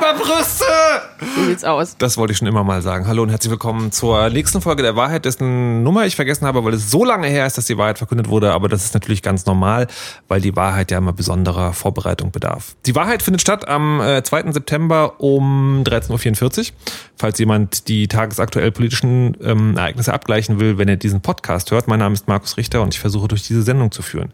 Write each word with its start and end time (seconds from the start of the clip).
über 0.00 0.14
Brüste! 0.14 1.09
So 1.20 1.44
sieht's 1.44 1.64
aus. 1.64 1.96
Das 1.98 2.16
wollte 2.16 2.32
ich 2.32 2.38
schon 2.38 2.48
immer 2.48 2.64
mal 2.64 2.80
sagen. 2.80 3.06
Hallo 3.06 3.22
und 3.22 3.28
herzlich 3.28 3.50
willkommen 3.50 3.92
zur 3.92 4.30
nächsten 4.30 4.62
Folge 4.62 4.82
der 4.82 4.96
Wahrheit, 4.96 5.26
dessen 5.26 5.82
Nummer 5.82 6.06
ich 6.06 6.16
vergessen 6.16 6.46
habe, 6.46 6.64
weil 6.64 6.72
es 6.72 6.90
so 6.90 7.04
lange 7.04 7.26
her 7.26 7.46
ist, 7.46 7.58
dass 7.58 7.66
die 7.66 7.76
Wahrheit 7.76 7.98
verkündet 7.98 8.28
wurde. 8.28 8.52
Aber 8.52 8.68
das 8.68 8.84
ist 8.84 8.94
natürlich 8.94 9.20
ganz 9.20 9.44
normal, 9.44 9.86
weil 10.28 10.40
die 10.40 10.56
Wahrheit 10.56 10.90
ja 10.90 10.96
immer 10.96 11.12
besonderer 11.12 11.74
Vorbereitung 11.74 12.30
bedarf. 12.30 12.74
Die 12.86 12.94
Wahrheit 12.94 13.22
findet 13.22 13.42
statt 13.42 13.68
am 13.68 14.00
äh, 14.00 14.22
2. 14.22 14.52
September 14.52 15.20
um 15.20 15.82
13.44 15.84 16.58
Uhr. 16.58 16.76
Falls 17.18 17.38
jemand 17.38 17.88
die 17.88 18.08
tagesaktuell 18.08 18.70
politischen 18.72 19.36
ähm, 19.42 19.76
Ereignisse 19.76 20.14
abgleichen 20.14 20.58
will, 20.58 20.78
wenn 20.78 20.88
er 20.88 20.96
diesen 20.96 21.20
Podcast 21.20 21.70
hört. 21.70 21.86
Mein 21.86 21.98
Name 21.98 22.14
ist 22.14 22.28
Markus 22.28 22.56
Richter 22.56 22.80
und 22.80 22.94
ich 22.94 23.00
versuche 23.00 23.28
durch 23.28 23.42
diese 23.42 23.62
Sendung 23.62 23.90
zu 23.90 24.00
führen. 24.00 24.32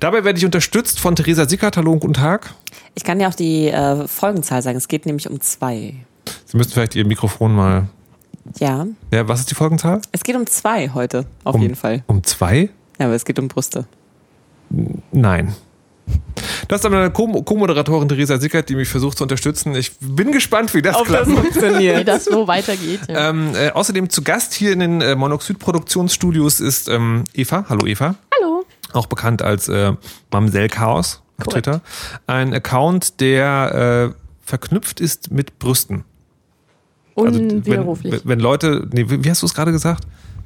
Dabei 0.00 0.24
werde 0.24 0.38
ich 0.38 0.46
unterstützt 0.46 0.98
von 0.98 1.14
Theresa 1.14 1.46
Sickert. 1.46 1.76
Hallo 1.76 1.92
und 1.92 2.00
guten 2.00 2.14
Tag. 2.14 2.54
Ich 2.94 3.04
kann 3.04 3.20
ja 3.20 3.28
auch 3.28 3.34
die 3.34 3.68
äh, 3.68 4.08
Folgenzahl 4.08 4.62
sagen. 4.62 4.78
Es 4.78 4.88
geht 4.88 5.04
nämlich 5.04 5.28
um 5.28 5.38
zwei. 5.42 5.94
Sie 6.52 6.58
müssten 6.58 6.74
vielleicht 6.74 6.94
Ihr 6.96 7.06
Mikrofon 7.06 7.54
mal. 7.54 7.88
Ja. 8.58 8.86
Ja, 9.10 9.26
was 9.26 9.40
ist 9.40 9.50
die 9.50 9.54
Folgenzahl? 9.54 10.02
Es 10.12 10.22
geht 10.22 10.36
um 10.36 10.46
zwei 10.46 10.90
heute, 10.90 11.24
auf 11.44 11.54
um, 11.54 11.62
jeden 11.62 11.76
Fall. 11.76 12.04
Um 12.06 12.22
zwei? 12.24 12.68
Ja, 12.98 13.06
aber 13.06 13.14
es 13.14 13.24
geht 13.24 13.38
um 13.38 13.48
Brüste. 13.48 13.86
Nein. 15.12 15.54
Das 16.68 16.80
ist 16.80 16.84
aber 16.84 16.98
eine 16.98 17.10
Co-Moderatorin 17.10 18.06
Theresa 18.06 18.38
Sickert, 18.38 18.68
die 18.68 18.74
mich 18.74 18.90
versucht 18.90 19.16
zu 19.16 19.24
unterstützen. 19.24 19.74
Ich 19.74 19.92
bin 19.98 20.30
gespannt, 20.30 20.74
wie 20.74 20.82
das 20.82 20.96
Ob 20.96 21.06
klappt. 21.06 21.28
das 21.28 21.32
funktioniert. 21.32 22.00
Wie 22.00 22.04
das 22.04 22.26
so 22.26 22.46
weitergeht. 22.46 23.00
Ja. 23.08 23.30
Ähm, 23.30 23.54
äh, 23.54 23.70
außerdem 23.70 24.10
zu 24.10 24.20
Gast 24.20 24.52
hier 24.52 24.72
in 24.72 24.80
den 24.80 25.00
äh, 25.00 25.14
Monoxid-Produktionsstudios 25.14 26.60
ist 26.60 26.90
ähm, 26.90 27.24
Eva. 27.32 27.64
Hallo 27.70 27.86
Eva. 27.86 28.16
Hallo. 28.38 28.66
Auch 28.92 29.06
bekannt 29.06 29.40
als 29.40 29.70
äh, 29.70 29.94
Mamsell 30.30 30.68
Chaos 30.68 31.22
auf. 31.38 31.46
Twitter. 31.54 31.80
Ein 32.26 32.52
Account, 32.52 33.20
der 33.22 34.12
äh, 34.12 34.46
verknüpft 34.46 35.00
ist 35.00 35.30
mit 35.30 35.58
Brüsten. 35.58 36.04
Also, 37.16 37.38
Unwiderruflich. 37.38 38.12
wenn, 38.12 38.20
wenn 38.24 38.40
Leute, 38.40 38.88
nee, 38.92 39.04
wie 39.08 39.30
hast 39.30 39.42
du 39.42 39.46
es 39.46 39.54
gerade 39.54 39.72
gesagt? 39.72 40.04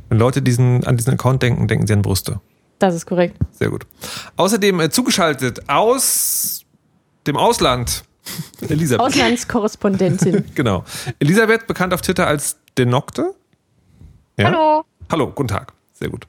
Wenn 0.08 0.18
Leute 0.18 0.42
diesen, 0.42 0.84
an 0.86 0.96
diesen 0.96 1.12
Account 1.14 1.42
denken, 1.42 1.66
denken 1.68 1.86
sie 1.86 1.92
an 1.92 2.02
Brüste. 2.02 2.40
das 2.78 2.94
ist 2.94 3.06
korrekt. 3.06 3.36
Sehr 3.52 3.70
gut. 3.70 3.86
Außerdem 4.36 4.80
äh, 4.80 4.90
zugeschaltet 4.90 5.68
aus 5.68 6.64
dem 7.26 7.36
Ausland. 7.36 8.04
Elisabeth. 8.68 9.06
Auslandskorrespondentin. 9.06 10.44
Genau. 10.54 10.84
Elisabeth, 11.18 11.66
bekannt 11.66 11.94
auf 11.94 12.02
Twitter 12.02 12.26
als 12.26 12.56
Denokte. 12.78 13.34
Ja? 14.36 14.46
Hallo. 14.46 14.84
Hallo, 15.10 15.32
guten 15.34 15.48
Tag. 15.48 15.72
Sehr 15.92 16.10
gut. 16.10 16.26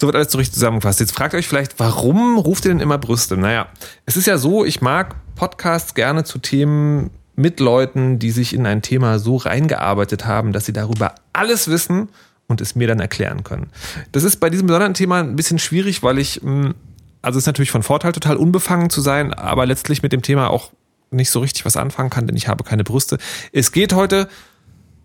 So 0.00 0.06
wird 0.06 0.16
alles 0.16 0.32
so 0.32 0.38
richtig 0.38 0.54
zusammengefasst. 0.54 1.00
Jetzt 1.00 1.12
fragt 1.12 1.34
ihr 1.34 1.38
euch 1.38 1.46
vielleicht, 1.48 1.78
warum 1.78 2.38
ruft 2.38 2.64
ihr 2.64 2.70
denn 2.70 2.80
immer 2.80 2.98
Brüste? 2.98 3.36
Naja, 3.36 3.68
es 4.06 4.16
ist 4.16 4.26
ja 4.26 4.38
so, 4.38 4.64
ich 4.64 4.80
mag 4.80 5.16
Podcasts 5.36 5.94
gerne 5.94 6.24
zu 6.24 6.38
Themen 6.38 7.10
mit 7.38 7.60
Leuten, 7.60 8.18
die 8.18 8.30
sich 8.30 8.52
in 8.52 8.66
ein 8.66 8.82
Thema 8.82 9.18
so 9.18 9.36
reingearbeitet 9.36 10.26
haben, 10.26 10.52
dass 10.52 10.66
sie 10.66 10.72
darüber 10.72 11.14
alles 11.32 11.68
wissen 11.68 12.08
und 12.48 12.60
es 12.60 12.74
mir 12.74 12.88
dann 12.88 13.00
erklären 13.00 13.44
können. 13.44 13.70
Das 14.12 14.24
ist 14.24 14.36
bei 14.36 14.50
diesem 14.50 14.66
besonderen 14.66 14.94
Thema 14.94 15.20
ein 15.20 15.36
bisschen 15.36 15.58
schwierig, 15.58 16.02
weil 16.02 16.18
ich, 16.18 16.42
mh, 16.42 16.74
also 17.22 17.38
es 17.38 17.44
ist 17.44 17.46
natürlich 17.46 17.70
von 17.70 17.82
Vorteil, 17.82 18.12
total 18.12 18.36
unbefangen 18.36 18.90
zu 18.90 19.00
sein, 19.00 19.32
aber 19.32 19.66
letztlich 19.66 20.02
mit 20.02 20.12
dem 20.12 20.22
Thema 20.22 20.50
auch 20.50 20.72
nicht 21.10 21.30
so 21.30 21.40
richtig 21.40 21.64
was 21.64 21.76
anfangen 21.76 22.10
kann, 22.10 22.26
denn 22.26 22.36
ich 22.36 22.48
habe 22.48 22.64
keine 22.64 22.84
Brüste. 22.84 23.18
Es 23.52 23.72
geht 23.72 23.92
heute 23.94 24.28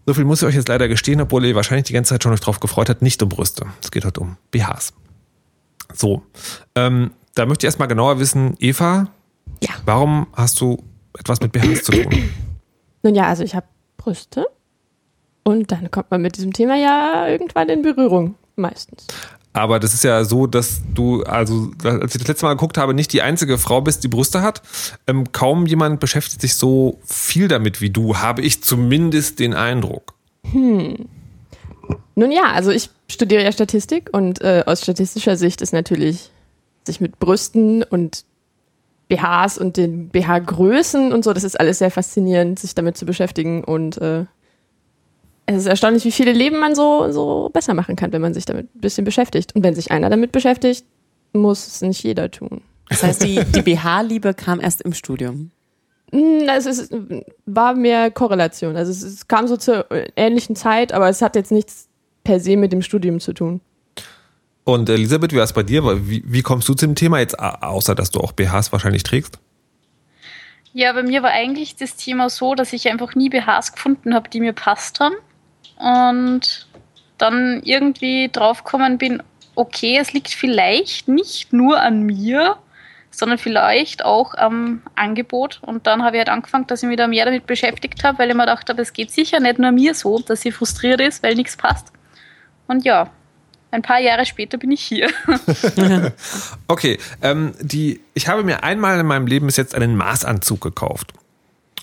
so 0.05 0.13
viel 0.13 0.25
muss 0.25 0.41
ich 0.41 0.47
euch 0.49 0.55
jetzt 0.55 0.67
leider 0.67 0.89
gestehen, 0.89 1.21
obwohl 1.21 1.45
ihr 1.45 1.55
wahrscheinlich 1.55 1.85
die 1.85 1.93
ganze 1.93 2.09
Zeit 2.09 2.23
schon 2.23 2.33
euch 2.33 2.41
drauf 2.41 2.59
gefreut 2.59 2.89
habt, 2.89 3.01
nicht 3.01 3.23
um 3.23 3.29
Brüste. 3.29 3.67
Es 3.81 3.89
geht 3.89 4.03
heute 4.03 4.19
um 4.19 4.35
BHs. 4.51 4.91
So, 5.93 6.23
ähm, 6.75 7.11
da 7.35 7.45
möchte 7.45 7.65
ich 7.65 7.67
erstmal 7.69 7.87
genauer 7.87 8.19
wissen, 8.19 8.55
Eva, 8.59 9.07
Ja. 9.61 9.69
warum 9.85 10.27
hast 10.33 10.59
du 10.59 10.83
etwas 11.17 11.41
mit 11.41 11.51
BHs 11.51 11.83
zu 11.83 11.91
tun? 11.91 12.29
Nun 13.03 13.15
ja, 13.15 13.27
also 13.27 13.43
ich 13.43 13.55
habe 13.55 13.65
Brüste. 13.97 14.45
Und 15.43 15.71
dann 15.71 15.91
kommt 15.91 16.09
man 16.09 16.21
mit 16.21 16.37
diesem 16.37 16.53
Thema 16.53 16.75
ja 16.75 17.27
irgendwann 17.27 17.69
in 17.69 17.81
Berührung. 17.81 18.35
Meistens. 18.55 19.07
Aber 19.53 19.79
das 19.79 19.93
ist 19.93 20.03
ja 20.03 20.23
so, 20.23 20.47
dass 20.47 20.81
du, 20.93 21.23
also 21.23 21.71
als 21.83 22.15
ich 22.15 22.21
das 22.21 22.27
letzte 22.27 22.45
Mal 22.45 22.53
geguckt 22.53 22.77
habe, 22.77 22.93
nicht 22.93 23.13
die 23.13 23.21
einzige 23.21 23.59
Frau 23.59 23.81
bist, 23.81 24.03
die 24.03 24.07
Brüste 24.07 24.41
hat. 24.41 24.63
Ähm, 25.05 25.31
kaum 25.31 25.67
jemand 25.67 25.99
beschäftigt 25.99 26.41
sich 26.41 26.55
so 26.55 26.99
viel 27.05 27.47
damit 27.47 27.79
wie 27.79 27.91
du, 27.91 28.17
habe 28.17 28.41
ich 28.41 28.63
zumindest 28.63 29.39
den 29.39 29.53
Eindruck. 29.53 30.15
Nun 30.51 32.31
ja, 32.31 32.51
also 32.51 32.71
ich 32.71 32.89
studiere 33.07 33.43
ja 33.43 33.51
Statistik 33.51 34.09
und 34.11 34.41
äh, 34.41 34.63
aus 34.65 34.81
statistischer 34.81 35.37
Sicht 35.37 35.61
ist 35.61 35.73
natürlich 35.73 36.31
sich 36.85 36.99
mit 36.99 37.19
Brüsten 37.19 37.83
und 37.83 38.25
BHs 39.15 39.57
und 39.57 39.77
den 39.77 40.09
BH-Größen 40.09 41.11
und 41.11 41.23
so, 41.23 41.33
das 41.33 41.43
ist 41.43 41.59
alles 41.59 41.79
sehr 41.79 41.91
faszinierend, 41.91 42.59
sich 42.59 42.75
damit 42.75 42.97
zu 42.97 43.05
beschäftigen 43.05 43.63
und 43.63 43.97
äh, 43.99 44.25
es 45.45 45.57
ist 45.57 45.65
erstaunlich, 45.65 46.05
wie 46.05 46.11
viele 46.11 46.31
Leben 46.31 46.59
man 46.59 46.73
so, 46.73 47.11
so 47.11 47.49
besser 47.51 47.73
machen 47.73 47.95
kann, 47.95 48.13
wenn 48.13 48.21
man 48.21 48.33
sich 48.33 48.45
damit 48.45 48.73
ein 48.75 48.79
bisschen 48.79 49.03
beschäftigt. 49.03 49.53
Und 49.55 49.63
wenn 49.63 49.75
sich 49.75 49.91
einer 49.91 50.09
damit 50.09 50.31
beschäftigt, 50.31 50.85
muss 51.33 51.67
es 51.67 51.81
nicht 51.81 52.01
jeder 52.03 52.31
tun. 52.31 52.61
Das 52.87 53.03
heißt, 53.03 53.23
die, 53.23 53.43
die 53.43 53.61
BH-Liebe 53.61 54.33
kam 54.33 54.61
erst 54.61 54.81
im 54.81 54.93
Studium. 54.93 55.51
Mm, 56.11 56.47
Es 56.47 56.65
ist, 56.65 56.95
war 57.45 57.73
mehr 57.75 58.09
Korrelation. 58.11 58.77
Also 58.77 58.91
es, 58.91 59.03
es 59.03 59.27
kam 59.27 59.47
so 59.47 59.57
zur 59.57 59.85
ähnlichen 60.15 60.55
Zeit, 60.55 60.93
aber 60.93 61.09
es 61.09 61.21
hat 61.21 61.35
jetzt 61.35 61.51
nichts 61.51 61.89
per 62.23 62.39
se 62.39 62.55
mit 62.55 62.71
dem 62.71 62.81
Studium 62.81 63.19
zu 63.19 63.33
tun. 63.33 63.59
Und 64.65 64.89
Elisabeth, 64.89 65.33
wie 65.33 65.37
war 65.37 65.43
es 65.43 65.53
bei 65.53 65.63
dir? 65.63 65.83
Wie, 66.07 66.23
wie 66.25 66.41
kommst 66.41 66.69
du 66.69 66.73
zu 66.73 66.85
dem 66.85 66.95
Thema 66.95 67.19
jetzt, 67.19 67.37
au- 67.39 67.57
außer 67.67 67.95
dass 67.95 68.11
du 68.11 68.19
auch 68.21 68.31
BHs 68.31 68.71
wahrscheinlich 68.71 69.03
trägst? 69.03 69.39
Ja, 70.73 70.93
bei 70.93 71.03
mir 71.03 71.21
war 71.21 71.31
eigentlich 71.31 71.75
das 71.75 71.95
Thema 71.97 72.29
so, 72.29 72.55
dass 72.55 72.73
ich 72.73 72.89
einfach 72.89 73.13
nie 73.15 73.29
BHs 73.29 73.73
gefunden 73.73 74.13
habe, 74.15 74.29
die 74.29 74.39
mir 74.39 74.53
passt 74.53 74.99
haben. 74.99 75.15
Und 75.77 76.67
dann 77.17 77.61
irgendwie 77.63 78.29
draufgekommen 78.31 78.97
bin, 78.97 79.21
okay, 79.55 79.97
es 79.99 80.13
liegt 80.13 80.29
vielleicht 80.29 81.07
nicht 81.07 81.53
nur 81.53 81.79
an 81.79 82.03
mir, 82.03 82.57
sondern 83.11 83.37
vielleicht 83.37 84.03
auch 84.03 84.33
am 84.33 84.81
Angebot. 84.95 85.59
Und 85.61 85.85
dann 85.85 86.03
habe 86.03 86.15
ich 86.15 86.19
halt 86.19 86.29
angefangen, 86.29 86.65
dass 86.67 86.81
ich 86.81 86.89
mich 86.89 86.97
da 86.97 87.07
mehr 87.07 87.25
damit 87.25 87.45
beschäftigt 87.45 88.03
habe, 88.03 88.17
weil 88.17 88.29
ich 88.29 88.35
mir 88.35 88.43
gedacht 88.43 88.67
habe, 88.69 88.81
es 88.81 88.93
geht 88.93 89.11
sicher 89.11 89.39
nicht 89.39 89.59
nur 89.59 89.71
mir 89.71 89.93
so, 89.93 90.19
dass 90.19 90.41
sie 90.41 90.51
frustriert 90.51 91.01
ist, 91.01 91.21
weil 91.21 91.35
nichts 91.35 91.55
passt. 91.55 91.91
Und 92.67 92.83
ja, 92.85 93.11
ein 93.73 93.81
paar 93.81 93.99
Jahre 93.99 94.25
später 94.25 94.57
bin 94.57 94.71
ich 94.71 94.81
hier. 94.81 95.09
Okay, 96.67 96.97
ähm, 97.21 97.53
die, 97.61 98.01
ich 98.13 98.27
habe 98.27 98.43
mir 98.43 98.63
einmal 98.63 98.99
in 98.99 99.05
meinem 99.05 99.27
Leben 99.27 99.45
bis 99.45 99.57
jetzt 99.57 99.75
einen 99.75 99.95
Maßanzug 99.95 100.61
gekauft. 100.61 101.13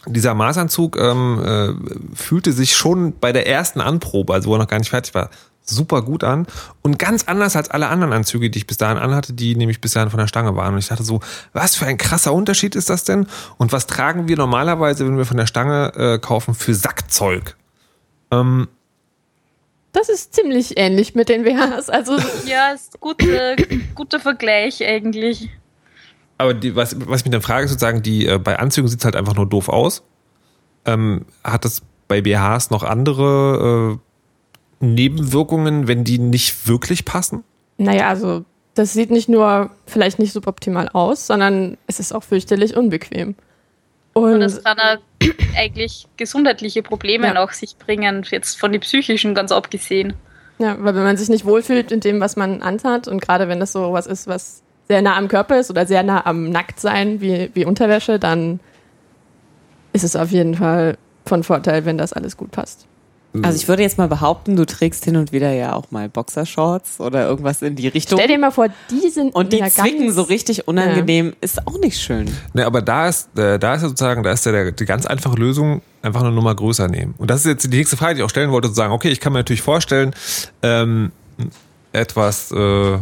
Dieser 0.07 0.35
Maßanzug 0.35 0.99
ähm, 0.99 1.43
äh, 1.45 2.17
fühlte 2.17 2.53
sich 2.53 2.75
schon 2.75 3.19
bei 3.19 3.33
der 3.33 3.47
ersten 3.47 3.81
Anprobe, 3.81 4.33
also 4.35 4.51
wo 4.51 4.55
er 4.55 4.59
noch 4.59 4.69
gar 4.69 4.79
nicht 4.79 4.91
fertig 4.91 5.15
war, 5.15 5.31
super 5.65 6.03
gut 6.03 6.25
an 6.25 6.47
und 6.83 6.99
ganz 6.99 7.25
anders 7.25 7.57
als 7.57 7.71
alle 7.71 7.89
anderen 7.89 8.13
Anzüge, 8.13 8.51
die 8.51 8.59
ich 8.59 8.67
bis 8.67 8.79
dahin 8.79 8.99
anhatte, 8.99 9.33
die 9.33 9.55
nämlich 9.55 9.81
bis 9.81 9.93
dahin 9.93 10.11
von 10.11 10.19
der 10.19 10.27
Stange 10.27 10.57
waren. 10.57 10.75
Und 10.75 10.81
ich 10.81 10.89
dachte 10.89 11.05
so, 11.05 11.21
was 11.53 11.77
für 11.77 11.87
ein 11.87 11.99
krasser 11.99 12.33
Unterschied 12.33 12.75
ist 12.75 12.91
das 12.91 13.05
denn? 13.05 13.27
Und 13.59 13.73
was 13.73 13.87
tragen 13.87 14.29
wir 14.29 14.37
normalerweise, 14.37 15.07
wenn 15.07 15.17
wir 15.17 15.27
von 15.27 15.37
der 15.37 15.47
Stange 15.47 15.93
äh, 15.95 16.19
kaufen, 16.19 16.55
für 16.55 16.75
Sackzeug? 16.75 17.57
Ähm, 18.31 18.69
Das 19.93 20.09
ist 20.09 20.35
ziemlich 20.35 20.79
ähnlich 20.79 21.15
mit 21.15 21.29
den 21.29 21.43
BHs. 21.43 21.89
Also 21.91 22.17
ja, 22.47 22.71
ist 22.73 23.01
guter, 23.01 23.57
guter 23.95 24.21
Vergleich 24.21 24.85
eigentlich. 24.87 25.49
Aber 26.39 26.55
die, 26.55 26.75
was, 26.77 26.97
was 27.07 27.21
ich 27.21 27.27
mich 27.27 27.33
dann 27.33 27.43
frage, 27.43 27.65
ist 27.65 27.73
sozusagen, 27.73 28.03
die, 28.03 28.27
äh, 28.27 28.39
bei 28.39 28.59
Anzügen 28.59 28.89
sieht 28.89 29.01
es 29.01 29.05
halt 29.05 29.17
einfach 29.17 29.35
nur 29.35 29.47
doof 29.47 29.69
aus. 29.69 30.03
Ähm, 30.87 31.27
hat 31.45 31.65
das 31.65 31.83
bei 32.09 32.23
BHs 32.23 32.71
noch 32.71 32.83
andere 32.83 33.99
äh, 34.81 34.85
Nebenwirkungen, 34.85 35.87
wenn 35.87 36.05
die 36.05 36.19
nicht 36.19 36.67
wirklich 36.67 37.05
passen? 37.05 37.45
Naja, 37.77 38.09
also 38.09 38.45
das 38.75 38.93
sieht 38.93 39.11
nicht 39.11 39.29
nur 39.29 39.71
vielleicht 39.87 40.19
nicht 40.19 40.33
suboptimal 40.33 40.89
aus, 40.89 41.27
sondern 41.27 41.77
es 41.87 42.01
ist 42.01 42.15
auch 42.15 42.23
fürchterlich 42.23 42.77
unbequem. 42.77 43.35
Und, 44.13 44.35
Und 44.35 44.41
das 44.41 44.63
kann 44.65 44.77
eigentlich 45.57 46.07
gesundheitliche 46.17 46.83
Probleme 46.83 47.29
Ja. 47.29 47.35
nach 47.35 47.53
sich 47.53 47.77
bringen, 47.77 48.25
jetzt 48.31 48.59
von 48.59 48.73
den 48.73 48.81
psychischen 48.81 49.35
ganz 49.35 49.53
abgesehen. 49.53 50.15
ja, 50.59 50.77
weil 50.81 50.95
wenn 50.95 51.05
man 51.05 51.17
sich 51.17 51.29
nicht 51.29 51.45
wohlfühlt 51.45 51.93
in 51.93 52.01
dem, 52.01 52.21
was 52.21 52.37
man 52.37 52.63
anhat 52.63 53.09
und 53.09 53.21
gerade 53.23 53.49
wenn 53.49 53.61
das 53.61 53.73
so 53.73 53.93
was 53.93 54.07
ist, 54.07 54.27
was 54.27 54.63
sehr 54.89 55.03
nah 55.03 55.17
am 55.17 55.29
Körper 55.29 55.59
ist 55.61 55.71
oder 55.71 55.87
sehr 55.87 56.03
nah 56.03 56.27
am 56.27 56.51
Nacktsein 56.51 57.21
wie, 57.21 57.51
wie 57.55 57.65
Unterwäsche, 57.65 58.19
dann 58.19 58.59
ist 59.93 60.05
es 60.05 60.17
auf 60.17 60.31
jeden 60.31 60.55
Fall 60.57 60.97
von 61.27 61.43
Vorteil, 61.45 61.85
wenn 61.85 61.97
das 61.99 62.13
alles 62.13 62.37
gut 62.37 62.51
passt. 62.51 62.87
Also 63.43 63.57
ich 63.57 63.69
würde 63.69 63.83
jetzt 63.83 63.97
mal 63.97 64.09
behaupten, 64.09 64.57
du 64.57 64.67
trägst 64.67 65.05
hin 65.05 65.17
und 65.17 65.31
wieder 65.33 65.53
ja 65.53 65.75
auch 65.75 65.91
mal 65.91 66.09
Boxershorts 66.09 66.99
oder 66.99 67.29
irgendwas 67.29 67.63
in 67.63 67.77
die 67.77 67.87
Richtung. 67.87 68.19
Stell 68.19 68.29
dir 68.29 68.39
mal 68.39 68.51
vor, 68.51 68.67
die 68.91 69.09
sind 69.09 69.35
und 69.35 69.53
die 69.53 69.59
ja 69.59 69.71
zwicken 69.71 70.07
ganz, 70.07 70.17
so 70.17 70.23
richtig 70.23 70.67
unangenehm, 70.67 71.35
ist 71.41 71.65
auch 71.67 71.79
nicht 71.79 72.01
schön. 72.01 72.29
Ne, 72.55 72.67
aber 72.67 72.83
da 72.83 73.09
ist, 73.09 73.29
äh, 73.39 73.59
da 73.59 73.75
ist 73.75 73.83
ja 73.83 73.89
sozusagen, 73.89 74.25
da 74.25 74.33
ist 74.33 74.45
ja 74.47 74.53
der, 74.53 74.73
die 74.73 74.85
ganz 74.85 75.07
einfache 75.07 75.37
Lösung, 75.37 75.81
einfach 76.03 76.23
eine 76.23 76.33
Nummer 76.33 76.55
größer 76.55 76.89
nehmen. 76.89 77.15
Und 77.19 77.31
das 77.31 77.41
ist 77.41 77.47
jetzt 77.47 77.65
die 77.65 77.77
nächste 77.77 77.97
Frage, 77.97 78.15
die 78.15 78.21
ich 78.21 78.25
auch 78.25 78.31
stellen 78.31 78.51
wollte, 78.51 78.69
zu 78.69 78.75
sagen, 78.75 78.93
okay, 78.93 79.11
ich 79.11 79.21
kann 79.21 79.33
mir 79.33 79.41
natürlich 79.41 79.63
vorstellen, 79.63 80.13
ähm, 80.63 81.13
etwas, 81.93 82.51
äh, 82.51 82.99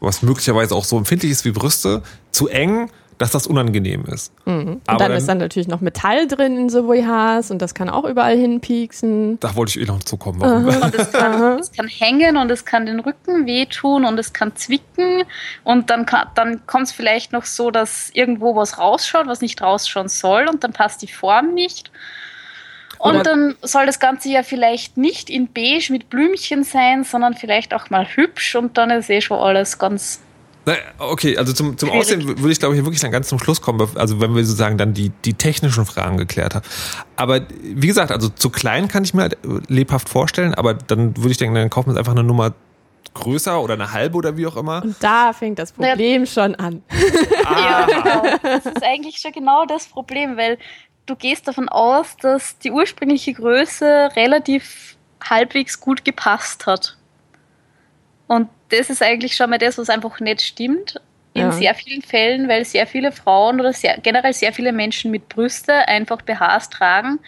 was 0.00 0.22
möglicherweise 0.22 0.74
auch 0.74 0.84
so 0.84 0.98
empfindlich 0.98 1.32
ist 1.32 1.44
wie 1.44 1.52
Brüste, 1.52 2.02
zu 2.30 2.48
eng, 2.48 2.90
dass 3.22 3.30
das 3.30 3.46
unangenehm 3.46 4.04
ist. 4.04 4.32
Und 4.44 4.80
Aber 4.86 4.98
dann, 4.98 5.08
dann- 5.08 5.12
ist 5.18 5.26
dann 5.28 5.38
natürlich 5.38 5.68
noch 5.68 5.80
Metall 5.80 6.26
drin 6.26 6.58
in 6.58 6.68
so 6.68 6.82
BHs 6.88 7.50
und 7.50 7.62
das 7.62 7.72
kann 7.74 7.88
auch 7.88 8.04
überall 8.04 8.36
hinpieksen. 8.36 9.38
Da 9.40 9.54
wollte 9.56 9.78
ich 9.78 9.84
eh 9.86 9.90
noch 9.90 10.00
zukommen. 10.02 10.40
Warum? 10.40 10.66
Und 10.66 10.94
es 10.94 11.10
kann, 11.12 11.58
es 11.58 11.72
kann 11.72 11.88
hängen 11.88 12.36
und 12.36 12.50
es 12.50 12.64
kann 12.64 12.84
den 12.86 13.00
Rücken 13.00 13.46
wehtun 13.46 14.04
und 14.04 14.18
es 14.18 14.32
kann 14.32 14.54
zwicken. 14.56 15.22
Und 15.64 15.88
dann, 15.90 16.04
kann- 16.04 16.28
dann 16.34 16.66
kommt 16.66 16.84
es 16.88 16.92
vielleicht 16.92 17.32
noch 17.32 17.44
so, 17.44 17.70
dass 17.70 18.10
irgendwo 18.12 18.54
was 18.56 18.78
rausschaut, 18.78 19.26
was 19.26 19.40
nicht 19.40 19.62
rausschauen 19.62 20.08
soll 20.08 20.46
und 20.48 20.62
dann 20.64 20.72
passt 20.72 21.00
die 21.02 21.08
Form 21.08 21.54
nicht. 21.54 21.90
Und 22.98 23.14
Oder- 23.16 23.22
dann 23.24 23.54
soll 23.62 23.86
das 23.86 23.98
Ganze 23.98 24.28
ja 24.28 24.42
vielleicht 24.42 24.96
nicht 24.96 25.28
in 25.30 25.48
beige 25.52 25.88
mit 25.92 26.08
Blümchen 26.10 26.62
sein, 26.62 27.02
sondern 27.04 27.34
vielleicht 27.34 27.74
auch 27.74 27.90
mal 27.90 28.06
hübsch 28.06 28.54
und 28.54 28.78
dann 28.78 28.90
ist 28.90 29.10
eh 29.10 29.20
schon 29.20 29.38
alles 29.38 29.78
ganz. 29.78 30.20
Okay, 30.98 31.36
also 31.36 31.52
zum, 31.52 31.76
zum. 31.76 31.90
Aussehen 31.90 32.26
würde 32.26 32.52
ich, 32.52 32.60
glaube 32.60 32.76
ich, 32.76 32.84
wirklich 32.84 33.00
dann 33.00 33.10
ganz 33.10 33.28
zum 33.28 33.38
Schluss 33.38 33.60
kommen, 33.60 33.86
also 33.96 34.20
wenn 34.20 34.34
wir 34.34 34.44
sozusagen 34.44 34.78
dann 34.78 34.94
die, 34.94 35.10
die 35.24 35.34
technischen 35.34 35.84
Fragen 35.84 36.16
geklärt 36.16 36.54
haben. 36.54 36.64
Aber 37.16 37.40
wie 37.62 37.86
gesagt, 37.86 38.12
also 38.12 38.28
zu 38.28 38.50
klein 38.50 38.88
kann 38.88 39.02
ich 39.02 39.12
mir 39.12 39.22
halt 39.22 39.38
lebhaft 39.68 40.08
vorstellen, 40.08 40.54
aber 40.54 40.74
dann 40.74 41.16
würde 41.16 41.30
ich 41.30 41.36
denken, 41.36 41.56
dann 41.56 41.70
kaufen 41.70 41.92
wir 41.92 41.98
einfach 41.98 42.12
eine 42.12 42.22
Nummer 42.22 42.54
größer 43.14 43.60
oder 43.60 43.74
eine 43.74 43.92
halbe 43.92 44.16
oder 44.16 44.36
wie 44.36 44.46
auch 44.46 44.56
immer. 44.56 44.82
Und 44.82 44.96
da 45.00 45.32
fängt 45.32 45.58
das 45.58 45.72
Problem 45.72 46.26
schon 46.26 46.54
an. 46.54 46.82
Ja, 47.44 47.86
genau. 47.86 48.22
Das 48.42 48.66
ist 48.66 48.82
eigentlich 48.82 49.18
schon 49.18 49.32
genau 49.32 49.66
das 49.66 49.86
Problem, 49.86 50.36
weil 50.36 50.58
du 51.06 51.16
gehst 51.16 51.46
davon 51.48 51.68
aus, 51.68 52.16
dass 52.20 52.58
die 52.58 52.70
ursprüngliche 52.70 53.34
Größe 53.34 54.10
relativ 54.16 54.96
halbwegs 55.22 55.80
gut 55.80 56.04
gepasst 56.04 56.66
hat. 56.66 56.96
Und 58.26 58.48
das 58.72 58.90
ist 58.90 59.02
eigentlich 59.02 59.36
schon 59.36 59.50
mal 59.50 59.58
das, 59.58 59.78
was 59.78 59.90
einfach 59.90 60.18
nicht 60.20 60.42
stimmt. 60.42 61.00
In 61.34 61.46
Ja. 61.46 61.52
sehr 61.52 61.74
vielen 61.74 62.02
Fällen, 62.02 62.48
weil 62.48 62.64
sehr 62.64 62.86
viele 62.86 63.10
Frauen 63.12 63.58
oder 63.60 63.72
sehr, 63.72 63.98
generell 63.98 64.34
sehr 64.34 64.52
viele 64.52 64.72
Menschen 64.72 65.10
mit 65.10 65.28
Brüste 65.30 65.88
einfach 65.88 66.20
BHs 66.22 66.68
tragen, 66.68 67.20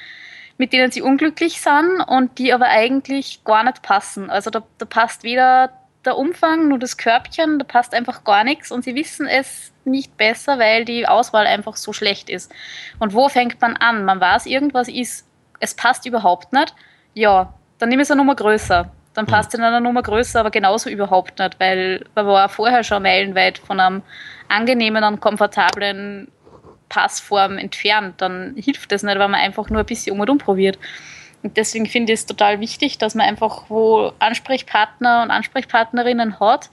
mit 0.59 0.73
denen 0.73 0.91
sie 0.93 1.01
unglücklich 1.01 1.61
sind 1.61 2.01
und 2.07 2.39
die 2.39 2.53
aber 2.53 2.67
eigentlich 2.67 3.45
gar 3.45 3.65
nicht 3.65 3.83
passen. 3.83 4.29
Also 4.29 4.51
da, 4.51 4.63
da 4.79 4.85
passt 4.85 5.23
weder 5.25 5.73
der 6.05 6.19
Umfang, 6.19 6.69
nur 6.69 6.79
das 6.79 6.99
Körbchen, 6.99 7.59
da 7.59 7.65
passt 7.65 7.95
einfach 7.95 8.25
gar 8.25 8.45
nichts 8.45 8.71
und 8.71 8.85
sie 8.85 8.95
wissen 8.95 9.27
es 9.27 9.73
nicht 9.87 10.17
besser, 10.19 10.59
weil 10.59 10.85
die 10.85 11.07
Auswahl 11.09 11.47
einfach 11.47 11.77
so 11.77 11.93
schlecht 11.95 12.29
ist. 12.29 12.53
Und 12.99 13.15
wo 13.15 13.29
fängt 13.31 13.61
man 13.61 13.77
an? 13.77 14.05
Man 14.05 14.21
weiß, 14.21 14.47
irgendwas 14.47 14.89
ist, 14.89 15.27
es 15.61 15.75
passt 15.75 16.05
überhaupt 16.07 16.53
nicht. 16.53 16.75
Ja, 17.15 17.55
dann 17.79 17.91
ich 17.93 18.01
es 18.01 18.11
eine 18.11 18.19
Nummer 18.19 18.35
größer. 18.35 18.91
Dann 19.15 19.27
passt 19.27 19.55
es 19.55 19.59
in 19.59 19.65
einer 19.65 19.81
Nummer 19.81 20.03
größer, 20.03 20.41
aber 20.41 20.51
genauso 20.51 20.91
überhaupt 20.91 21.39
nicht, 21.39 21.61
weil 21.61 22.05
man 22.15 22.27
war 22.27 22.49
vorher 22.49 22.83
schon 22.83 23.03
meilenweit 23.03 23.59
von 23.59 23.81
einem 23.81 24.03
angenehmen 24.49 25.05
und 25.05 25.21
komfortablen 25.21 26.29
Passform 26.89 27.59
entfernt. 27.59 28.21
Dann 28.21 28.55
hilft 28.57 28.91
das 28.93 29.03
nicht, 29.03 29.19
weil 29.19 29.29
man 29.29 29.41
einfach 29.41 29.71
nur 29.71 29.81
ein 29.81 29.87
bisschen 29.87 30.15
um 30.15 30.21
und 30.21 30.31
um 30.31 30.39
probiert. 30.39 30.79
Und 31.45 31.57
deswegen 31.57 31.87
finde 31.87 32.13
ich 32.13 32.21
es 32.21 32.27
total 32.27 32.59
wichtig, 32.59 32.99
dass 32.99 33.15
man 33.15 33.27
einfach 33.27 33.65
wo 33.69 34.13
Ansprechpartner 34.19 35.23
und 35.23 35.31
Ansprechpartnerinnen 35.31 36.41
hat, 36.41 36.71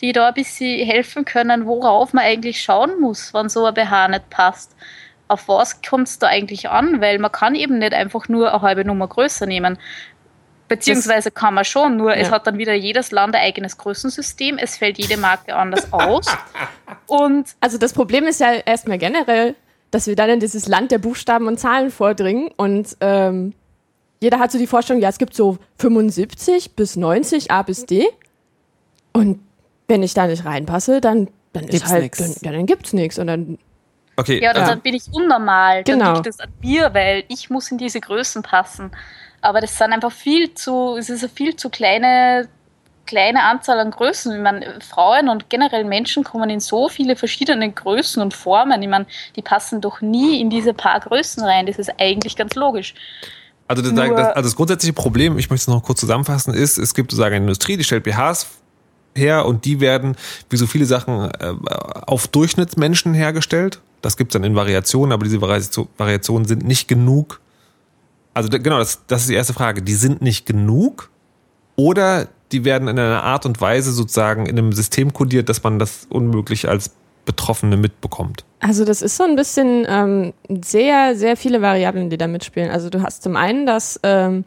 die 0.00 0.12
da 0.12 0.28
ein 0.28 0.34
bisschen 0.34 0.86
helfen 0.86 1.24
können, 1.24 1.66
worauf 1.66 2.12
man 2.12 2.24
eigentlich 2.24 2.62
schauen 2.62 3.00
muss, 3.00 3.34
wenn 3.34 3.48
so 3.48 3.64
ein 3.64 3.74
BH 3.74 4.08
nicht 4.08 4.30
passt. 4.30 4.76
Auf 5.26 5.48
was 5.48 5.80
kommt 5.82 6.08
es 6.08 6.18
da 6.18 6.26
eigentlich 6.26 6.68
an? 6.68 7.00
Weil 7.00 7.18
man 7.18 7.32
kann 7.32 7.54
eben 7.54 7.78
nicht 7.78 7.94
einfach 7.94 8.28
nur 8.28 8.52
eine 8.52 8.62
halbe 8.62 8.84
Nummer 8.84 9.08
größer 9.08 9.46
nehmen. 9.46 9.78
Beziehungsweise 10.70 11.30
kann 11.32 11.52
man 11.54 11.64
schon, 11.64 11.96
nur 11.96 12.16
es 12.16 12.28
Ja. 12.28 12.34
hat 12.34 12.46
dann 12.46 12.56
wieder 12.56 12.72
jedes 12.74 13.10
Land 13.10 13.34
ein 13.34 13.42
eigenes 13.42 13.76
Größensystem, 13.76 14.56
es 14.56 14.76
fällt 14.78 14.98
jede 14.98 15.16
Marke 15.18 15.54
anders 15.54 15.92
aus. 15.92 16.26
Und 17.08 17.48
Also 17.60 17.76
das 17.76 17.92
Problem 17.92 18.24
ist 18.24 18.40
ja 18.40 18.52
erstmal 18.52 18.96
generell, 18.98 19.56
dass 19.90 20.06
wir 20.06 20.14
dann 20.14 20.30
in 20.30 20.38
dieses 20.40 20.68
Land 20.68 20.92
der 20.92 20.98
Buchstaben 20.98 21.48
und 21.48 21.58
Zahlen 21.58 21.90
vordringen 21.90 22.50
und 22.56 22.96
ähm, 23.00 23.52
jeder 24.20 24.38
hat 24.38 24.52
so 24.52 24.58
die 24.58 24.68
Vorstellung, 24.68 25.02
ja, 25.02 25.08
es 25.08 25.18
gibt 25.18 25.34
so 25.34 25.58
75 25.78 26.76
bis 26.76 26.94
90 26.94 27.50
A 27.50 27.62
bis 27.62 27.86
D 27.86 28.06
und 29.12 29.40
wenn 29.88 30.04
ich 30.04 30.14
da 30.14 30.28
nicht 30.28 30.44
reinpasse, 30.44 31.00
dann, 31.00 31.26
dann 31.52 31.64
ist 31.64 31.70
Gibt's 31.72 31.90
halt, 31.90 32.02
nix. 32.04 32.18
dann, 32.18 32.34
ja, 32.42 32.52
dann 32.52 32.66
gibt's 32.66 32.92
nichts 32.92 33.18
und 33.18 33.26
dann 33.26 33.58
Okay, 34.16 34.40
Ja, 34.42 34.50
oder 34.50 34.60
Ja. 34.60 34.66
dann 34.66 34.80
bin 34.82 34.94
ich 34.94 35.04
unnormal. 35.12 35.82
Dann 35.82 35.98
Genau. 35.98 36.14
liegt 36.14 36.26
es 36.26 36.38
an 36.40 36.52
mir, 36.60 36.92
weil 36.92 37.24
ich 37.28 37.48
muss 37.48 37.70
in 37.70 37.78
diese 37.78 38.00
Größen 38.00 38.42
passen. 38.42 38.90
Aber 39.40 39.60
das 39.60 39.76
sind 39.76 39.92
einfach 39.92 40.12
viel 40.12 40.54
zu, 40.54 40.96
es 40.96 41.10
ist 41.10 41.22
eine 41.22 41.30
viel 41.30 41.56
zu 41.56 41.70
kleine, 41.70 42.48
kleine 43.06 43.42
Anzahl 43.42 43.78
an 43.78 43.90
Größen. 43.90 44.34
Ich 44.34 44.42
meine, 44.42 44.78
Frauen 44.80 45.28
und 45.28 45.48
generell 45.48 45.84
Menschen 45.84 46.24
kommen 46.24 46.50
in 46.50 46.60
so 46.60 46.88
viele 46.88 47.16
verschiedene 47.16 47.70
Größen 47.70 48.22
und 48.22 48.34
Formen. 48.34 48.82
Ich 48.82 48.88
meine, 48.88 49.06
die 49.36 49.42
passen 49.42 49.80
doch 49.80 50.00
nie 50.00 50.40
in 50.40 50.50
diese 50.50 50.74
paar 50.74 51.00
Größen 51.00 51.42
rein. 51.42 51.66
Das 51.66 51.78
ist 51.78 51.90
eigentlich 51.98 52.36
ganz 52.36 52.54
logisch. 52.54 52.94
Also 53.66 53.82
das, 53.82 53.94
das, 53.94 54.26
also 54.26 54.48
das 54.48 54.56
grundsätzliche 54.56 54.92
Problem, 54.92 55.38
ich 55.38 55.48
möchte 55.48 55.62
es 55.62 55.68
noch 55.68 55.82
kurz 55.84 56.00
zusammenfassen, 56.00 56.52
ist, 56.54 56.76
es 56.76 56.92
gibt 56.92 57.12
sozusagen 57.12 57.36
eine 57.36 57.44
Industrie, 57.44 57.76
die 57.76 57.84
stellt 57.84 58.02
BHs 58.02 58.48
her 59.14 59.46
und 59.46 59.64
die 59.64 59.80
werden, 59.80 60.16
wie 60.48 60.56
so 60.56 60.66
viele 60.66 60.86
Sachen, 60.86 61.30
äh, 61.30 61.54
auf 62.06 62.26
Durchschnittsmenschen 62.28 63.14
hergestellt. 63.14 63.80
Das 64.02 64.16
gibt 64.16 64.32
es 64.32 64.32
dann 64.32 64.44
in 64.44 64.56
Variationen, 64.56 65.12
aber 65.12 65.24
diese 65.24 65.40
Variation- 65.40 65.88
Variationen 65.98 66.48
sind 66.48 66.64
nicht 66.64 66.88
genug. 66.88 67.40
Also 68.40 68.58
genau, 68.58 68.78
das, 68.78 69.02
das 69.06 69.22
ist 69.22 69.28
die 69.28 69.34
erste 69.34 69.52
Frage. 69.52 69.82
Die 69.82 69.92
sind 69.92 70.22
nicht 70.22 70.46
genug 70.46 71.10
oder 71.76 72.28
die 72.52 72.64
werden 72.64 72.88
in 72.88 72.98
einer 72.98 73.22
Art 73.22 73.44
und 73.44 73.60
Weise 73.60 73.92
sozusagen 73.92 74.46
in 74.46 74.58
einem 74.58 74.72
System 74.72 75.12
kodiert, 75.12 75.50
dass 75.50 75.62
man 75.62 75.78
das 75.78 76.06
unmöglich 76.08 76.66
als 76.66 76.92
Betroffene 77.26 77.76
mitbekommt. 77.76 78.46
Also 78.60 78.86
das 78.86 79.02
ist 79.02 79.18
so 79.18 79.24
ein 79.24 79.36
bisschen 79.36 79.84
ähm, 79.86 80.32
sehr, 80.62 81.14
sehr 81.16 81.36
viele 81.36 81.60
Variablen, 81.60 82.08
die 82.08 82.16
da 82.16 82.28
mitspielen. 82.28 82.70
Also 82.70 82.88
du 82.88 83.02
hast 83.02 83.22
zum 83.22 83.36
einen, 83.36 83.66
dass 83.66 84.00
ähm, 84.04 84.44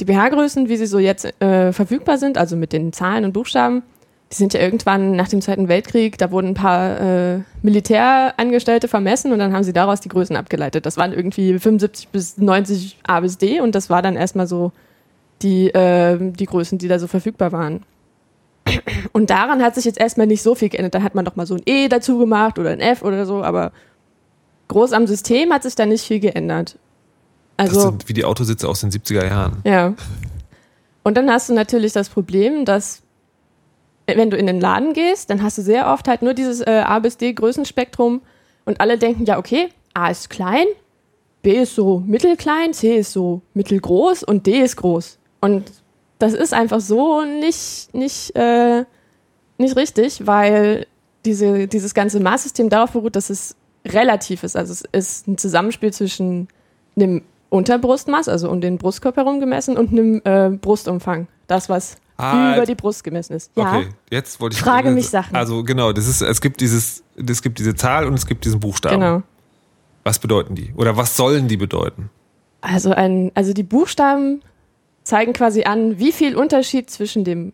die 0.00 0.04
BH-Größen, 0.04 0.68
wie 0.68 0.76
sie 0.76 0.86
so 0.86 0.98
jetzt 0.98 1.40
äh, 1.40 1.72
verfügbar 1.72 2.18
sind, 2.18 2.38
also 2.38 2.56
mit 2.56 2.72
den 2.72 2.92
Zahlen 2.92 3.24
und 3.24 3.34
Buchstaben, 3.34 3.84
die 4.32 4.36
sind 4.36 4.52
ja 4.54 4.60
irgendwann 4.60 5.12
nach 5.16 5.28
dem 5.28 5.40
Zweiten 5.40 5.68
Weltkrieg, 5.68 6.18
da 6.18 6.30
wurden 6.30 6.48
ein 6.48 6.54
paar 6.54 7.00
äh, 7.00 7.40
Militärangestellte 7.62 8.86
vermessen 8.88 9.32
und 9.32 9.38
dann 9.38 9.52
haben 9.54 9.64
sie 9.64 9.72
daraus 9.72 10.00
die 10.00 10.08
Größen 10.10 10.36
abgeleitet. 10.36 10.84
Das 10.86 10.96
waren 10.96 11.12
irgendwie 11.12 11.58
75 11.58 12.08
bis 12.08 12.36
90 12.38 12.98
A 13.06 13.20
bis 13.20 13.38
D 13.38 13.60
und 13.60 13.74
das 13.74 13.88
war 13.88 14.02
dann 14.02 14.16
erstmal 14.16 14.46
so 14.46 14.72
die, 15.42 15.68
äh, 15.70 16.18
die 16.20 16.46
Größen, 16.46 16.78
die 16.78 16.88
da 16.88 16.98
so 16.98 17.06
verfügbar 17.06 17.52
waren. 17.52 17.82
Und 19.12 19.30
daran 19.30 19.62
hat 19.62 19.76
sich 19.76 19.86
jetzt 19.86 19.98
erstmal 19.98 20.26
nicht 20.26 20.42
so 20.42 20.54
viel 20.54 20.68
geändert. 20.68 20.94
Da 20.94 21.02
hat 21.02 21.14
man 21.14 21.24
doch 21.24 21.36
mal 21.36 21.46
so 21.46 21.54
ein 21.54 21.62
E 21.64 21.88
dazu 21.88 22.18
gemacht 22.18 22.58
oder 22.58 22.68
ein 22.70 22.80
F 22.80 23.02
oder 23.02 23.24
so, 23.24 23.42
aber 23.42 23.72
groß 24.68 24.92
am 24.92 25.06
System 25.06 25.52
hat 25.54 25.62
sich 25.62 25.74
da 25.74 25.86
nicht 25.86 26.04
viel 26.04 26.20
geändert. 26.20 26.76
Das 27.56 27.70
Also, 27.70 27.80
sind 27.88 28.08
wie 28.10 28.12
die 28.12 28.26
Autositze 28.26 28.68
aus 28.68 28.80
den 28.82 28.90
70er 28.90 29.26
Jahren. 29.26 29.62
ja. 29.64 29.94
Und 31.02 31.16
dann 31.16 31.30
hast 31.30 31.48
du 31.48 31.54
natürlich 31.54 31.94
das 31.94 32.10
Problem, 32.10 32.66
dass 32.66 33.00
wenn 34.16 34.30
du 34.30 34.36
in 34.36 34.46
den 34.46 34.60
Laden 34.60 34.92
gehst, 34.92 35.30
dann 35.30 35.42
hast 35.42 35.58
du 35.58 35.62
sehr 35.62 35.92
oft 35.92 36.08
halt 36.08 36.22
nur 36.22 36.34
dieses 36.34 36.60
äh, 36.60 36.82
A 36.84 36.98
bis 36.98 37.16
D 37.16 37.32
Größenspektrum 37.32 38.22
und 38.64 38.80
alle 38.80 38.98
denken, 38.98 39.24
ja, 39.24 39.38
okay, 39.38 39.68
A 39.94 40.08
ist 40.08 40.30
klein, 40.30 40.66
B 41.42 41.62
ist 41.62 41.74
so 41.74 42.02
mittelklein, 42.06 42.72
C 42.72 42.96
ist 42.96 43.12
so 43.12 43.42
mittelgroß 43.54 44.22
und 44.24 44.46
D 44.46 44.60
ist 44.60 44.76
groß. 44.76 45.18
Und 45.40 45.70
das 46.18 46.32
ist 46.32 46.52
einfach 46.52 46.80
so 46.80 47.22
nicht, 47.22 47.94
nicht, 47.94 48.34
äh, 48.36 48.84
nicht 49.58 49.76
richtig, 49.76 50.26
weil 50.26 50.86
diese, 51.24 51.68
dieses 51.68 51.94
ganze 51.94 52.20
Maßsystem 52.20 52.68
darauf 52.68 52.92
beruht, 52.92 53.16
dass 53.16 53.30
es 53.30 53.54
relativ 53.86 54.42
ist. 54.42 54.56
Also 54.56 54.72
es 54.72 54.82
ist 54.92 55.28
ein 55.28 55.38
Zusammenspiel 55.38 55.92
zwischen 55.92 56.48
einem 56.96 57.22
Unterbrustmaß, 57.50 58.28
also 58.28 58.50
um 58.50 58.60
den 58.60 58.78
Brustkorb 58.78 59.16
herum 59.16 59.40
gemessen, 59.40 59.76
und 59.76 59.92
einem 59.92 60.20
äh, 60.24 60.50
Brustumfang. 60.50 61.28
Das, 61.46 61.68
was 61.68 61.96
Ah, 62.18 62.56
über 62.56 62.66
die 62.66 62.74
Brust 62.74 63.04
gemessen 63.04 63.34
ist. 63.34 63.52
Ja. 63.54 63.76
Okay, 63.76 63.88
jetzt 64.10 64.40
wollte 64.40 64.54
ich 64.54 64.60
Frage 64.60 64.90
mich 64.90 65.08
Sachen. 65.08 65.36
Also 65.36 65.62
genau, 65.62 65.92
das 65.92 66.08
ist 66.08 66.20
es 66.20 66.40
gibt 66.40 66.60
dieses 66.60 67.04
es 67.16 67.42
gibt 67.42 67.58
diese 67.58 67.74
Zahl 67.74 68.06
und 68.06 68.14
es 68.14 68.26
gibt 68.26 68.44
diesen 68.44 68.60
Buchstaben. 68.60 69.00
Genau. 69.00 69.22
Was 70.04 70.18
bedeuten 70.18 70.54
die 70.54 70.72
oder 70.74 70.96
was 70.96 71.16
sollen 71.16 71.48
die 71.48 71.56
bedeuten? 71.56 72.10
Also, 72.60 72.90
ein, 72.90 73.30
also 73.34 73.52
die 73.52 73.62
Buchstaben 73.62 74.42
zeigen 75.04 75.32
quasi 75.32 75.64
an, 75.64 75.98
wie 75.98 76.12
viel 76.12 76.36
Unterschied 76.36 76.90
zwischen 76.90 77.24
dem 77.24 77.52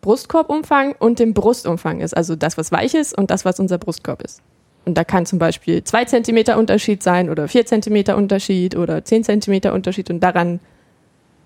Brustkorbumfang 0.00 0.94
und 0.98 1.18
dem 1.18 1.32
Brustumfang 1.32 2.00
ist. 2.00 2.14
Also 2.14 2.36
das, 2.36 2.58
was 2.58 2.70
weich 2.70 2.94
ist 2.94 3.16
und 3.16 3.30
das, 3.30 3.44
was 3.44 3.58
unser 3.58 3.78
Brustkorb 3.78 4.22
ist. 4.22 4.42
Und 4.84 4.98
da 4.98 5.04
kann 5.04 5.24
zum 5.24 5.38
Beispiel 5.38 5.82
zwei 5.82 6.04
Zentimeter 6.04 6.58
Unterschied 6.58 7.02
sein 7.02 7.30
oder 7.30 7.48
vier 7.48 7.64
Zentimeter 7.64 8.16
Unterschied 8.18 8.76
oder 8.76 9.02
zehn 9.02 9.24
Zentimeter 9.24 9.72
Unterschied 9.72 10.10
und 10.10 10.20
daran 10.20 10.60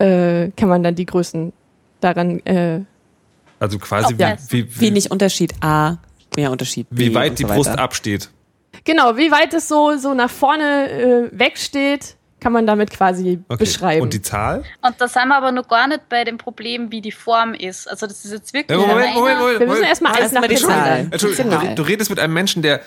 äh, 0.00 0.50
kann 0.56 0.68
man 0.68 0.82
dann 0.82 0.96
die 0.96 1.06
Größen 1.06 1.52
daran 2.00 2.40
äh, 2.46 2.80
Also 3.60 3.78
quasi 3.78 4.14
Ja. 4.18 4.36
wie, 4.50 4.64
wie, 4.68 4.80
Wie 4.80 4.90
nicht 4.90 5.10
Unterschied 5.10 5.54
A, 5.62 5.96
mehr 6.36 6.50
Unterschied 6.50 6.86
B. 6.90 7.06
wie 7.06 7.14
weit 7.14 7.30
und 7.30 7.38
die 7.38 7.42
so 7.44 7.48
Brust 7.48 7.70
weiter. 7.70 7.80
absteht. 7.82 8.30
Genau, 8.84 9.16
wie 9.16 9.30
weit 9.30 9.52
es 9.54 9.68
so, 9.68 9.96
so 9.96 10.14
nach 10.14 10.30
vorne 10.30 10.90
äh, 10.90 11.30
wegsteht, 11.32 12.16
kann 12.40 12.52
man 12.52 12.66
damit 12.66 12.90
quasi 12.92 13.40
Okay. 13.48 13.64
beschreiben. 13.64 14.02
Und 14.02 14.12
die 14.14 14.22
Zahl? 14.22 14.62
Und 14.80 14.94
da 15.00 15.08
sind 15.08 15.26
wir 15.26 15.36
aber 15.36 15.50
noch 15.50 15.66
gar 15.66 15.88
nicht 15.88 16.08
bei 16.08 16.22
dem 16.22 16.38
Problem, 16.38 16.92
wie 16.92 17.00
die 17.00 17.10
Form 17.10 17.52
ist. 17.52 17.88
Also 17.90 18.06
das 18.06 18.24
ist 18.24 18.30
jetzt 18.30 18.52
wirklich 18.54 18.78
Äh, 18.78 18.80
Moment, 18.80 18.98
reiner- 19.08 19.14
Moment, 19.14 19.38
Moment, 19.40 19.58
Wir 19.60 19.66
müssen 19.66 19.68
Moment. 19.78 19.88
erstmal 19.88 20.12
alles 20.12 20.22
Erstmal 20.32 20.42
nach 20.42 20.48
die 20.48 20.54
Personen 20.54 20.76
Zahl. 20.84 21.08
Entschuldigung, 21.10 21.50
du, 21.50 21.74
du 21.74 21.82
redest 21.82 22.10
mit 22.10 22.20
einem 22.20 22.34
Menschen, 22.34 22.62
der 22.62 22.80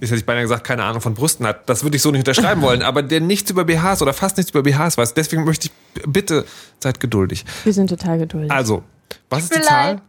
Jetzt 0.00 0.10
hätte 0.10 0.20
ich 0.20 0.26
beinahe 0.26 0.42
gesagt, 0.42 0.64
keine 0.64 0.84
Ahnung 0.84 1.00
von 1.00 1.14
Brüsten 1.14 1.46
hat. 1.46 1.68
Das 1.68 1.82
würde 1.82 1.96
ich 1.96 2.02
so 2.02 2.10
nicht 2.10 2.20
unterschreiben 2.20 2.62
wollen, 2.62 2.82
aber 2.82 3.02
der 3.02 3.20
nichts 3.20 3.50
über 3.50 3.64
BHs 3.64 4.00
oder 4.02 4.12
fast 4.12 4.36
nichts 4.36 4.50
über 4.52 4.62
BHs 4.62 4.96
weiß. 4.96 5.14
Deswegen 5.14 5.44
möchte 5.44 5.68
ich, 5.68 6.02
bitte, 6.06 6.44
seid 6.78 7.00
geduldig. 7.00 7.44
Wir 7.64 7.72
sind 7.72 7.88
total 7.88 8.18
geduldig. 8.18 8.50
Also, 8.50 8.82
was 9.30 9.44
ist 9.44 9.56
die 9.56 9.60
Zahl? 9.62 10.00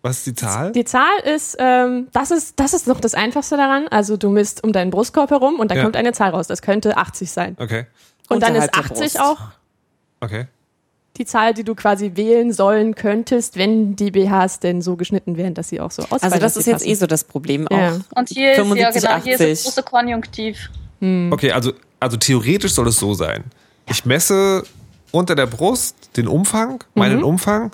Was 0.00 0.18
ist 0.18 0.26
die 0.26 0.34
Zahl? 0.34 0.72
Die 0.72 0.84
Zahl 0.84 1.18
ist, 1.24 1.56
ähm, 1.58 2.06
das 2.12 2.30
ist, 2.30 2.58
das 2.60 2.72
ist 2.72 2.86
noch 2.86 3.00
das 3.00 3.14
Einfachste 3.14 3.56
daran. 3.56 3.88
Also 3.88 4.16
du 4.16 4.30
misst 4.30 4.62
um 4.62 4.72
deinen 4.72 4.90
Brustkorb 4.90 5.30
herum 5.30 5.58
und 5.58 5.70
da 5.70 5.74
Ja. 5.74 5.82
kommt 5.82 5.96
eine 5.96 6.12
Zahl 6.12 6.30
raus. 6.30 6.46
Das 6.46 6.62
könnte 6.62 6.96
80 6.96 7.30
sein. 7.32 7.56
Okay, 7.58 7.86
Und 8.28 8.42
dann 8.42 8.54
ist 8.54 8.66
Unterhalb 8.68 8.72
der 8.72 8.96
80 8.96 9.12
Brust. 9.14 9.20
auch 9.20 9.38
okay. 10.20 10.46
Die 11.16 11.24
Zahl, 11.24 11.52
die 11.54 11.64
du 11.64 11.74
quasi 11.74 12.12
wählen 12.14 12.52
sollen 12.52 12.94
könntest, 12.94 13.56
wenn 13.56 13.96
die 13.96 14.10
BHs 14.12 14.60
denn 14.60 14.82
so 14.82 14.94
geschnitten 14.96 15.36
wären, 15.36 15.54
dass 15.54 15.68
sie 15.68 15.80
auch 15.80 15.90
so 15.90 16.02
ausfallen. 16.02 16.22
Also 16.22 16.38
das 16.38 16.56
ist 16.56 16.66
jetzt 16.66 16.84
eh 16.84 16.90
passen. 16.90 17.00
so 17.00 17.06
das 17.08 17.24
Problem 17.24 17.66
Ja. 17.70 17.96
auch. 17.96 18.16
Und 18.18 18.28
hier 18.28 18.52
ist 18.52 18.58
ja 18.58 18.64
75, 18.64 19.02
genau, 19.02 19.16
hier 19.22 19.34
ist 19.34 19.40
80. 19.40 19.64
großer 19.64 19.82
Konjunktiv. 19.82 20.70
Okay, 21.30 21.52
also, 21.52 21.72
also 21.98 22.16
theoretisch 22.16 22.72
soll 22.72 22.86
es 22.88 22.98
so 22.98 23.14
sein. 23.14 23.44
Ich 23.90 24.04
messe 24.04 24.64
unter 25.10 25.34
der 25.34 25.46
Brust 25.46 26.16
den 26.16 26.28
Umfang, 26.28 26.84
meinen 26.94 27.22
Umfang, 27.24 27.72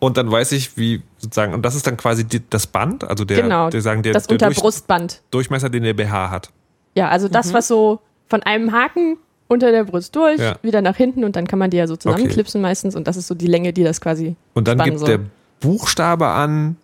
und 0.00 0.16
dann 0.16 0.30
weiß 0.30 0.52
ich, 0.52 0.76
wie 0.78 1.02
sozusagen, 1.18 1.52
und 1.54 1.62
das 1.62 1.74
ist 1.74 1.86
dann 1.86 1.96
quasi 1.96 2.24
die, 2.24 2.40
das 2.48 2.68
Band, 2.68 3.02
also 3.04 3.24
der, 3.24 3.42
Genau, 3.42 3.68
der, 3.68 3.82
sagen, 3.82 4.02
der, 4.04 4.12
das 4.12 4.28
der 4.28 4.38
Durch, 4.38 4.48
Unterbrustband. 4.50 5.22
Durchmesser, 5.32 5.68
den 5.70 5.82
der 5.82 5.94
BH 5.94 6.30
hat. 6.30 6.50
Ja, 6.94 7.08
also 7.08 7.26
Mhm. 7.26 7.32
das, 7.32 7.52
was 7.52 7.66
so 7.68 8.00
von 8.28 8.42
einem 8.44 8.70
Haken 8.72 9.16
unter 9.48 9.72
der 9.72 9.84
Brust 9.84 10.14
durch, 10.14 10.38
Ja. 10.40 10.56
wieder 10.62 10.82
nach 10.82 10.96
hinten 10.96 11.24
und 11.24 11.34
dann 11.36 11.46
kann 11.46 11.58
man 11.58 11.70
die 11.70 11.78
ja 11.78 11.86
so 11.86 11.96
zusammenklipsen 11.96 12.60
meistens 12.60 12.94
und 12.94 13.08
das 13.08 13.16
ist 13.16 13.26
so 13.26 13.34
die 13.34 13.46
Länge, 13.46 13.72
die 13.72 13.82
das 13.84 14.00
quasi 14.00 14.36
Und 14.54 14.68
dann 14.68 14.78
gibt 14.78 14.98
soll. 14.98 15.08
der 15.08 15.20
Buchstabe 15.60 16.26
an. 16.28 16.76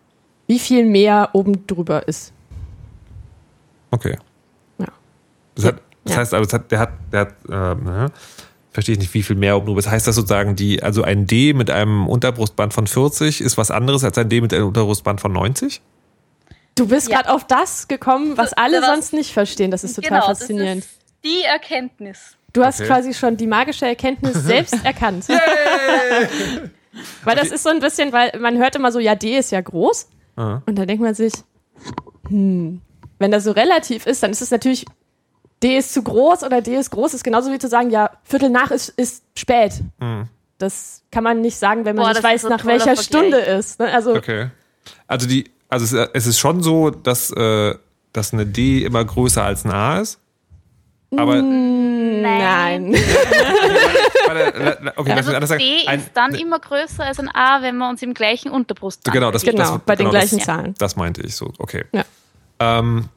Wie 0.47 0.59
viel 0.59 0.85
mehr 0.85 1.31
oben 1.33 1.67
drüber 1.67 2.07
ist. 2.09 2.33
Okay. 3.91 4.19
Ja. 4.79 4.87
Das, 5.55 5.65
hat, 5.67 5.75
das 6.05 6.13
Ja. 6.15 6.19
heißt, 6.21 6.35
also, 6.35 6.45
das 6.45 6.53
hat, 6.55 6.71
der 6.73 6.79
hat, 6.81 6.91
der 7.13 7.21
hat, 7.21 7.35
äh, 7.49 7.51
ne? 7.83 8.07
verstehe 8.73 8.95
ich 8.95 8.99
nicht, 8.99 9.15
wie 9.15 9.23
viel 9.23 9.37
mehr 9.37 9.57
oben 9.57 9.67
drüber 9.67 9.79
ist. 9.79 9.89
Heißt 9.91 10.07
das 10.07 10.17
sozusagen, 10.17 10.57
die, 10.57 10.83
also 10.83 11.03
ein 11.05 11.27
D 11.29 11.53
mit 11.55 11.71
einem 11.71 12.09
Unterbrustband 12.09 12.75
von 12.75 12.87
40 12.89 13.41
ist 13.41 13.57
was 13.57 13.71
anderes 13.71 14.03
als 14.03 14.19
ein 14.19 14.29
D 14.29 14.41
mit 14.41 14.53
einem 14.53 14.67
Unterbrustband 14.67 15.21
von 15.21 15.33
90? 15.33 15.81
Du 16.75 16.89
bist 16.89 17.09
Ja. 17.09 17.19
gerade 17.19 17.33
auf 17.33 17.47
das 17.47 17.87
gekommen, 17.87 18.37
was 18.37 18.53
alle 18.53 18.81
was- 18.83 18.87
sonst 18.89 19.13
nicht 19.13 19.33
verstehen. 19.33 19.71
Das 19.71 19.85
ist 19.85 19.95
total 19.95 20.11
genau, 20.21 20.27
faszinierend. 20.27 20.83
Das 20.83 20.91
ist 20.91 21.01
die 21.25 21.43
Erkenntnis. 21.45 22.37
Du 22.55 22.65
hast 22.65 22.81
Okay. 22.81 22.89
quasi 22.89 23.13
schon 23.13 23.37
die 23.37 23.47
magische 23.47 23.85
Erkenntnis 23.87 24.33
selbst 24.45 24.83
erkannt. 24.85 25.27
weil 27.25 27.37
das 27.37 27.51
ist 27.51 27.63
so 27.63 27.69
ein 27.71 27.81
bisschen, 27.81 28.13
weil 28.13 28.33
man 28.41 28.57
hört 28.59 28.77
immer 28.77 28.93
so, 28.93 28.99
ja, 29.01 29.15
D 29.15 29.37
ist 29.37 29.51
ja 29.53 29.61
groß. 29.61 30.09
Aha. 30.37 30.63
Und 30.67 30.77
dann 30.79 30.87
denkt 30.87 31.03
man 31.03 31.15
sich, 31.15 31.33
hm, 32.29 32.81
wenn 33.19 33.31
das 33.31 33.45
so 33.45 33.53
relativ 33.53 34.07
ist, 34.07 34.23
dann 34.23 34.31
ist 34.31 34.41
es 34.43 34.51
natürlich, 34.51 34.87
D 35.63 35.77
ist 35.79 35.93
zu 35.95 36.03
groß 36.03 36.43
oder 36.43 36.61
D 36.61 36.77
ist 36.77 36.91
groß, 36.91 37.15
ist 37.15 37.25
genauso 37.25 37.51
wie 37.53 37.59
zu 37.59 37.69
sagen, 37.69 37.91
ja, 37.91 38.11
Viertel 38.25 38.51
nach 38.51 38.71
ist, 38.71 38.91
ist 38.91 39.25
spät. 39.37 39.73
Hm. 40.01 40.29
Das 40.59 41.03
kann 41.11 41.25
man 41.25 41.41
nicht 41.41 41.57
sagen, 41.57 41.85
wenn 41.85 41.97
man 41.97 42.05
Boah, 42.07 42.13
nicht 42.13 42.23
weiß, 42.23 42.45
ein 42.45 42.51
nach 42.51 42.65
welcher 42.65 42.85
Vergleich. 42.97 43.05
Stunde 43.07 43.39
ist. 43.39 43.81
Ne? 43.81 43.93
Also, 43.93 44.15
Okay. 44.15 44.49
Also 45.09 45.27
die, 45.27 45.51
also 45.69 45.85
es, 45.85 45.93
ist- 45.93 46.11
es 46.15 46.27
ist 46.27 46.39
schon 46.39 46.63
so, 46.63 46.91
dass, 46.91 47.31
äh, 47.31 47.75
dass 48.13 48.33
eine 48.33 48.47
D 48.47 48.85
immer 48.85 49.05
größer 49.05 49.43
als 49.43 49.65
ein 49.65 49.71
A 49.73 50.01
ist. 50.01 50.21
Aber 51.19 51.41
nein. 51.43 52.93
warte, 54.27 54.59
la- 54.59 54.79
la- 54.81 54.93
okay, 54.97 55.13
Also 55.13 55.29
mich 55.31 55.37
anders 55.37 55.49
sagen. 55.51 55.61
D 55.63 55.87
Ein- 55.87 55.99
ist 56.01 56.11
dann 56.15 56.33
ne- 56.33 56.41
immer 56.41 56.59
größer 56.59 57.05
als 57.05 57.19
ein 57.21 57.29
A, 57.35 57.63
wenn 57.63 57.77
wir 57.77 57.89
uns 57.89 58.03
im 58.03 58.15
gleichen 58.15 58.51
Unterbrust 58.51 59.05
Genau, 59.11 59.31
das, 59.31 59.43
Genau, 59.43 59.59
das, 59.59 59.79
bei 59.85 59.95
den 59.97 60.07
genau, 60.07 60.11
gleichen 60.11 60.39
das, 60.39 60.47
Zahlen. 60.47 60.75
Das 60.79 60.97
meinte 60.97 61.23
ich 61.23 61.35
so, 61.35 61.53
okay. 61.59 61.85
Ja. 61.93 62.05
Ähm, 62.61 63.09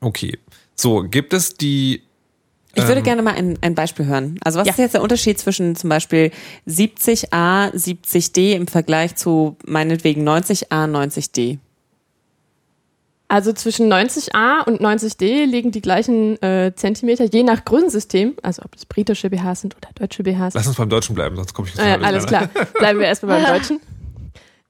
okay. 0.00 0.38
So, 0.74 1.02
gibt 1.02 1.32
es 1.32 1.54
die. 1.54 2.02
Ich 2.76 2.82
würde 2.88 2.98
Ähm, 2.98 3.04
gerne 3.04 3.22
mal 3.22 3.34
ein, 3.34 3.56
ein 3.60 3.76
Beispiel 3.76 4.04
hören. 4.06 4.36
Also 4.42 4.58
was 4.58 4.66
Ja. 4.66 4.72
ist 4.72 4.78
jetzt 4.78 4.94
der 4.94 5.02
Unterschied 5.02 5.38
zwischen 5.38 5.76
zum 5.76 5.88
Beispiel 5.90 6.32
70a, 6.66 7.70
70d 7.72 8.54
im 8.54 8.66
Vergleich 8.66 9.14
zu 9.14 9.56
meinetwegen 9.64 10.28
90a, 10.28 10.86
90d? 10.90 11.58
Also 13.26 13.52
zwischen 13.52 13.90
90a 13.92 14.64
und 14.66 14.80
90d 14.82 15.46
liegen 15.46 15.70
die 15.70 15.80
gleichen 15.80 16.40
äh, 16.42 16.72
Zentimeter, 16.76 17.24
je 17.24 17.42
nach 17.42 17.64
Größensystem, 17.64 18.34
also 18.42 18.62
ob 18.64 18.74
es 18.76 18.84
britische 18.84 19.30
BHs 19.30 19.62
sind 19.62 19.74
oder 19.76 19.88
deutsche 19.94 20.22
BHs. 20.22 20.54
Lass 20.54 20.66
uns 20.66 20.76
beim 20.76 20.90
Deutschen 20.90 21.14
bleiben, 21.14 21.34
sonst 21.36 21.54
komme 21.54 21.68
ich 21.68 21.74
jetzt 21.74 21.84
Äh, 21.84 22.04
alles 22.04 22.26
klar. 22.26 22.48
Bleiben 22.78 22.98
wir 23.00 23.06
erstmal 23.06 23.40
beim 23.42 23.54
Deutschen. 23.58 23.80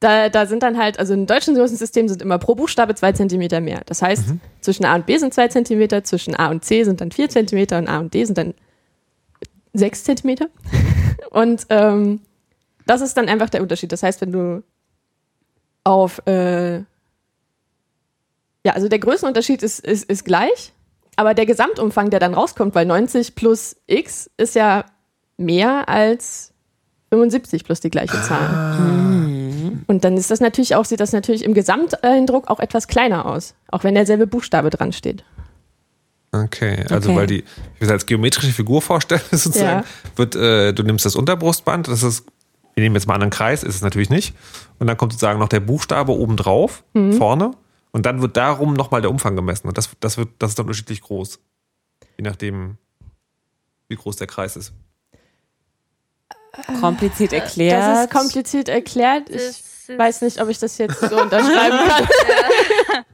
Da, 0.00 0.28
da 0.28 0.46
sind 0.46 0.62
dann 0.62 0.78
halt, 0.78 0.98
also 0.98 1.14
im 1.14 1.26
deutschen 1.26 1.54
Größensystem 1.54 2.08
sind 2.08 2.22
immer 2.22 2.38
pro 2.38 2.54
Buchstabe 2.54 2.94
zwei 2.94 3.12
Zentimeter 3.12 3.60
mehr. 3.60 3.82
Das 3.86 4.02
heißt, 4.02 4.28
Mhm. 4.28 4.40
zwischen 4.60 4.84
A 4.84 4.94
und 4.94 5.06
B 5.06 5.16
sind 5.18 5.34
zwei 5.34 5.48
Zentimeter, 5.48 6.04
zwischen 6.04 6.34
A 6.36 6.48
und 6.50 6.64
C 6.64 6.84
sind 6.84 7.00
dann 7.00 7.10
vier 7.10 7.28
Zentimeter 7.28 7.78
und 7.78 7.88
A 7.88 7.98
und 7.98 8.14
D 8.14 8.24
sind 8.24 8.38
dann 8.38 8.54
sechs 9.72 10.04
Zentimeter. 10.04 10.46
Und 11.30 11.66
ähm, 11.70 12.20
das 12.86 13.00
ist 13.00 13.16
dann 13.16 13.28
einfach 13.28 13.50
der 13.50 13.60
Unterschied. 13.62 13.90
Das 13.90 14.04
heißt, 14.04 14.20
wenn 14.20 14.30
du 14.30 14.62
auf, 15.82 16.24
äh, 16.28 16.82
ja, 18.64 18.72
also 18.72 18.88
der 18.88 18.98
Größenunterschied 18.98 19.62
ist, 19.62 19.80
ist, 19.80 20.04
ist 20.04 20.24
gleich, 20.24 20.72
aber 21.16 21.34
der 21.34 21.46
Gesamtumfang, 21.46 22.10
der 22.10 22.20
dann 22.20 22.34
rauskommt, 22.34 22.74
weil 22.74 22.86
90 22.86 23.34
plus 23.34 23.76
x 23.86 24.30
ist 24.36 24.54
ja 24.54 24.84
mehr 25.36 25.88
als 25.88 26.52
75 27.10 27.64
plus 27.64 27.80
die 27.80 27.90
gleiche 27.90 28.20
Zahl. 28.22 28.48
Und 29.86 30.04
dann 30.04 30.16
ist 30.16 30.30
das 30.30 30.40
natürlich 30.40 30.74
auch, 30.74 30.84
sieht 30.84 30.98
das 31.00 31.12
natürlich 31.12 31.44
im 31.44 31.54
Gesamteindruck 31.54 32.48
auch 32.48 32.58
etwas 32.58 32.88
kleiner 32.88 33.26
aus, 33.26 33.54
auch 33.70 33.84
wenn 33.84 33.94
derselbe 33.94 34.26
Buchstabe 34.26 34.70
dran 34.70 34.92
steht. 34.92 35.22
Okay, 36.32 36.84
also 36.90 37.10
Okay. 37.10 37.18
weil 37.18 37.26
die, 37.28 37.38
ich 37.74 37.80
will 37.80 37.86
es 37.86 37.90
als 37.90 38.06
geometrische 38.06 38.52
Figur 38.52 38.82
vorstellen, 38.82 39.20
sozusagen, 39.30 39.82
Ja. 39.82 39.84
wird, 40.16 40.34
äh, 40.34 40.72
du 40.72 40.82
nimmst 40.82 41.04
das 41.06 41.14
Unterbrustband, 41.14 41.86
das 41.86 42.02
ist, 42.02 42.26
wir 42.74 42.82
nehmen 42.82 42.96
jetzt 42.96 43.06
mal 43.06 43.14
einen 43.14 43.30
Kreis, 43.30 43.62
ist 43.62 43.76
es 43.76 43.82
natürlich 43.82 44.10
nicht. 44.10 44.34
Und 44.80 44.88
dann 44.88 44.96
kommt 44.96 45.12
sozusagen 45.12 45.38
noch 45.38 45.48
der 45.48 45.60
Buchstabe 45.60 46.10
oben 46.12 46.36
drauf, 46.36 46.82
Mhm. 46.94 47.12
vorne. 47.12 47.52
Und 47.94 48.06
dann 48.06 48.20
wird 48.20 48.36
darum 48.36 48.74
nochmal 48.74 49.00
der 49.02 49.10
Umfang 49.10 49.36
gemessen. 49.36 49.68
Und 49.68 49.78
das, 49.78 49.88
das 50.00 50.18
wird, 50.18 50.30
das 50.40 50.50
ist 50.50 50.58
dann 50.58 50.66
unterschiedlich 50.66 51.00
groß. 51.00 51.38
Je 52.18 52.24
nachdem, 52.24 52.76
wie 53.88 53.94
groß 53.94 54.16
der 54.16 54.26
Kreis 54.26 54.56
ist. 54.56 54.72
Kompliziert 56.80 57.32
erklärt. 57.32 57.80
Das 57.82 58.04
ist 58.04 58.10
kompliziert 58.12 58.68
erklärt. 58.68 59.30
Ich 59.30 59.62
weiß 59.98 60.22
nicht, 60.22 60.40
ob 60.40 60.48
ich 60.48 60.58
das 60.58 60.76
jetzt 60.78 60.98
so 61.00 61.20
unterschreiben 61.20 61.78
kann. 61.88 63.04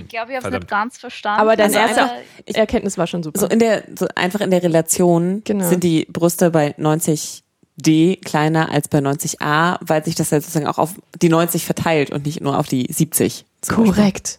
Ich 0.00 0.08
glaube, 0.08 0.32
ich 0.32 0.36
habe 0.36 0.48
es 0.48 0.52
nicht 0.54 0.68
ganz 0.68 0.98
verstanden. 0.98 1.40
Aber 1.40 1.56
deine 1.56 1.76
Also 1.78 1.78
erste 2.00 2.02
einfach- 2.02 2.54
Erkenntnis 2.54 2.98
war 2.98 3.06
schon 3.06 3.22
super. 3.22 3.38
So 3.40 3.46
in 3.46 3.58
der, 3.58 3.84
so 3.98 4.06
einfach 4.14 4.40
in 4.40 4.50
der 4.50 4.62
Relation 4.62 5.42
Genau. 5.44 5.68
sind 5.68 5.82
die 5.84 6.06
Brüste 6.06 6.50
bei 6.50 6.74
90D 6.78 8.20
kleiner 8.24 8.70
als 8.70 8.88
bei 8.88 8.98
90A, 8.98 9.78
weil 9.80 10.04
sich 10.04 10.14
das 10.16 10.30
ja 10.30 10.40
sozusagen 10.40 10.66
auch 10.66 10.78
auf 10.78 10.94
die 11.20 11.28
90 11.28 11.64
verteilt 11.64 12.10
und 12.10 12.24
nicht 12.26 12.40
nur 12.40 12.58
auf 12.58 12.66
die 12.68 12.86
70. 12.90 13.44
Korrekt. 13.68 14.38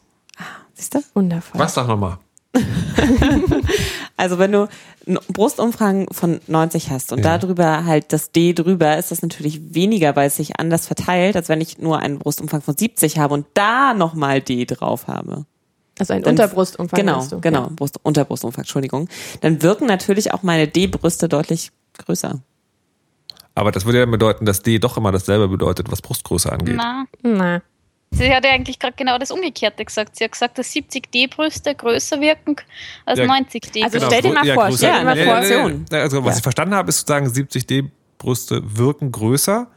Siehst 0.73 0.93
du? 0.95 0.99
Wundervoll. 1.13 1.59
Was 1.59 1.73
sag 1.73 1.87
nochmal? 1.87 2.17
Also 4.19 4.39
wenn 4.39 4.51
du 4.51 4.67
einen 5.05 5.19
Brustumfang 5.31 6.07
von 6.11 6.39
90 6.47 6.89
hast 6.89 7.11
und 7.11 7.19
Ja. 7.23 7.37
darüber 7.37 7.85
halt 7.85 8.11
das 8.13 8.31
D 8.31 8.53
drüber, 8.53 8.97
ist 8.97 9.11
das 9.11 9.21
natürlich 9.21 9.75
weniger, 9.75 10.15
weil 10.15 10.27
es 10.27 10.37
sich 10.37 10.59
anders 10.59 10.87
verteilt, 10.87 11.35
als 11.35 11.49
wenn 11.49 11.61
ich 11.61 11.77
nur 11.77 11.99
einen 11.99 12.17
Brustumfang 12.17 12.61
von 12.61 12.75
70 12.75 13.19
habe 13.19 13.35
und 13.35 13.45
da 13.53 13.93
nochmal 13.93 14.41
D 14.41 14.65
drauf 14.65 15.05
habe. 15.07 15.45
Also 15.99 16.13
ein 16.13 16.23
Dann- 16.23 16.31
Unterbrustumfang. 16.31 16.97
Genau, 16.99 17.23
genau, 17.41 17.61
Ja. 17.65 17.69
Brust, 17.75 17.99
Unterbrustumfang, 18.01 18.63
Entschuldigung. 18.63 19.07
Dann 19.41 19.61
wirken 19.61 19.85
natürlich 19.85 20.33
auch 20.33 20.41
meine 20.41 20.67
D-Brüste 20.67 21.29
deutlich 21.29 21.71
größer. 21.99 22.39
Aber 23.53 23.71
das 23.71 23.85
würde 23.85 23.99
ja 23.99 24.05
bedeuten, 24.07 24.45
dass 24.45 24.61
D 24.63 24.79
doch 24.79 24.97
immer 24.97 25.11
dasselbe 25.11 25.47
bedeutet, 25.47 25.91
was 25.91 26.01
Brustgröße 26.01 26.51
angeht. 26.51 26.75
Na, 26.75 27.05
Na, 27.21 27.61
sie 28.17 28.33
hat 28.33 28.43
ja 28.45 28.51
eigentlich 28.51 28.79
gerade 28.79 28.93
genau 28.97 29.17
das 29.17 29.31
Umgekehrte 29.31 29.83
gesagt. 29.85 30.15
Sie 30.15 30.23
hat 30.23 30.31
gesagt, 30.31 30.57
dass 30.57 30.71
70D-Brüste 30.73 31.75
größer 31.75 32.19
wirken 32.21 32.55
als 33.05 33.19
Ja. 33.19 33.25
90D. 33.25 33.83
Also 33.83 33.97
Genau, 33.97 34.09
stell 34.09 34.21
dir 34.21 34.33
mal 34.33 34.45
ja, 34.45 34.53
vor, 34.53 34.71
stell 34.71 34.91
dir 34.99 35.03
mal 35.03 35.15
vor. 35.15 35.25
ja, 35.25 35.43
ja, 35.43 35.69
ja. 35.91 35.99
Also 36.01 36.23
was 36.23 36.35
Ja. 36.35 36.37
ich 36.37 36.43
verstanden 36.43 36.75
habe, 36.75 36.89
ist 36.89 36.99
sozusagen 36.99 37.27
70D-Brüste 37.27 38.61
wirken 38.77 39.11
größer 39.11 39.67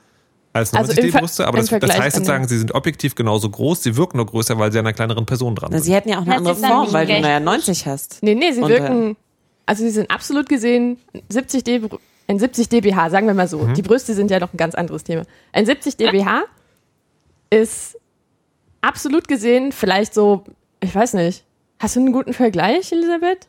als 0.52 0.74
Also 0.74 0.92
im 0.92 1.10
Ver- 1.10 1.20
90D-Brüste, 1.20 1.46
aber 1.46 1.58
im 1.58 1.66
das, 1.66 1.80
das 1.80 1.98
heißt 1.98 2.16
sozusagen, 2.16 2.48
sie 2.48 2.58
sind 2.58 2.74
objektiv 2.74 3.14
genauso 3.14 3.48
groß, 3.50 3.82
sie 3.84 3.96
wirken 3.96 4.16
nur 4.16 4.26
größer, 4.26 4.58
weil 4.58 4.72
sie 4.72 4.78
an 4.80 4.86
einer 4.86 4.94
kleineren 4.94 5.24
Person 5.26 5.54
dran 5.54 5.70
Na, 5.70 5.78
sind. 5.78 5.84
sie 5.86 5.94
hätten 5.94 6.08
ja 6.08 6.16
auch 6.16 6.22
eine 6.22 6.30
Na, 6.30 6.36
andere 6.36 6.56
Form, 6.56 6.92
weil 6.92 7.06
du 7.06 7.20
naja 7.20 7.38
groß. 7.38 7.44
90 7.44 7.86
hast. 7.86 8.18
Nee, 8.22 8.34
nee, 8.34 8.50
sie 8.52 8.60
Und, 8.60 8.68
wirken, 8.68 9.16
also 9.66 9.84
sie 9.84 9.90
sind 9.90 10.10
absolut 10.10 10.48
gesehen 10.48 10.98
70 11.28 11.62
D, 11.62 11.80
ein 12.26 12.38
70 12.38 12.68
dBH, 12.68 13.10
sagen 13.10 13.26
wir 13.28 13.34
mal 13.34 13.46
so. 13.48 13.58
Mhm. 13.58 13.74
Die 13.74 13.82
Brüste 13.82 14.14
sind 14.14 14.30
ja 14.30 14.40
noch 14.40 14.52
ein 14.52 14.56
ganz 14.56 14.74
anderes 14.74 15.04
Thema. 15.04 15.22
Ein 15.52 15.66
70 15.66 15.96
dBH 15.96 16.42
ist 17.50 17.96
absolut 18.80 19.28
gesehen 19.28 19.72
vielleicht 19.72 20.14
so, 20.14 20.44
ich 20.80 20.94
weiß 20.94 21.14
nicht. 21.14 21.44
Hast 21.78 21.96
du 21.96 22.00
einen 22.00 22.12
guten 22.12 22.32
Vergleich, 22.34 22.92
Elisabeth? 22.92 23.48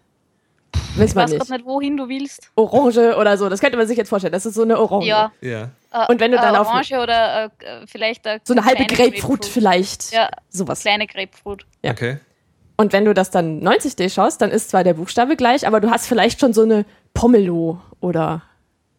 Weiß 0.95 1.09
ich 1.09 1.15
man 1.15 1.23
weiß 1.31 1.37
gerade 1.37 1.53
nicht, 1.53 1.65
wohin 1.65 1.97
du 1.97 2.07
willst. 2.09 2.49
Orange 2.55 3.15
oder 3.17 3.37
so, 3.37 3.49
das 3.49 3.59
könnte 3.61 3.77
man 3.77 3.87
sich 3.87 3.97
jetzt 3.97 4.09
vorstellen. 4.09 4.31
Das 4.33 4.45
ist 4.45 4.55
so 4.55 4.61
eine 4.63 4.79
Orange. 4.79 5.05
Ja. 5.07 5.31
Ja. 5.41 5.69
Äh, 5.91 6.11
Und 6.11 6.19
wenn 6.19 6.31
du 6.31 6.37
dann 6.37 6.55
äh, 6.55 6.57
auf- 6.57 6.67
Orange 6.67 6.93
oder 7.01 7.45
äh, 7.59 7.65
äh, 7.65 7.87
vielleicht 7.87 8.25
eine 8.27 8.39
So 8.43 8.53
eine 8.53 8.63
halbe 8.65 8.85
kleine 8.85 9.11
Grapefruit 9.11 9.45
vielleicht. 9.45 10.11
Ja, 10.13 10.29
Sowas. 10.49 10.81
kleine 10.81 11.07
Grapefruit. 11.07 11.65
Ja. 11.83 11.91
Okay. 11.91 12.17
Und 12.77 12.93
wenn 12.93 13.05
du 13.05 13.13
das 13.13 13.31
dann 13.31 13.61
90D 13.61 14.09
schaust, 14.09 14.41
dann 14.41 14.49
ist 14.49 14.69
zwar 14.69 14.83
der 14.83 14.93
Buchstabe 14.95 15.35
gleich, 15.35 15.67
aber 15.67 15.79
du 15.81 15.91
hast 15.91 16.07
vielleicht 16.07 16.39
schon 16.39 16.53
so 16.53 16.63
eine 16.63 16.85
Pomelo 17.13 17.79
oder, 17.99 18.41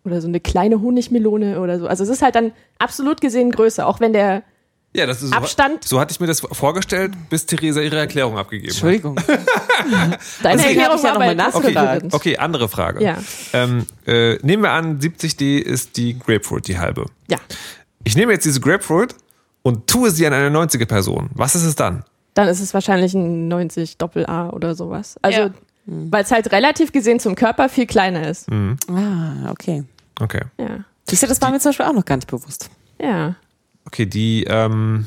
oder 0.05 0.21
so 0.21 0.29
eine 0.29 0.41
kleine 0.41 0.81
Honigmelone 0.81 1.59
oder 1.61 1.79
so. 1.79 1.87
Also 1.89 2.05
es 2.05 2.11
ist 2.11 2.23
halt 2.23 2.35
dann 2.37 2.53
absolut 2.79 3.21
gesehen 3.21 3.51
größer, 3.51 3.87
auch 3.87 3.99
wenn 3.99 4.13
der 4.13 4.43
Ja, 4.95 5.07
das 5.07 5.23
ist 5.23 5.31
so, 5.31 5.37
Abstand- 5.37 5.85
So 5.85 5.99
hatte 6.01 6.13
ich 6.13 6.21
mir 6.21 6.27
das 6.27 6.41
vorgestellt, 6.41 7.13
bis 7.31 7.47
Theresa 7.47 7.81
ihre 7.81 7.99
Erklärung 7.99 8.37
abgegeben 8.37 8.69
hat. 8.69 8.75
Entschuldigung. 8.75 9.17
deine 10.43 10.63
hab 10.63 10.71
ich 10.71 10.77
ja 10.77 10.89
war 10.89 10.97
noch 10.97 11.19
bei 11.19 11.35
mal 11.35 11.49
Okay, 11.55 11.73
nachgefragt. 11.73 12.15
okay, 12.15 12.37
andere 12.37 12.69
Frage. 12.69 13.03
Ja. 13.03 13.17
Ähm, 13.53 13.87
äh, 14.07 14.35
nehmen 14.43 14.63
wir 14.63 14.71
an, 14.73 14.99
70D 15.01 15.59
ist 15.59 15.97
die 15.97 16.19
Grapefruit, 16.19 16.69
die 16.69 16.79
halbe. 16.79 17.07
Ja, 17.29 17.39
Ich 18.05 18.17
nehme 18.17 18.33
jetzt 18.33 18.45
diese 18.45 18.61
Grapefruit 18.61 19.15
und 19.63 19.87
tue 19.87 20.11
sie 20.11 20.27
an 20.27 20.33
eine 20.35 20.51
90er 20.51 20.87
Person. 20.87 21.31
Was 21.35 21.55
ist 21.55 21.65
es 21.65 21.75
dann? 21.75 22.05
dann 22.35 22.49
ist 22.49 22.61
es 22.61 22.73
wahrscheinlich 22.73 23.13
ein 23.15 23.49
90 23.49 23.99
Doppel 23.99 24.25
A 24.27 24.49
oder 24.51 24.75
sowas. 24.75 25.17
Also, 25.23 25.41
Ja. 25.41 25.51
weil 25.87 26.25
es 26.25 26.31
halt 26.31 26.51
relativ 26.51 26.91
gesehen 26.93 27.21
zum 27.21 27.35
Körper 27.35 27.69
viel 27.69 27.87
kleiner 27.87 28.27
ist. 28.29 28.47
Ah, 28.51 29.51
okay. 29.51 29.85
Okay. 30.21 30.41
Ja. 30.59 30.85
Siehst 31.09 31.23
du, 31.23 31.27
das 31.27 31.41
war 31.43 31.51
mir 31.51 31.61
zum 31.61 31.71
Beispiel 31.71 31.87
auch 31.87 31.93
noch 31.93 32.05
gar 32.07 32.17
nicht 32.17 32.29
bewusst. 32.29 32.71
Ja. 33.01 33.37
Okay, 33.87 34.07
die, 34.07 34.45
ähm, 34.49 35.07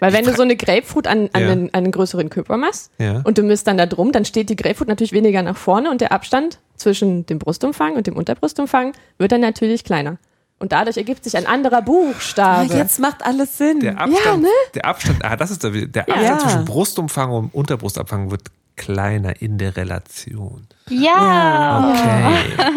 Weil 0.00 0.12
wenn 0.12 0.24
du 0.24 0.34
so 0.34 0.42
eine 0.42 0.56
Grapefruit 0.56 1.06
an, 1.06 1.28
an 1.32 1.42
Ja. 1.42 1.50
einen, 1.50 1.74
einen 1.74 1.90
größeren 1.90 2.30
Körper 2.30 2.56
machst 2.56 2.90
Ja. 2.98 3.20
und 3.24 3.36
du 3.38 3.42
misst 3.42 3.66
dann 3.66 3.76
da 3.78 3.86
drum, 3.86 4.12
dann 4.12 4.24
steht 4.24 4.48
die 4.48 4.56
Grapefruit 4.56 4.88
natürlich 4.88 5.12
weniger 5.12 5.42
nach 5.42 5.56
vorne 5.56 5.90
und 5.90 6.00
der 6.00 6.12
Abstand 6.12 6.58
zwischen 6.76 7.26
dem 7.26 7.38
Brustumfang 7.38 7.94
und 7.96 8.06
dem 8.06 8.16
Unterbrustumfang 8.16 8.92
wird 9.18 9.32
dann 9.32 9.40
natürlich 9.40 9.84
kleiner. 9.84 10.18
Und 10.60 10.70
dadurch 10.70 10.96
ergibt 10.96 11.24
sich 11.24 11.36
ein 11.36 11.46
anderer 11.46 11.78
Ah, 11.78 11.80
Buchstabe. 11.80 12.72
jetzt 12.74 13.00
macht 13.00 13.24
alles 13.26 13.58
Sinn. 13.58 13.80
der 13.80 14.00
Abstand, 14.00 14.42
ne? 14.42 14.48
der 14.74 14.84
Abstand, 14.84 15.24
ah, 15.24 15.34
das 15.34 15.50
ist 15.50 15.64
der, 15.64 15.70
der 15.72 16.04
Ja. 16.06 16.14
Abstand 16.14 16.24
Ja. 16.24 16.38
zwischen 16.38 16.64
Brustumfang 16.64 17.30
und 17.32 17.52
Unterbrustumfang 17.52 18.30
wird 18.30 18.42
kleiner 18.76 19.42
in 19.42 19.58
der 19.58 19.76
Relation. 19.76 20.66
Ja. 20.88 21.92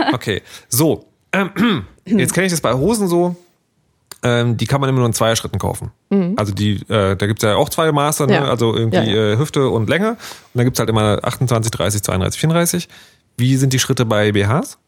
Okay. 0.09 0.13
Okay. 0.13 0.41
So. 0.67 1.05
Jetzt 2.05 2.33
kenne 2.33 2.47
ich 2.47 2.51
das 2.53 2.61
bei 2.61 2.73
Hosen 2.73 3.07
so. 3.07 3.35
Ähm, 4.27 4.57
die 4.57 4.65
kann 4.65 4.81
man 4.81 4.89
immer 4.89 4.97
nur 4.99 5.07
in 5.07 5.13
zwei 5.13 5.35
Schritten 5.35 5.59
kaufen. 5.59 5.91
Also 6.35 6.51
die, 6.53 6.77
äh, 6.89 7.15
da 7.15 7.27
gibt's 7.27 7.43
ja 7.43 7.55
auch 7.55 7.69
zwei 7.69 7.91
Maße, 7.91 8.25
ne? 8.25 8.33
Ja. 8.33 8.43
also 8.45 8.73
irgendwie 8.75 8.97
Ja, 8.97 9.03
ja. 9.03 9.33
Äh, 9.33 9.37
Hüfte 9.37 9.69
und 9.69 9.87
Länge. 9.87 10.11
Und 10.11 10.17
da 10.55 10.63
gibt's 10.63 10.79
halt 10.79 10.89
immer 10.89 11.19
28, 11.23 11.69
30, 11.71 12.01
32, 12.01 12.39
34. 12.39 12.87
Wie 13.37 13.55
sind 13.57 13.71
die 13.73 13.79
Schritte 13.79 14.05
bei 14.05 14.31
BHs? 14.31 14.79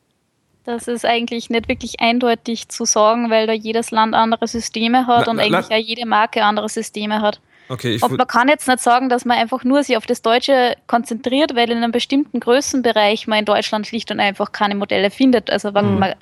Das 0.64 0.88
ist 0.88 1.06
eigentlich 1.06 1.50
nicht 1.50 1.68
wirklich 1.70 2.00
eindeutig 2.00 2.68
zu 2.70 2.86
sagen, 2.86 3.30
weil 3.30 3.46
da 3.48 3.54
jedes 3.54 3.92
Land 3.92 4.16
andere 4.16 4.48
Systeme 4.48 5.06
hat 5.08 5.28
La- 5.28 5.32
und 5.32 5.38
la- 5.38 5.44
eigentlich 5.44 5.70
la- 5.70 5.76
auch 5.78 5.82
jede 5.82 6.06
Marke 6.08 6.44
andere 6.44 6.68
Systeme 6.68 7.22
hat. 7.22 7.40
Okay, 7.70 7.96
ich 7.96 8.02
Und 8.04 8.18
man 8.18 8.28
kann 8.28 8.48
jetzt 8.48 8.68
nicht 8.68 8.80
sagen, 8.80 9.08
dass 9.10 9.24
man 9.26 9.38
einfach 9.38 9.64
nur 9.66 9.84
sich 9.84 9.98
auf 9.98 10.06
das 10.06 10.22
Deutsche 10.22 10.76
konzentriert, 10.88 11.54
weil 11.56 11.70
in 11.70 11.78
einem 11.78 11.92
bestimmten 11.92 12.40
Größenbereich 12.40 13.28
man 13.28 13.40
in 13.40 13.46
Deutschland 13.46 13.86
schlicht 13.88 14.10
und 14.10 14.20
einfach 14.22 14.52
keine 14.54 14.74
Modelle 14.76 15.12
findet. 15.12 15.50
Also 15.50 15.72
man, 15.72 15.94
Mhm. 15.94 16.00
man, 16.00 16.14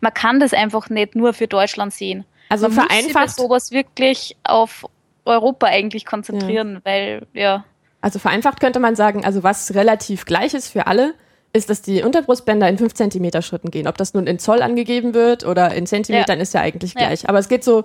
man 0.00 0.14
kann 0.14 0.38
das 0.40 0.54
einfach 0.54 0.88
nicht 0.90 1.16
nur 1.16 1.32
für 1.34 1.48
Deutschland 1.48 1.92
sehen. 1.92 2.24
Also 2.52 2.68
man 2.68 2.76
muss 2.76 2.84
sich 2.84 2.88
bei 2.88 3.10
vereinfacht, 3.12 3.36
sowas 3.36 3.70
wirklich 3.70 4.36
auf 4.44 4.84
Europa 5.24 5.66
eigentlich 5.66 6.04
konzentrieren, 6.04 6.80
weil 6.84 7.26
ja. 7.32 7.64
also 8.00 8.18
vereinfacht 8.18 8.60
könnte 8.60 8.80
man 8.80 8.94
sagen, 8.96 9.24
also 9.24 9.42
was 9.42 9.74
relativ 9.74 10.24
gleich 10.24 10.54
ist 10.54 10.68
für 10.68 10.86
alle, 10.86 11.14
ist, 11.54 11.68
dass 11.70 11.82
die 11.82 12.02
Unterbrustbänder 12.02 12.68
in 12.68 12.78
5 12.78 12.94
Zentimeter 12.94 13.42
Schritten 13.42 13.70
gehen. 13.70 13.86
Ob 13.86 13.96
das 13.98 14.14
nun 14.14 14.26
in 14.26 14.38
Zoll 14.38 14.62
angegeben 14.62 15.12
wird 15.14 15.44
oder 15.44 15.74
in 15.74 15.86
Zentimetern, 15.86 16.40
ist 16.40 16.54
ja 16.54 16.60
eigentlich 16.62 16.94
Ja. 16.94 17.06
gleich. 17.06 17.28
Aber 17.28 17.38
es 17.38 17.48
geht 17.48 17.62
so 17.62 17.84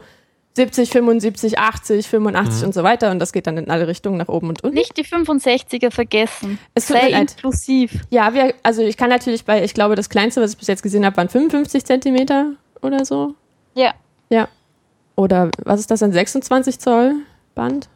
70, 0.55 0.89
75, 0.89 1.59
80, 1.59 2.07
85 2.07 2.62
Mhm. 2.62 2.67
und 2.67 2.74
so 2.74 2.83
weiter 2.83 3.12
und 3.12 3.19
das 3.19 3.31
geht 3.33 3.45
dann 3.45 3.57
in 3.57 3.69
alle 3.69 3.88
Richtungen 3.88 4.17
nach 4.17 4.27
oben 4.29 4.49
und 4.49 4.63
unten. 4.63 4.75
Nicht 4.75 4.97
die 4.97 5.03
65er 5.06 5.91
vergessen. 5.91 6.58
Es 6.73 6.88
tut 6.88 6.95
mir 6.95 7.01
Sei 7.03 7.10
leid. 7.12 7.32
inklusiv. 7.34 7.91
Ja, 8.10 8.34
wir, 8.34 8.56
also 8.63 8.82
ich 8.82 8.97
kann 8.97 9.10
natürlich 9.10 9.45
bei, 9.45 9.63
ich 9.63 9.75
glaube, 9.75 9.93
das 9.95 10.10
kleinste, 10.10 10.41
was 10.41 10.53
ich 10.53 10.58
bis 10.58 10.67
jetzt 10.67 10.82
gesehen 10.82 11.06
habe, 11.06 11.15
waren 11.17 11.30
55 11.30 11.86
Zentimeter 11.86 12.53
oder 12.82 13.06
so. 13.06 13.36
Ja. 13.75 13.93
Ja. 14.30 14.47
Oder 15.17 15.49
was 15.65 15.80
ist 15.82 15.89
das, 15.91 16.01
ein 16.03 16.13
26 16.13 16.80
Zoll 16.80 17.15
Band? 17.56 17.89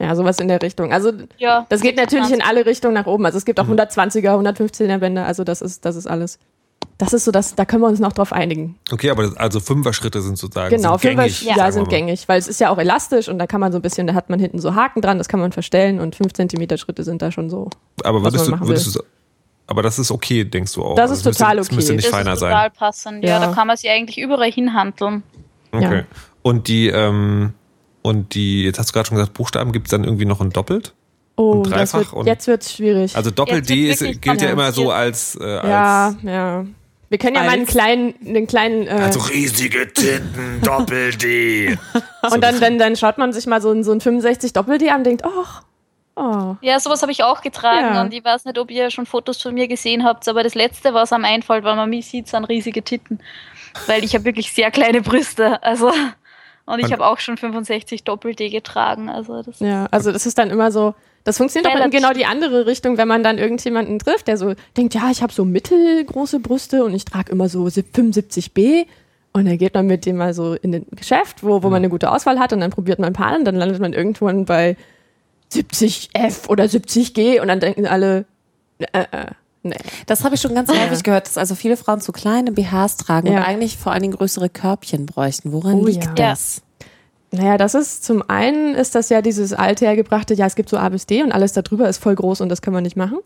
Ja, 0.00 0.16
sowas 0.16 0.38
in 0.40 0.48
der 0.48 0.60
Richtung. 0.60 0.92
Also 0.92 1.12
Ja. 1.38 1.64
das 1.68 1.80
geht 1.80 1.96
natürlich 1.96 2.30
in 2.32 2.42
alle 2.42 2.66
Richtungen 2.66 2.94
nach 2.94 3.06
oben. 3.06 3.24
Also 3.24 3.38
es 3.38 3.44
gibt 3.44 3.58
Mhm. 3.58 3.64
auch 3.64 3.68
120er, 3.68 4.32
115er 4.32 4.98
Bänder, 4.98 5.24
also 5.26 5.44
das 5.44 5.62
ist, 5.62 5.84
das 5.84 5.94
ist 5.94 6.08
alles. 6.08 6.38
Das 6.98 7.12
ist 7.12 7.24
so, 7.24 7.30
das, 7.30 7.54
da 7.54 7.64
können 7.64 7.82
wir 7.82 7.88
uns 7.88 8.00
noch 8.00 8.12
drauf 8.12 8.32
einigen. 8.32 8.76
okay, 8.92 9.10
aber 9.10 9.22
das, 9.22 9.36
also 9.36 9.60
Fünfer-Schritte 9.60 10.20
sind 10.20 10.36
sozusagen 10.38 10.74
Genau, 10.74 10.98
sind 10.98 11.16
gängig. 11.16 11.42
ja, 11.42 11.54
sagen 11.54 11.66
wir 11.68 11.72
sind 11.72 11.88
gängig, 11.88 12.28
weil 12.28 12.38
es 12.38 12.48
ist 12.48 12.60
ja 12.60 12.70
auch 12.70 12.78
elastisch 12.78 13.28
und 13.28 13.38
da 13.38 13.46
kann 13.46 13.60
man 13.60 13.70
so 13.70 13.78
ein 13.78 13.82
bisschen, 13.82 14.08
da 14.08 14.14
hat 14.14 14.28
man 14.28 14.40
hinten 14.40 14.58
so 14.58 14.74
Haken 14.74 15.00
dran, 15.00 15.18
das 15.18 15.28
kann 15.28 15.38
man 15.38 15.52
verstellen 15.52 16.00
und 16.00 16.16
5 16.16 16.32
Zentimeter 16.32 16.76
Schritte 16.78 17.04
sind 17.04 17.22
da 17.22 17.30
schon 17.30 17.48
so. 17.48 17.70
Aber 18.02 18.22
was 18.24 18.32
würdest 18.34 18.50
man 18.50 18.60
du, 18.60 18.66
würdest 18.66 18.96
du, 18.96 19.00
aber 19.68 19.82
das 19.82 19.98
ist 20.00 20.10
okay, 20.10 20.44
denkst 20.44 20.72
du 20.74 20.82
auch. 20.82 20.96
Das 20.96 21.12
ist 21.12 21.24
müsste- 21.24 21.38
total 21.44 21.56
müsste 21.56 21.74
okay. 21.76 21.92
nicht 21.94 22.04
Das 22.06 22.10
feiner 22.12 22.32
ist 22.34 22.40
sein. 22.40 22.50
total 22.50 22.70
passend. 22.70 23.22
Ja, 23.24 23.30
Ja. 23.40 23.46
da 23.46 23.52
kann 23.52 23.68
man 23.68 23.76
sich 23.76 23.88
eigentlich 23.88 24.18
überall 24.18 24.50
hinhandeln. 24.50 25.22
Okay. 25.72 25.96
Ja. 25.98 26.04
Und 26.42 26.68
die, 26.68 26.88
ähm, 26.88 27.54
und 28.02 28.34
die, 28.34 28.64
jetzt 28.64 28.78
hast 28.78 28.90
du 28.90 28.92
gerade 28.94 29.08
schon 29.08 29.16
gesagt, 29.16 29.34
Buchstaben 29.34 29.72
gibt 29.72 29.86
es 29.86 29.90
dann 29.90 30.04
irgendwie 30.04 30.24
noch 30.24 30.40
ein 30.40 30.50
Doppelt? 30.50 30.92
Oh, 31.36 31.52
Und 31.52 31.64
das 31.70 31.72
dreifach 31.92 31.98
wird, 31.98 32.12
und- 32.12 32.26
jetzt 32.26 32.46
wird's 32.46 32.74
schwierig. 32.74 33.16
Also 33.16 33.30
Doppel-D 33.30 33.98
wird 34.00 34.20
gilt 34.22 34.42
ja 34.42 34.50
immer 34.50 34.70
so 34.72 34.90
als, 34.90 35.34
äh, 35.40 35.44
ja, 35.68 36.06
als 36.08 36.16
ja. 36.22 36.66
Wir 37.08 37.18
können 37.18 37.36
ja 37.36 37.42
mal 37.42 37.50
einen 37.50 37.66
kleinen, 37.66 38.14
einen 38.26 38.46
kleinen, 38.46 38.86
äh, 38.86 38.90
also 38.90 39.20
riesige 39.20 39.92
Titten, 39.92 40.60
Doppel-D. 40.62 41.76
und 42.30 42.42
dann, 42.42 42.58
dann, 42.60 42.78
dann 42.78 42.96
schaut 42.96 43.18
man 43.18 43.32
sich 43.32 43.46
mal 43.46 43.60
so 43.62 43.70
ein, 43.70 43.84
so 43.84 43.92
ein 43.92 44.00
65 44.00 44.52
Doppel-D 44.52 44.90
an 44.90 44.98
und 44.98 45.04
denkt, 45.04 45.24
ach, 45.24 45.62
oh. 46.16 46.56
Ja, 46.60 46.80
sowas 46.80 47.02
habe 47.02 47.12
ich 47.12 47.22
auch 47.22 47.40
getragen 47.42 47.94
Ja. 47.94 48.02
und 48.02 48.12
ich 48.14 48.24
weiß 48.24 48.44
nicht, 48.46 48.58
ob 48.58 48.70
ihr 48.70 48.90
schon 48.90 49.06
Fotos 49.06 49.40
von 49.42 49.54
mir 49.54 49.68
gesehen 49.68 50.04
habt, 50.04 50.26
aber 50.28 50.42
das 50.42 50.54
letzte, 50.54 50.92
was 50.94 51.12
am 51.12 51.24
einfällt, 51.24 51.64
weil 51.64 51.76
man 51.76 51.88
mich 51.90 52.06
sieht, 52.06 52.28
sind 52.28 52.44
riesige 52.46 52.82
Titten. 52.82 53.20
Weil 53.86 54.04
ich 54.04 54.14
habe 54.14 54.24
wirklich 54.24 54.52
sehr 54.52 54.70
kleine 54.70 55.02
Brüste. 55.02 55.62
Also 55.62 55.90
und 56.64 56.78
ich 56.78 56.86
Und- 56.86 56.92
habe 56.92 57.06
auch 57.06 57.18
schon 57.18 57.36
65 57.36 58.04
Doppel-D 58.04 58.48
getragen. 58.50 59.08
Also 59.08 59.42
das 59.42 59.58
Ja, 59.60 59.86
also 59.90 60.12
das 60.12 60.26
ist 60.26 60.38
dann 60.38 60.50
immer 60.50 60.70
so, 60.70 60.94
das 61.24 61.36
funktioniert 61.38 61.74
auch 61.74 61.84
in 61.84 61.90
genau 61.90 62.12
die 62.12 62.24
andere 62.24 62.66
Richtung, 62.66 62.96
wenn 62.98 63.08
man 63.08 63.22
dann 63.22 63.38
irgendjemanden 63.38 63.98
trifft, 63.98 64.28
der 64.28 64.36
so 64.36 64.54
denkt, 64.76 64.94
ja, 64.94 65.10
ich 65.10 65.22
habe 65.22 65.32
so 65.32 65.44
mittelgroße 65.44 66.40
Brüste 66.40 66.84
und 66.84 66.94
ich 66.94 67.04
trage 67.04 67.32
immer 67.32 67.48
so 67.48 67.64
75b 67.66 68.86
und 69.32 69.46
dann 69.46 69.56
geht 69.58 69.74
man 69.74 69.86
mit 69.86 70.04
dem 70.06 70.16
mal 70.16 70.34
so 70.34 70.54
in 70.54 70.74
ein 70.74 70.86
Geschäft, 70.92 71.42
wo, 71.42 71.62
wo 71.62 71.68
man 71.68 71.76
eine 71.76 71.88
gute 71.88 72.10
Auswahl 72.10 72.38
hat 72.38 72.52
und 72.52 72.60
dann 72.60 72.70
probiert 72.70 72.98
man 72.98 73.08
ein 73.08 73.12
paar 73.12 73.28
an, 73.32 73.44
dann 73.44 73.56
landet 73.56 73.80
man 73.80 73.92
irgendwann 73.92 74.44
bei 74.44 74.76
70f 75.52 76.48
oder 76.48 76.64
70g 76.64 77.40
und 77.40 77.48
dann 77.48 77.60
denken 77.60 77.86
alle, 77.86 78.24
äh, 78.78 79.02
äh, 79.10 79.26
nee. 79.62 79.74
Das 80.06 80.24
habe 80.24 80.34
ich 80.34 80.40
schon 80.40 80.54
ganz 80.54 80.70
häufig 80.70 81.02
gehört, 81.02 81.26
dass 81.26 81.38
also 81.38 81.54
viele 81.54 81.76
Frauen 81.76 82.00
zu 82.00 82.12
kleine 82.12 82.52
BHs 82.52 82.96
tragen 82.96 83.28
Ja. 83.28 83.38
und 83.38 83.44
eigentlich 83.44 83.76
vor 83.78 83.92
allen 83.92 84.02
Dingen 84.02 84.14
größere 84.14 84.48
Körbchen 84.48 85.06
bräuchten. 85.06 85.52
Woran 85.52 85.80
Oh 85.80 85.86
liegt 85.86 86.04
ja. 86.04 86.12
das? 86.14 86.62
Naja, 87.30 87.56
das 87.56 87.74
ist 87.74 88.04
zum 88.04 88.22
einen 88.28 88.74
ist 88.74 88.94
das 88.94 89.08
ja 89.08 89.22
dieses 89.22 89.54
althergebrachte, 89.54 90.34
ja, 90.34 90.46
es 90.46 90.54
gibt 90.54 90.68
so 90.68 90.76
A 90.76 90.88
bis 90.90 91.06
D 91.06 91.22
und 91.22 91.32
alles 91.32 91.52
darüber 91.54 91.88
ist 91.88 91.96
voll 91.98 92.14
groß 92.14 92.42
und 92.42 92.50
das 92.50 92.60
kann 92.60 92.74
man 92.74 92.82
nicht 92.82 92.96
machen. 92.96 93.18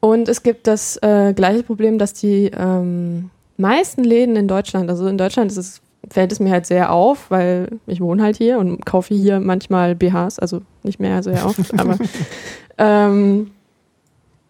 Und 0.00 0.28
es 0.28 0.42
gibt 0.42 0.66
das 0.66 0.96
äh, 1.02 1.32
gleiche 1.32 1.62
Problem, 1.62 1.98
dass 1.98 2.12
die 2.12 2.50
ähm, 2.56 3.30
meisten 3.56 4.02
Läden 4.04 4.36
in 4.36 4.48
Deutschland, 4.48 4.90
also 4.90 5.06
in 5.06 5.16
Deutschland 5.16 5.50
ist 5.50 5.56
es, 5.56 5.80
fällt 6.10 6.32
es 6.32 6.40
mir 6.40 6.50
halt 6.50 6.66
sehr 6.66 6.92
auf, 6.92 7.30
weil 7.30 7.68
ich 7.86 8.00
wohne 8.00 8.22
halt 8.22 8.36
hier 8.36 8.58
und 8.58 8.84
kaufe 8.84 9.14
hier 9.14 9.38
manchmal 9.40 9.94
BHs, 9.94 10.38
also 10.40 10.60
nicht 10.82 10.98
mehr 11.00 11.22
sehr 11.22 11.46
oft, 11.46 11.72
aber 11.78 11.96
ähm, 12.78 13.52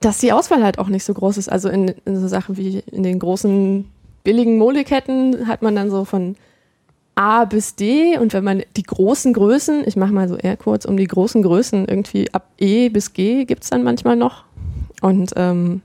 dass 0.04 0.18
die 0.18 0.32
Auswahl 0.32 0.62
halt 0.62 0.78
auch 0.78 0.88
nicht 0.88 1.04
so 1.04 1.14
groß 1.14 1.38
ist. 1.38 1.48
Also 1.50 1.68
in, 1.68 1.88
in 2.04 2.20
so 2.20 2.28
Sachen 2.28 2.56
wie 2.56 2.82
in 2.90 3.02
den 3.02 3.18
großen 3.18 3.90
billigen 4.22 4.58
Modeketten 4.58 5.46
hat 5.46 5.62
man 5.62 5.74
dann 5.74 5.90
so 5.90 6.04
von 6.04 6.36
A 7.14 7.44
bis 7.44 7.76
D 7.76 8.18
und 8.18 8.32
wenn 8.32 8.44
man 8.44 8.62
die 8.76 8.82
großen 8.82 9.32
Größen, 9.32 9.86
ich 9.86 9.96
mache 9.96 10.12
mal 10.12 10.28
so 10.28 10.36
eher 10.36 10.56
kurz, 10.56 10.84
um 10.84 10.96
die 10.96 11.06
großen 11.06 11.42
Größen 11.42 11.86
irgendwie 11.86 12.32
ab 12.34 12.48
E 12.58 12.88
bis 12.88 13.12
G 13.12 13.44
gibt's 13.44 13.70
dann 13.70 13.82
manchmal 13.82 14.16
noch. 14.16 14.44
Und 15.00 15.32
ähm, 15.36 15.82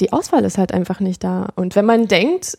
die 0.00 0.12
Auswahl 0.12 0.44
ist 0.44 0.58
halt 0.58 0.72
einfach 0.72 1.00
nicht 1.00 1.22
da. 1.22 1.50
Und 1.56 1.76
wenn 1.76 1.84
man 1.84 2.08
denkt, 2.08 2.56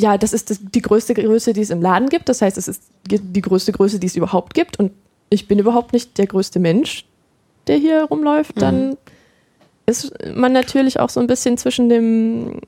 ja, 0.00 0.16
das 0.16 0.32
ist 0.32 0.50
das, 0.50 0.60
die 0.62 0.82
größte 0.82 1.14
Größe, 1.14 1.52
die 1.52 1.62
es 1.62 1.70
im 1.70 1.82
Laden 1.82 2.08
gibt, 2.08 2.28
das 2.28 2.40
heißt, 2.40 2.56
es 2.56 2.68
ist 2.68 2.84
die 3.10 3.40
größte 3.42 3.72
Größe, 3.72 3.98
die 3.98 4.06
es 4.06 4.14
überhaupt 4.14 4.54
gibt 4.54 4.78
und 4.78 4.92
ich 5.28 5.48
bin 5.48 5.58
überhaupt 5.58 5.92
nicht 5.92 6.16
der 6.18 6.28
größte 6.28 6.60
Mensch, 6.60 7.04
der 7.66 7.76
hier 7.76 8.04
rumläuft, 8.04 8.62
dann 8.62 8.96
ist 9.88 10.12
man 10.34 10.52
natürlich 10.52 11.00
auch 11.00 11.08
so 11.10 11.20
ein 11.20 11.26
bisschen 11.26 11.56
zwischen 11.58 11.88
dem, 11.88 12.60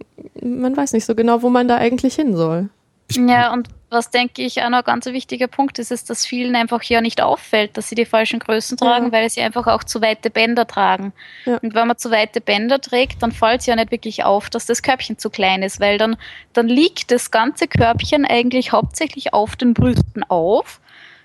man 0.42 0.76
weiß 0.76 0.92
nicht 0.92 1.04
so 1.04 1.14
genau, 1.14 1.42
wo 1.42 1.50
man 1.50 1.68
da 1.68 1.76
eigentlich 1.76 2.14
hin 2.14 2.36
soll. 2.36 2.68
Ja, 3.12 3.52
und 3.52 3.68
was 3.90 4.10
denke 4.10 4.40
ich 4.42 4.62
auch 4.62 4.68
noch 4.70 4.78
ein 4.78 4.84
ganz 4.84 5.04
wichtiger 5.06 5.48
Punkt 5.48 5.80
ist, 5.80 5.90
ist, 5.90 6.08
dass 6.10 6.24
vielen 6.24 6.54
einfach 6.54 6.80
ja 6.84 7.00
nicht 7.00 7.20
auffällt, 7.20 7.76
dass 7.76 7.88
sie 7.88 7.96
die 7.96 8.04
falschen 8.04 8.38
Größen 8.38 8.76
tragen, 8.76 9.06
Ja. 9.06 9.12
weil 9.12 9.28
sie 9.28 9.40
einfach 9.40 9.66
auch 9.66 9.82
zu 9.82 10.00
weite 10.00 10.30
Bänder 10.30 10.64
tragen. 10.64 11.12
Ja. 11.44 11.56
Und 11.56 11.74
wenn 11.74 11.88
man 11.88 11.98
zu 11.98 12.12
weite 12.12 12.40
Bänder 12.40 12.80
trägt, 12.80 13.20
dann 13.20 13.32
fällt 13.32 13.62
es 13.62 13.66
ja 13.66 13.74
nicht 13.74 13.90
wirklich 13.90 14.22
auf, 14.22 14.48
dass 14.48 14.64
das 14.66 14.82
Körbchen 14.82 15.18
zu 15.18 15.28
klein 15.28 15.64
ist, 15.64 15.80
weil 15.80 15.98
dann, 15.98 16.16
dann 16.52 16.68
liegt 16.68 17.10
das 17.10 17.32
ganze 17.32 17.66
Körbchen 17.66 18.24
eigentlich 18.24 18.70
hauptsächlich 18.70 19.34
auf 19.34 19.56
den 19.56 19.74
Brüsten 19.74 20.22
auf. 20.28 20.80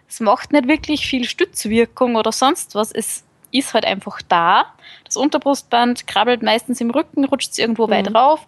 es 0.09 0.19
macht 0.19 0.51
nicht 0.51 0.67
wirklich 0.67 1.05
viel 1.05 1.25
Stützwirkung 1.25 2.15
oder 2.15 2.31
sonst 2.31 2.73
was. 2.73 2.91
Es 2.91 3.24
ist 3.59 3.73
halt 3.73 3.85
einfach 3.85 4.21
da. 4.27 4.65
Das 5.03 5.15
Unterbrustband 5.17 6.07
krabbelt 6.07 6.41
meistens 6.43 6.81
im 6.81 6.89
Rücken, 6.91 7.25
rutscht 7.25 7.57
irgendwo 7.59 7.89
weit 7.89 8.09
Mhm. 8.09 8.15
rauf 8.15 8.39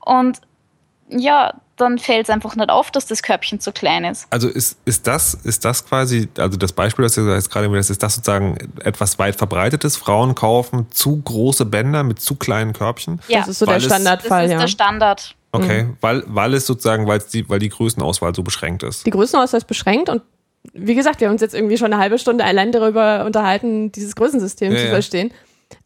und 0.00 0.40
ja, 1.08 1.54
dann 1.76 1.98
fällt 1.98 2.24
es 2.24 2.30
einfach 2.30 2.54
nicht 2.56 2.68
auf, 2.70 2.90
dass 2.90 3.06
das 3.06 3.22
Körbchen 3.22 3.58
zu 3.58 3.72
klein 3.72 4.04
ist. 4.04 4.26
Also 4.30 4.48
ist, 4.48 4.78
ist 4.84 5.06
das, 5.06 5.32
ist 5.34 5.64
das 5.64 5.84
quasi, 5.86 6.28
also 6.38 6.56
das 6.58 6.72
Beispiel, 6.72 7.04
das 7.04 7.14
du 7.14 7.22
jetzt 7.22 7.50
gerade 7.50 7.68
das 7.72 7.90
ist 7.90 8.02
das 8.02 8.14
sozusagen 8.16 8.56
etwas 8.84 9.18
weit 9.18 9.34
verbreitetes? 9.36 9.96
Frauen 9.96 10.34
kaufen 10.34 10.86
zu 10.90 11.20
große 11.22 11.64
Bänder 11.64 12.04
mit 12.04 12.20
zu 12.20 12.36
kleinen 12.36 12.74
Körbchen? 12.74 13.20
Ja, 13.28 13.40
das 13.40 13.48
ist 13.48 13.58
so 13.60 13.66
der 13.66 13.76
es- 13.78 13.84
das 13.88 13.92
Standardfall, 13.94 14.44
ist 14.44 14.52
ja. 14.52 14.58
der 14.60 14.68
Standard. 14.68 15.34
Okay, 15.52 15.84
Mhm. 15.84 15.96
weil, 16.00 16.22
weil 16.28 16.54
es 16.54 16.66
sozusagen, 16.66 17.06
weil 17.08 17.18
es 17.18 17.26
die, 17.28 17.48
weil 17.48 17.58
die 17.58 17.70
Größenauswahl 17.70 18.34
so 18.34 18.42
beschränkt 18.44 18.82
ist. 18.84 19.04
Die 19.06 19.10
Größenauswahl 19.10 19.58
ist 19.58 19.66
beschränkt 19.66 20.08
und 20.10 20.22
wie 20.72 20.94
gesagt, 20.94 21.20
wir 21.20 21.28
haben 21.28 21.34
uns 21.34 21.40
jetzt 21.42 21.54
irgendwie 21.54 21.76
schon 21.78 21.92
eine 21.92 22.00
halbe 22.02 22.18
Stunde 22.18 22.44
allein 22.44 22.72
darüber 22.72 23.24
unterhalten, 23.24 23.92
dieses 23.92 24.14
Größensystem 24.16 24.72
Ja, 24.72 24.78
zu 24.78 24.84
ja. 24.84 24.90
verstehen. 24.90 25.32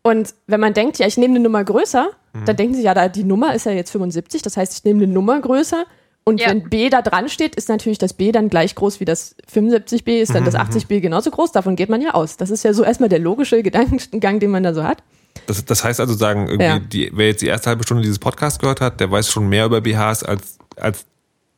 Und 0.02 0.34
wenn 0.46 0.60
man 0.60 0.74
denkt, 0.74 0.98
ja, 0.98 1.06
ich 1.06 1.16
nehme 1.16 1.34
eine 1.34 1.44
Nummer 1.44 1.62
größer, 1.64 2.08
Mhm. 2.32 2.44
dann 2.46 2.56
denken 2.56 2.74
sie, 2.74 2.82
ja, 2.82 2.94
da, 2.94 3.08
die 3.08 3.22
Nummer 3.24 3.54
ist 3.54 3.66
ja 3.66 3.72
jetzt 3.72 3.90
75, 3.90 4.42
das 4.42 4.56
heißt, 4.56 4.72
ich 4.78 4.84
nehme 4.84 5.02
eine 5.04 5.12
Nummer 5.12 5.40
größer. 5.40 5.84
Und 6.26 6.40
Ja. 6.40 6.48
wenn 6.48 6.68
B 6.70 6.88
da 6.88 7.02
dran 7.02 7.28
steht, 7.28 7.54
ist 7.54 7.68
natürlich 7.68 7.98
das 7.98 8.14
B 8.14 8.32
dann 8.32 8.48
gleich 8.48 8.74
groß 8.74 8.98
wie 8.98 9.04
das 9.04 9.36
75B, 9.46 10.20
ist 10.22 10.34
dann 10.34 10.42
Mhm, 10.42 10.46
das 10.46 10.54
80B 10.54 11.00
genauso 11.00 11.30
groß. 11.30 11.52
Davon 11.52 11.76
geht 11.76 11.90
man 11.90 12.00
ja 12.00 12.14
aus. 12.14 12.38
Das 12.38 12.48
ist 12.50 12.64
ja 12.64 12.72
so 12.72 12.82
erstmal 12.82 13.10
der 13.10 13.18
logische 13.18 13.62
Gedankengang, 13.62 14.40
den 14.40 14.50
man 14.50 14.62
da 14.62 14.72
so 14.72 14.82
hat. 14.84 15.02
Das, 15.46 15.62
das 15.66 15.84
heißt 15.84 16.00
also 16.00 16.14
sagen, 16.14 16.46
irgendwie, 16.48 16.64
Ja. 16.64 16.78
die, 16.78 17.10
wer 17.14 17.26
jetzt 17.26 17.42
die 17.42 17.46
erste 17.48 17.68
halbe 17.68 17.84
Stunde 17.84 18.02
dieses 18.02 18.18
Podcast 18.18 18.58
gehört 18.60 18.80
hat, 18.80 19.00
der 19.00 19.10
weiß 19.10 19.30
schon 19.30 19.48
mehr 19.50 19.66
über 19.66 19.82
BHs 19.82 20.22
als, 20.22 20.58
als 20.76 21.04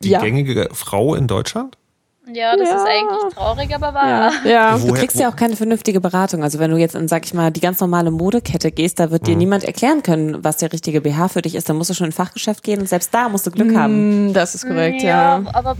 die 0.03 0.11
Ja. 0.11 0.21
gängige 0.21 0.69
Frau 0.73 1.15
in 1.15 1.29
Deutschland? 1.29 1.79
Ja, 2.33 2.57
das 2.57 2.69
Ja. 2.69 2.77
ist 2.77 2.87
eigentlich 2.87 3.35
traurig, 3.35 3.75
aber 3.75 3.95
wahr. 3.95 4.33
ja. 4.45 4.77
Du 4.87 4.93
kriegst 4.93 5.19
ja 5.19 5.29
auch 5.31 5.37
keine 5.37 5.55
vernünftige 5.57 6.01
Beratung. 6.01 6.43
Also 6.43 6.59
wenn 6.59 6.71
du 6.73 6.77
jetzt 6.77 6.95
in, 6.97 7.07
sag 7.09 7.25
ich 7.25 7.35
mal, 7.35 7.51
die 7.53 7.61
ganz 7.61 7.79
normale 7.81 8.11
Modekette 8.11 8.73
gehst, 8.73 8.99
da 8.99 9.11
wird 9.11 9.23
Mhm. 9.23 9.27
dir 9.27 9.37
niemand 9.37 9.65
erklären 9.65 10.03
können, 10.03 10.43
was 10.43 10.57
der 10.57 10.73
richtige 10.73 11.01
BH 11.03 11.29
für 11.29 11.43
dich 11.43 11.55
ist. 11.55 11.69
Dann 11.69 11.77
musst 11.77 11.91
du 11.91 11.95
schon 11.95 12.07
in 12.07 12.11
ein 12.11 12.15
Fachgeschäft 12.15 12.63
gehen 12.65 12.81
und 12.81 12.89
selbst 12.89 13.15
da 13.15 13.29
musst 13.29 13.47
du 13.47 13.51
Glück 13.53 13.77
haben. 13.77 14.31
Mm, 14.31 14.33
Das 14.33 14.55
ist 14.57 14.67
korrekt, 14.67 15.03
ja. 15.03 15.43
aber 15.53 15.77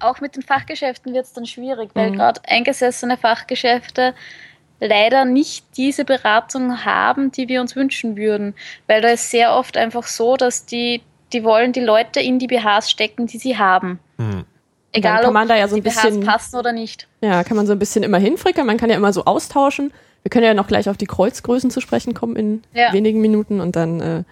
auch 0.00 0.20
mit 0.20 0.34
den 0.34 0.42
Fachgeschäften 0.42 1.12
wird 1.14 1.26
es 1.26 1.32
dann 1.34 1.46
schwierig, 1.46 1.90
weil 1.94 2.10
Mhm. 2.10 2.16
gerade 2.16 2.40
eingesessene 2.48 3.16
Fachgeschäfte 3.18 4.14
leider 4.80 5.24
nicht 5.26 5.64
diese 5.76 6.04
Beratung 6.04 6.84
haben, 6.84 7.30
die 7.30 7.48
wir 7.48 7.60
uns 7.60 7.76
wünschen 7.76 8.16
würden. 8.16 8.54
Weil 8.88 9.00
da 9.02 9.08
ist 9.10 9.30
sehr 9.30 9.54
oft 9.54 9.76
einfach 9.76 10.04
so, 10.04 10.36
dass 10.36 10.64
die, 10.66 11.02
die 11.32 11.44
wollen 11.44 11.72
die 11.72 11.80
Leute 11.80 12.18
in 12.20 12.38
die 12.38 12.46
BHs 12.48 12.90
stecken, 12.90 13.26
die 13.26 13.38
sie 13.38 13.58
haben. 13.58 14.00
Hm. 14.18 14.44
Egal, 14.92 15.22
kann 15.22 15.32
man 15.32 15.44
ob 15.44 15.48
da 15.48 15.56
ja 15.56 15.68
so 15.68 15.74
ein 15.76 15.82
die 15.82 15.88
BHs 15.88 16.02
bisschen- 16.02 16.20
passen 16.24 16.56
oder 16.56 16.72
nicht. 16.72 17.08
Ja, 17.20 17.44
kann 17.44 17.56
man 17.56 17.66
so 17.66 17.72
ein 17.72 17.78
bisschen 17.78 18.02
immer 18.02 18.18
hinfrickern. 18.18 18.66
Man 18.66 18.76
kann 18.76 18.90
ja 18.90 18.96
immer 18.96 19.12
so 19.12 19.24
austauschen. 19.24 19.92
Wir 20.22 20.30
können 20.30 20.44
ja 20.44 20.54
noch 20.54 20.68
gleich 20.68 20.88
auf 20.88 20.96
die 20.96 21.06
Kreuzgrößen 21.06 21.70
zu 21.70 21.80
sprechen 21.80 22.14
kommen 22.14 22.36
in 22.36 22.62
Ja. 22.74 22.92
wenigen 22.92 23.20
Minuten 23.20 23.60
und 23.60 23.74
dann 23.74 24.00
äh, 24.00 24.22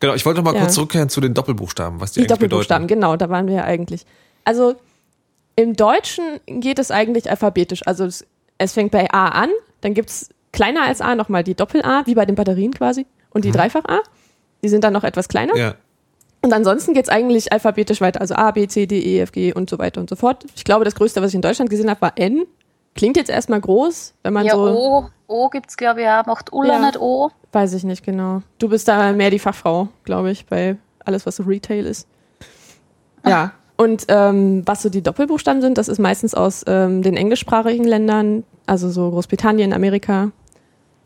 Genau, 0.00 0.14
ich 0.14 0.24
wollte 0.24 0.40
noch 0.40 0.44
mal 0.44 0.54
Ja. 0.54 0.60
kurz 0.62 0.74
zurückkehren 0.74 1.08
zu 1.08 1.20
den 1.20 1.34
Doppelbuchstaben, 1.34 2.00
was 2.00 2.12
die, 2.12 2.20
die 2.20 2.20
eigentlich 2.26 2.28
Doppelbuchstaben. 2.38 2.86
bedeuten. 2.86 3.00
Genau, 3.00 3.16
da 3.16 3.28
waren 3.28 3.46
wir 3.48 3.54
ja 3.56 3.64
eigentlich. 3.64 4.04
Also 4.44 4.74
im 5.56 5.74
Deutschen 5.76 6.40
geht 6.46 6.78
es 6.78 6.90
eigentlich 6.90 7.28
alphabetisch. 7.30 7.86
Also 7.86 8.04
es, 8.04 8.26
es 8.58 8.72
fängt 8.72 8.90
bei 8.92 9.10
A 9.12 9.28
an, 9.28 9.50
dann 9.82 9.94
gibt's 9.94 10.30
kleiner 10.52 10.82
als 10.82 11.00
A 11.00 11.14
nochmal 11.14 11.42
die 11.44 11.54
Doppel-A, 11.54 12.02
wie 12.06 12.14
bei 12.14 12.24
den 12.26 12.34
Batterien 12.36 12.72
quasi, 12.72 13.06
und 13.30 13.44
die 13.44 13.50
Dreifach-A. 13.50 14.00
Die 14.62 14.68
sind 14.68 14.84
dann 14.84 14.92
noch 14.92 15.04
etwas 15.04 15.28
kleiner. 15.28 15.56
Ja. 15.56 15.74
Und 16.44 16.52
ansonsten 16.52 16.92
geht's 16.92 17.08
eigentlich 17.08 17.52
alphabetisch 17.52 18.02
weiter. 18.02 18.20
Also 18.20 18.34
A, 18.34 18.50
B, 18.50 18.68
C, 18.68 18.86
D, 18.86 19.00
E, 19.00 19.20
F, 19.20 19.32
G 19.32 19.54
und 19.54 19.70
so 19.70 19.78
weiter 19.78 20.00
und 20.00 20.10
so 20.10 20.16
fort. 20.16 20.44
Ich 20.54 20.64
glaube, 20.64 20.84
das 20.84 20.94
Größte, 20.94 21.22
was 21.22 21.30
ich 21.30 21.34
in 21.36 21.40
Deutschland 21.40 21.70
gesehen 21.70 21.88
habe, 21.88 22.02
war 22.02 22.12
N. 22.16 22.44
Klingt 22.94 23.16
jetzt 23.16 23.30
erstmal 23.30 23.60
groß, 23.60 24.12
wenn 24.22 24.34
man 24.34 24.44
Ja, 24.44 24.52
so. 24.52 24.60
O, 24.60 25.06
o 25.26 25.48
gibt 25.48 25.70
es, 25.70 25.76
glaube 25.76 26.00
ich, 26.00 26.04
ja. 26.04 26.22
Macht 26.26 26.52
Ulla 26.52 26.74
Ja. 26.74 26.80
nicht 26.80 27.00
O? 27.00 27.30
Weiß 27.52 27.72
ich 27.72 27.82
nicht 27.84 28.04
genau. 28.04 28.42
Du 28.58 28.68
bist 28.68 28.86
da 28.88 29.12
mehr 29.12 29.30
die 29.30 29.38
Fachfrau, 29.38 29.88
glaube 30.04 30.30
ich, 30.30 30.44
bei 30.46 30.76
alles, 31.04 31.24
was 31.24 31.36
so 31.36 31.44
Retail 31.44 31.86
ist. 31.86 32.06
Ja. 33.26 33.52
Und 33.76 34.04
ähm, 34.08 34.62
was 34.66 34.82
so 34.82 34.90
die 34.90 35.02
Doppelbuchstaben 35.02 35.62
sind, 35.62 35.78
das 35.78 35.88
ist 35.88 35.98
meistens 35.98 36.34
aus 36.34 36.62
ähm, 36.66 37.02
den 37.02 37.16
englischsprachigen 37.16 37.84
Ländern, 37.84 38.44
also 38.66 38.90
so 38.90 39.10
Großbritannien, 39.10 39.72
Amerika. 39.72 40.30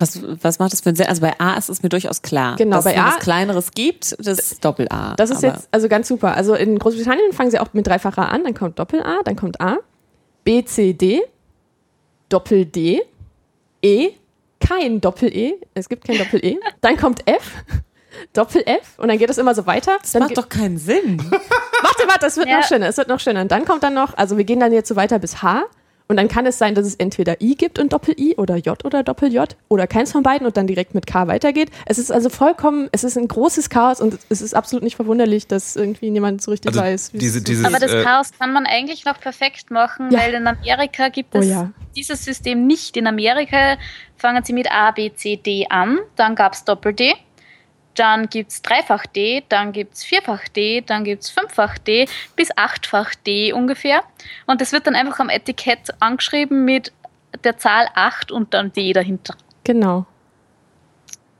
Was, 0.01 0.21
was 0.43 0.59
macht 0.61 0.73
das 0.73 0.81
für 0.81 0.91
einen 0.91 0.97
Sinn? 0.97 1.07
Also 1.09 1.21
bei 1.23 1.35
A 1.41 1.55
ist 1.55 1.69
es 1.69 1.83
mir 1.83 1.89
durchaus 1.89 2.23
klar. 2.23 2.55
Genau, 2.57 2.77
dass 2.77 2.85
bei 2.85 2.93
wenn 2.95 3.01
A- 3.01 3.17
es 3.17 3.19
kleineres 3.19 3.71
gibt, 3.73 4.15
das 4.25 4.61
Doppel-A. 4.61 5.15
Das 5.17 5.31
ist 5.31 5.43
jetzt 5.43 5.69
also 5.73 5.89
ganz 5.89 6.07
super. 6.09 6.35
Also 6.37 6.55
in 6.55 6.79
Großbritannien 6.79 7.33
fangen 7.33 7.51
sie 7.51 7.59
auch 7.59 7.73
mit 7.73 7.87
dreifacher 7.87 8.29
an, 8.29 8.45
dann 8.45 8.55
kommt 8.55 8.79
Doppel-A, 8.79 9.23
dann 9.25 9.35
kommt 9.37 9.61
A, 9.61 9.79
B, 10.45 10.65
C, 10.65 10.93
D, 10.93 11.23
Doppel-D, 12.29 13.03
E, 13.83 14.11
kein 14.61 15.01
Doppel-E, 15.01 15.55
es 15.75 15.89
gibt 15.89 16.05
kein 16.05 16.19
Doppel-E, 16.19 16.59
dann 16.81 16.97
kommt 16.97 17.27
F, 17.27 17.53
Doppel-F 18.33 18.99
und 18.99 19.09
dann 19.09 19.19
geht 19.19 19.31
es 19.31 19.39
immer 19.39 19.55
so 19.55 19.67
weiter. 19.67 19.97
Das 20.01 20.13
dann 20.13 20.23
macht 20.23 20.37
doch 20.37 20.49
keinen 20.49 20.79
Sinn. 20.79 21.19
Warte, 21.31 22.09
warte, 22.09 22.27
es 22.27 22.37
wird 22.37 22.49
Ja. 22.49 22.59
noch 22.59 22.67
schöner, 22.67 22.89
es 22.89 22.97
wird 22.97 23.07
noch 23.09 23.21
schöner. 23.21 23.41
Und 23.43 23.53
dann 23.53 23.65
kommt 23.65 23.85
dann 23.85 23.95
noch, 23.95 24.17
also 24.17 24.37
wir 24.37 24.43
gehen 24.45 24.59
dann 24.59 24.73
jetzt 24.73 24.89
so 24.89 24.97
weiter 24.97 25.21
bis 25.21 25.43
H. 25.43 25.63
Und 26.11 26.17
dann 26.17 26.29
kann 26.29 26.47
es 26.47 26.57
sein, 26.57 26.75
dass 26.75 26.87
es 26.87 26.95
entweder 26.95 27.41
I 27.43 27.55
gibt 27.55 27.79
und 27.79 27.93
Doppel-I 27.93 28.37
oder 28.37 28.57
J 28.57 28.83
oder 28.85 29.03
Doppel-J 29.03 29.55
oder 29.69 29.87
keins 29.87 30.13
von 30.13 30.23
beiden 30.23 30.47
und 30.47 30.57
dann 30.57 30.67
direkt 30.67 30.95
mit 30.95 31.07
K 31.07 31.27
weitergeht. 31.29 31.71
Es 31.85 31.99
ist 31.99 32.11
also 32.11 32.31
vollkommen, 32.31 32.89
es 32.93 33.05
ist 33.05 33.19
ein 33.19 33.29
großes 33.29 33.69
Chaos 33.69 34.01
und 34.01 34.19
es 34.31 34.41
ist 34.41 34.55
absolut 34.55 34.83
nicht 34.83 34.97
verwunderlich, 34.97 35.47
dass 35.47 35.77
irgendwie 35.77 36.11
niemand 36.11 36.41
so 36.41 36.51
richtig 36.51 36.69
Also 36.71 36.81
weiß, 36.81 37.13
wie 37.13 37.19
diese- 37.19 37.39
es 37.39 37.45
dieses- 37.45 37.67
Aber 37.67 37.79
das 37.79 37.93
äh, 37.93 38.03
Chaos 38.03 38.31
kann 38.39 38.55
man 38.55 38.65
eigentlich 38.65 39.05
noch 39.05 39.21
perfekt 39.21 39.71
machen, 39.71 40.11
Ja. 40.11 40.21
weil 40.21 40.33
in 40.33 40.47
Amerika 40.47 41.11
gibt 41.11 41.35
Oh 41.35 41.41
es 41.41 41.49
ja. 41.49 41.71
dieses 41.95 42.25
System 42.25 42.67
nicht. 42.67 42.97
In 42.97 43.07
Amerika 43.07 43.77
fangen 44.17 44.43
sie 44.45 44.55
mit 44.55 44.71
A, 44.73 44.93
B, 44.93 45.13
C, 45.15 45.37
D 45.37 45.67
an, 45.69 45.99
dann 46.17 46.35
gab 46.37 46.55
es 46.55 46.65
Doppel-D, 46.65 47.13
dann 47.99 48.29
gibt 48.29 48.51
es 48.51 48.63
Dreifach-D, 48.63 49.45
dann 49.49 49.73
gibt 49.73 49.95
es 49.95 50.05
Vierfach-D, 50.05 50.83
dann 50.83 51.05
gibt 51.05 51.25
es 51.25 51.31
Fünffach-D 51.31 52.07
bis 52.37 52.51
Achtfach-D 52.57 53.53
ungefähr. 53.53 54.03
Und 54.47 54.61
das 54.61 54.73
wird 54.73 54.87
dann 54.87 54.95
einfach 54.95 55.21
am 55.21 55.29
Etikett 55.31 55.95
angeschrieben 56.01 56.65
mit 56.65 56.93
der 57.45 57.59
Zahl 57.59 57.89
8 57.95 58.31
und 58.31 58.55
dann 58.55 58.73
D 58.73 58.93
dahinter. 58.93 59.35
Genau. 59.65 60.07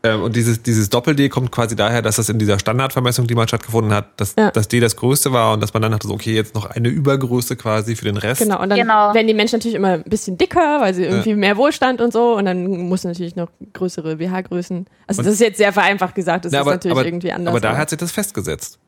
Ähm, 0.05 0.23
und 0.23 0.37
dieses, 0.37 0.63
dieses 0.63 0.91
Doppel-D 0.91 1.29
kommt 1.29 1.51
quasi 1.51 1.75
daher, 1.75 2.03
dass 2.03 2.17
das 2.17 2.29
in 2.29 2.39
dieser 2.39 2.59
Standardvermessung, 2.59 3.27
die 3.27 3.35
mal 3.35 3.49
stattgefunden 3.49 3.93
hat, 3.93 4.21
dass 4.21 4.35
Ja. 4.39 4.51
das 4.53 4.69
D 4.69 4.79
das 4.79 4.95
größte 4.95 5.33
war 5.33 5.53
und 5.55 5.61
dass 5.61 5.73
man 5.75 5.83
dann 5.83 5.91
dachte, 5.91 6.07
so, 6.07 6.15
okay, 6.15 6.35
jetzt 6.35 6.55
noch 6.55 6.67
eine 6.71 6.89
Übergröße 6.89 7.57
quasi 7.57 7.97
für 7.97 8.05
den 8.05 8.17
Rest. 8.17 8.41
Genau. 8.41 8.63
Und 8.63 8.69
dann 8.71 8.79
Genau. 8.79 9.13
werden 9.13 9.27
die 9.27 9.35
Menschen 9.35 9.57
natürlich 9.59 9.75
immer 9.75 9.95
ein 9.95 10.05
bisschen 10.05 10.39
dicker, 10.39 10.81
weil 10.81 10.95
sie 10.95 11.03
irgendwie 11.05 11.35
mehr 11.35 11.57
Wohlstand 11.57 12.01
und 12.01 12.13
so. 12.13 12.37
Und 12.37 12.45
dann 12.45 12.65
muss 12.89 13.03
natürlich 13.03 13.35
noch 13.35 13.49
größere 13.73 14.17
BH-Größen. 14.17 14.87
Also 15.09 15.21
Und- 15.21 15.27
das 15.27 15.35
ist 15.35 15.41
jetzt 15.41 15.59
sehr 15.59 15.73
vereinfacht 15.73 16.15
gesagt. 16.15 16.45
Das 16.45 16.53
Ja, 16.53 16.61
ist 16.61 16.63
aber, 16.63 16.71
natürlich 16.73 16.97
aber, 16.97 17.05
irgendwie 17.07 17.33
anders. 17.33 17.51
aber 17.53 17.61
daher 17.61 17.79
hat 17.79 17.91
sich 17.91 17.99
das 17.99 18.13
festgesetzt. 18.13 18.79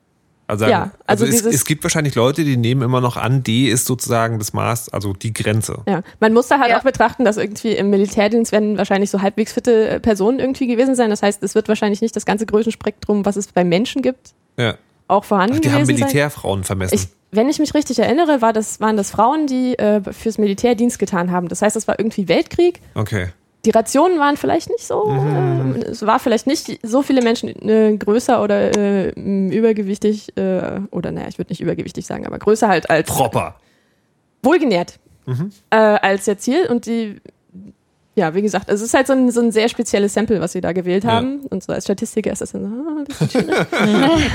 Also, 0.51 0.67
Ja, 0.67 0.91
also 1.07 1.25
also, 1.25 1.27
es, 1.27 1.31
dieses- 1.43 1.55
es 1.55 1.65
gibt 1.65 1.83
wahrscheinlich 1.85 2.15
Leute, 2.15 2.45
die 2.45 2.57
nehmen 2.57 2.83
immer 2.83 3.01
noch 3.01 3.17
an, 3.17 3.43
D 3.43 3.69
ist 3.69 3.87
sozusagen 3.87 4.39
das 4.39 4.53
Maß, 4.53 4.89
also 4.91 5.13
die 5.13 5.33
Grenze. 5.33 5.83
Ja, 5.89 6.03
man 6.21 6.33
muss 6.33 6.49
da 6.49 6.59
halt 6.59 6.71
Ja. 6.71 6.79
auch 6.79 6.83
betrachten, 6.83 7.25
dass 7.25 7.37
irgendwie 7.37 7.73
im 7.73 7.91
Militärdienst 7.91 8.53
werden 8.53 8.77
wahrscheinlich 8.79 9.11
so 9.11 9.23
halbwegs 9.23 9.53
fitte 9.53 9.89
äh, 9.89 10.01
Personen 10.01 10.39
irgendwie 10.41 10.67
gewesen 10.67 10.95
sein. 10.95 11.11
Das 11.11 11.23
heißt, 11.23 11.43
es 11.43 11.55
wird 11.55 11.69
wahrscheinlich 11.69 12.01
nicht 12.03 12.15
das 12.17 12.27
ganze 12.27 12.47
Größenspektrum, 12.47 13.25
was 13.25 13.37
es 13.37 13.49
bei 13.53 13.65
Menschen 13.65 14.03
gibt, 14.03 14.31
Ja. 14.59 14.75
auch 15.09 15.25
vorhanden 15.25 15.57
Ach, 15.57 15.61
die 15.61 15.71
haben 15.71 15.83
gewesen 15.83 15.99
sein. 15.99 16.07
Militärfrauen 16.09 16.65
vermessen. 16.65 16.95
Ich, 16.95 17.09
wenn 17.33 17.49
ich 17.49 17.59
mich 17.61 17.75
richtig 17.75 17.99
erinnere, 18.01 18.43
war 18.43 18.53
das, 18.53 18.81
waren 18.81 18.97
das 18.97 19.11
Frauen, 19.13 19.47
die 19.47 19.79
äh, 19.79 20.01
fürs 20.13 20.37
Militär 20.39 20.75
Dienst 20.75 20.99
getan 20.99 21.31
haben. 21.31 21.47
Das 21.49 21.63
heißt, 21.63 21.77
es 21.77 21.87
war 21.87 21.99
irgendwie 21.99 22.27
Weltkrieg. 22.29 22.81
okay. 22.95 23.29
Die 23.67 23.71
Rationen 23.71 24.19
waren 24.19 24.37
vielleicht 24.39 24.71
nicht 24.71 24.87
so, 24.87 25.11
äh, 25.11 25.81
es 25.91 26.07
war 26.07 26.19
vielleicht 26.19 26.47
nicht 26.47 26.79
so 26.83 27.03
viele 27.03 27.21
Menschen 27.21 27.49
äh, 27.69 27.95
größer 27.97 28.43
oder 28.43 28.75
äh, 28.77 29.11
übergewichtig, 29.11 30.37
äh, 30.39 30.81
oder 30.91 31.11
naja, 31.13 31.29
ich 31.29 31.37
würde 31.39 31.51
nicht 31.53 31.61
übergewichtig 31.61 32.07
sagen, 32.07 32.27
aber 32.27 32.39
größer 32.39 32.69
halt 32.69 32.89
als 32.89 33.07
Proper. 33.09 33.57
wohlgenährt 34.43 34.99
äh, 35.71 35.77
als 35.77 36.27
ihr 36.27 36.39
Ziel 36.39 36.67
und 36.71 36.87
die, 36.87 37.21
ja, 38.17 38.35
wie 38.35 38.43
gesagt, 38.43 38.71
es 38.71 38.81
ist 38.81 38.95
halt 38.95 39.07
so 39.07 39.13
ein, 39.13 39.31
so 39.31 39.41
ein 39.43 39.53
sehr 39.53 39.69
spezielles 39.69 40.15
Sample, 40.15 40.41
was 40.41 40.53
sie 40.53 40.61
da 40.63 40.73
gewählt 40.73 41.05
Ja. 41.05 41.13
haben 41.13 41.41
und 41.51 41.63
so 41.63 41.73
als 41.73 41.85
Statistiker 41.85 42.33
ist 42.33 42.41
das 42.41 42.53
dann 42.53 42.63
so, 42.63 42.69
ah, 42.69 42.99
ein 42.99 43.05
bisschen 43.05 43.31
schwierig. 43.31 43.67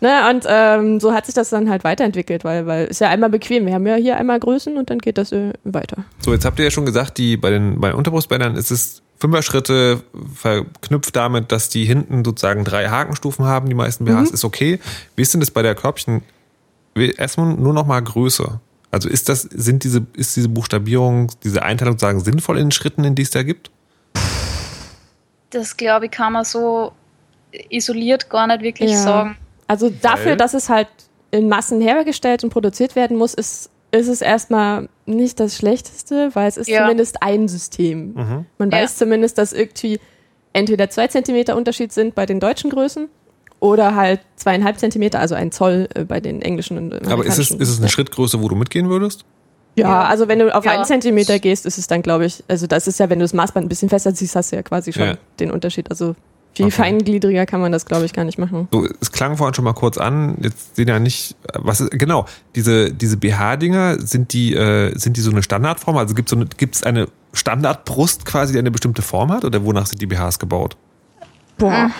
ne, 0.00 0.30
und 0.30 0.44
ähm, 0.48 1.00
so 1.00 1.12
hat 1.12 1.26
sich 1.26 1.34
das 1.34 1.50
dann 1.50 1.68
halt 1.70 1.84
weiterentwickelt, 1.84 2.44
weil, 2.44 2.66
weil 2.66 2.86
ist 2.86 3.00
ja 3.00 3.08
einmal 3.08 3.30
bequem, 3.30 3.66
wir 3.66 3.74
haben 3.74 3.86
ja 3.86 3.94
hier 3.96 4.16
einmal 4.16 4.38
Größen 4.40 4.76
und 4.76 4.90
dann 4.90 4.98
geht 4.98 5.18
das 5.18 5.32
äh, 5.32 5.52
weiter. 5.64 6.04
So, 6.20 6.32
jetzt 6.32 6.44
habt 6.44 6.58
ihr 6.58 6.66
ja 6.66 6.70
schon 6.70 6.86
gesagt, 6.86 7.18
die 7.18 7.36
bei 7.36 7.50
den, 7.50 7.80
bei 7.80 7.94
Unterbrustbändern 7.94 8.56
ist 8.56 8.70
es 8.70 9.02
Fünfer-Schritte 9.20 10.02
verknüpft 10.34 11.16
damit, 11.16 11.50
dass 11.50 11.68
die 11.68 11.84
hinten 11.84 12.24
sozusagen 12.24 12.64
drei 12.64 12.88
Hakenstufen 12.88 13.44
haben, 13.46 13.68
die 13.68 13.74
meisten 13.74 14.04
BHs, 14.04 14.30
ist 14.30 14.44
okay. 14.44 14.78
Wie 15.16 15.22
ist 15.22 15.34
denn 15.34 15.40
das 15.40 15.50
bei 15.50 15.62
der 15.62 15.74
Körbchen? 15.74 16.22
Erstmal 16.94 17.54
nur 17.54 17.72
noch 17.74 17.86
mal 17.86 18.00
Größe. 18.00 18.60
Also 18.90 19.08
ist 19.08 19.28
das, 19.28 19.42
sind 19.42 19.84
diese, 19.84 20.06
ist 20.14 20.36
diese 20.36 20.48
Buchstabierung, 20.48 21.30
diese 21.42 21.62
Einteilung 21.62 21.94
sozusagen 21.94 22.20
sinnvoll 22.20 22.58
in 22.58 22.66
den 22.66 22.70
Schritten, 22.72 23.04
in 23.04 23.14
die 23.14 23.22
es 23.22 23.30
da 23.30 23.42
gibt? 23.42 23.70
Das, 25.50 25.76
glaube 25.76 26.06
ich, 26.06 26.10
kann 26.10 26.32
man 26.32 26.44
so 26.44 26.92
isoliert 27.70 28.30
gar 28.30 28.46
nicht 28.46 28.62
wirklich 28.62 28.92
Ja. 28.92 28.98
sagen. 29.02 29.36
Also 29.68 29.90
dafür, 29.90 30.32
Weil? 30.32 30.36
dass 30.38 30.54
es 30.54 30.68
halt 30.68 30.88
in 31.30 31.48
Massen 31.48 31.80
hergestellt 31.80 32.42
und 32.42 32.50
produziert 32.50 32.96
werden 32.96 33.16
muss, 33.16 33.34
ist, 33.34 33.70
ist 33.90 34.08
es 34.08 34.22
erstmal 34.22 34.88
nicht 35.06 35.38
das 35.40 35.56
Schlechteste, 35.56 36.30
weil 36.34 36.48
es 36.48 36.56
ist 36.56 36.68
Ja. 36.68 36.82
zumindest 36.82 37.22
ein 37.22 37.48
System. 37.48 38.14
Mhm. 38.14 38.46
Man 38.58 38.70
Ja. 38.70 38.78
weiß 38.78 38.96
zumindest, 38.96 39.38
dass 39.38 39.52
irgendwie 39.52 40.00
entweder 40.54 40.90
zwei 40.90 41.06
Zentimeter 41.08 41.56
Unterschied 41.56 41.92
sind 41.92 42.14
bei 42.14 42.26
den 42.26 42.40
deutschen 42.40 42.70
Größen 42.70 43.08
oder 43.60 43.94
halt 43.94 44.20
zweieinhalb 44.36 44.78
Zentimeter, 44.78 45.20
also 45.20 45.34
ein 45.34 45.52
Zoll 45.52 45.88
äh, 45.94 46.04
bei 46.04 46.20
den 46.20 46.40
englischen 46.42 46.78
und 46.78 47.06
Aber 47.10 47.24
ist 47.26 47.38
es, 47.38 47.50
ist 47.50 47.68
es 47.68 47.78
eine 47.78 47.88
Schrittgröße, 47.88 48.42
wo 48.42 48.48
du 48.48 48.56
mitgehen 48.56 48.88
würdest? 48.88 49.24
Ja, 49.76 49.88
Ja. 49.88 50.04
also 50.04 50.28
wenn 50.28 50.38
du 50.38 50.54
auf 50.54 50.64
Ja. 50.64 50.72
einen 50.72 50.84
Zentimeter 50.84 51.38
gehst, 51.38 51.66
ist 51.66 51.76
es 51.78 51.86
dann, 51.86 52.02
glaube 52.02 52.24
ich, 52.24 52.42
also 52.48 52.66
das 52.66 52.86
ist 52.88 52.98
ja, 53.00 53.10
wenn 53.10 53.18
du 53.18 53.24
das 53.24 53.34
Maßband 53.34 53.66
ein 53.66 53.68
bisschen 53.68 53.88
fester 53.90 54.14
ziehst, 54.14 54.34
hast 54.34 54.50
du 54.52 54.56
ja 54.56 54.62
quasi 54.62 54.92
schon 54.92 55.02
Ja. 55.04 55.18
den 55.40 55.50
Unterschied. 55.50 55.90
Also 55.90 56.14
viel 56.58 56.66
Okay. 56.66 56.76
feingliedriger 56.76 57.46
kann 57.46 57.60
man 57.60 57.72
das, 57.72 57.86
glaube 57.86 58.04
ich, 58.04 58.12
gar 58.12 58.24
nicht 58.24 58.38
machen. 58.38 58.68
So, 58.70 58.86
es 59.00 59.10
klang 59.10 59.36
vorhin 59.36 59.54
schon 59.54 59.64
mal 59.64 59.72
kurz 59.72 59.96
an. 59.98 60.36
Jetzt 60.42 60.76
sehen 60.76 60.86
ja 60.88 60.98
nicht, 60.98 61.34
was 61.54 61.80
ist, 61.80 61.90
genau, 61.92 62.26
diese, 62.54 62.92
diese 62.92 63.16
BH-Dinger, 63.16 63.98
sind 64.00 64.32
die, 64.32 64.54
äh, 64.54 64.96
sind 64.98 65.16
die 65.16 65.20
so 65.22 65.30
eine 65.30 65.42
Standardform? 65.42 65.96
Also 65.96 66.14
gibt 66.14 66.28
es 66.28 66.30
so 66.30 66.36
eine, 66.36 66.46
gibt's 66.56 66.82
eine 66.82 67.08
Standardbrust 67.32 68.24
quasi, 68.24 68.52
die 68.52 68.58
eine 68.58 68.70
bestimmte 68.70 69.02
Form 69.02 69.32
hat? 69.32 69.44
Oder 69.44 69.64
wonach 69.64 69.86
sind 69.86 70.02
die 70.02 70.06
BHs 70.06 70.38
gebaut? 70.38 70.76
Boah. 71.56 71.90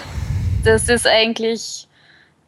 Das 0.64 0.88
ist 0.88 1.06
eigentlich. 1.06 1.86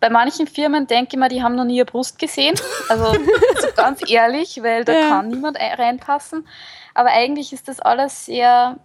Bei 0.01 0.09
manchen 0.09 0.47
Firmen 0.47 0.87
denke 0.87 1.11
ich 1.13 1.19
mal, 1.19 1.29
die 1.29 1.43
haben 1.43 1.55
noch 1.57 1.65
nie 1.65 1.81
eine 1.81 1.85
Brust 1.85 2.19
gesehen. 2.19 2.55
Also 2.89 3.13
so 3.13 3.69
ganz 3.77 4.01
ehrlich, 4.11 4.59
weil 4.63 4.85
da 4.85 4.93
Ja. 4.93 5.09
kann 5.11 5.29
niemand 5.29 5.59
ein- 5.59 5.75
reinpassen. 5.79 6.47
Aber 6.95 7.11
eigentlich 7.11 7.53
ist 7.53 7.69
das 7.69 7.81
alles 7.81 8.25
sehr 8.27 8.79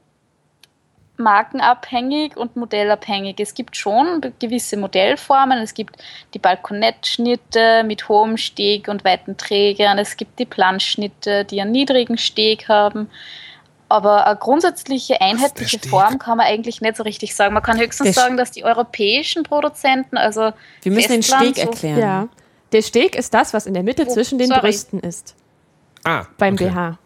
markenabhängig 1.18 2.36
und 2.38 2.56
modellabhängig. 2.56 3.40
Es 3.40 3.54
gibt 3.54 3.76
schon 3.78 4.22
gewisse 4.40 4.78
Modellformen. 4.78 5.60
Es 5.60 5.74
gibt 5.74 5.98
die 6.34 6.40
Balkonettschnitte 6.40 7.84
mit 7.86 8.10
hohem 8.10 8.38
Steg 8.38 8.88
und 8.88 9.04
weiten 9.06 9.38
Trägern. 9.38 9.98
Es 9.98 10.18
gibt 10.18 10.40
die 10.40 10.46
Planschnitte, 10.46 11.46
die 11.46 11.62
einen 11.62 11.72
niedrigen 11.72 12.18
Steg 12.18 12.68
haben. 12.68 13.10
Aber 13.88 14.26
eine 14.26 14.36
grundsätzliche 14.36 15.22
einheitliche 15.22 15.78
Steg? 15.78 15.90
Form 15.92 16.18
kann 16.18 16.38
man 16.38 16.48
eigentlich 16.48 16.82
nicht 16.82 16.98
so 16.98 17.04
richtig 17.04 17.36
sagen. 17.36 17.54
Man 17.54 17.62
kann 17.64 17.80
höchstens 17.80 18.06
Der 18.06 18.14
Sch- 18.14 18.16
sagen, 18.26 18.38
dass 18.38 18.52
die 18.52 18.64
europäischen 18.64 19.44
Produzenten, 19.44 20.18
also 20.18 20.52
Wir 20.82 20.92
müssen 20.92 21.12
den 21.12 21.22
Festland 21.24 21.46
Steg 21.46 21.56
so- 21.58 21.70
erklären. 21.70 22.00
Ja. 22.00 22.28
Der 22.72 22.82
Steg 22.82 23.16
ist 23.16 23.34
das, 23.34 23.54
was 23.54 23.68
in 23.68 23.74
der 23.76 23.84
Mitte 23.84 24.06
Oh, 24.08 24.12
zwischen 24.12 24.40
den 24.40 24.48
sorry. 24.48 24.62
Brüsten 24.62 25.00
ist. 25.02 25.36
Ah, 26.04 26.26
Beim 26.38 26.56
okay. 26.56 26.70
BH. 26.70 26.98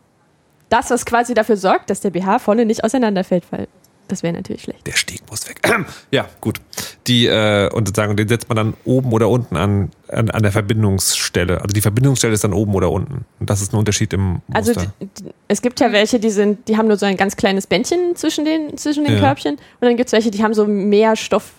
Das, 0.69 0.89
was 0.89 1.05
quasi 1.05 1.33
dafür 1.33 1.57
sorgt, 1.57 1.89
dass 1.89 1.99
der 1.99 2.11
BH 2.11 2.39
vorne 2.39 2.65
nicht 2.65 2.83
auseinanderfällt, 2.83 3.43
weil 3.51 3.67
das 4.09 4.23
wäre 4.23 4.33
natürlich 4.33 4.63
schlecht. 4.63 4.85
Der 4.85 4.91
Steg 4.93 5.21
muss 5.29 5.47
weg. 5.47 5.61
ja, 6.11 6.27
gut. 6.41 6.59
Die, 7.07 7.25
äh, 7.27 7.69
und 7.71 7.87
sozusagen, 7.87 8.17
den 8.17 8.27
setzt 8.27 8.49
man 8.49 8.55
dann 8.57 8.73
oben 8.85 9.11
oder 9.13 9.29
unten 9.29 9.55
an, 9.55 9.89
an, 10.09 10.29
an 10.29 10.43
der 10.43 10.51
Verbindungsstelle. 10.51 11.55
Also 11.61 11.73
die 11.73 11.81
Verbindungsstelle 11.81 12.33
ist 12.33 12.43
dann 12.43 12.53
oben 12.53 12.73
oder 12.75 12.91
unten. 12.91 13.25
Und 13.39 13.49
das 13.49 13.61
ist 13.61 13.73
ein 13.73 13.77
Unterschied 13.77 14.11
im 14.13 14.41
Also 14.53 14.73
Muster. 14.73 14.93
d- 14.99 15.31
es 15.47 15.61
gibt 15.61 15.79
ja 15.79 15.91
welche, 15.91 16.19
die 16.19 16.29
sind, 16.29 16.67
die 16.67 16.77
haben 16.77 16.87
nur 16.87 16.97
so 16.97 17.05
ein 17.05 17.17
ganz 17.17 17.35
kleines 17.35 17.67
Bändchen 17.67 18.15
zwischen 18.15 18.45
den, 18.45 18.77
zwischen 18.77 19.05
den 19.05 19.13
Ja. 19.13 19.19
Körbchen 19.19 19.53
und 19.55 19.61
dann 19.81 19.95
gibt 19.97 20.07
es 20.07 20.13
welche, 20.13 20.31
die 20.31 20.43
haben 20.43 20.53
so 20.53 20.65
mehr 20.65 21.15
Stoff 21.15 21.53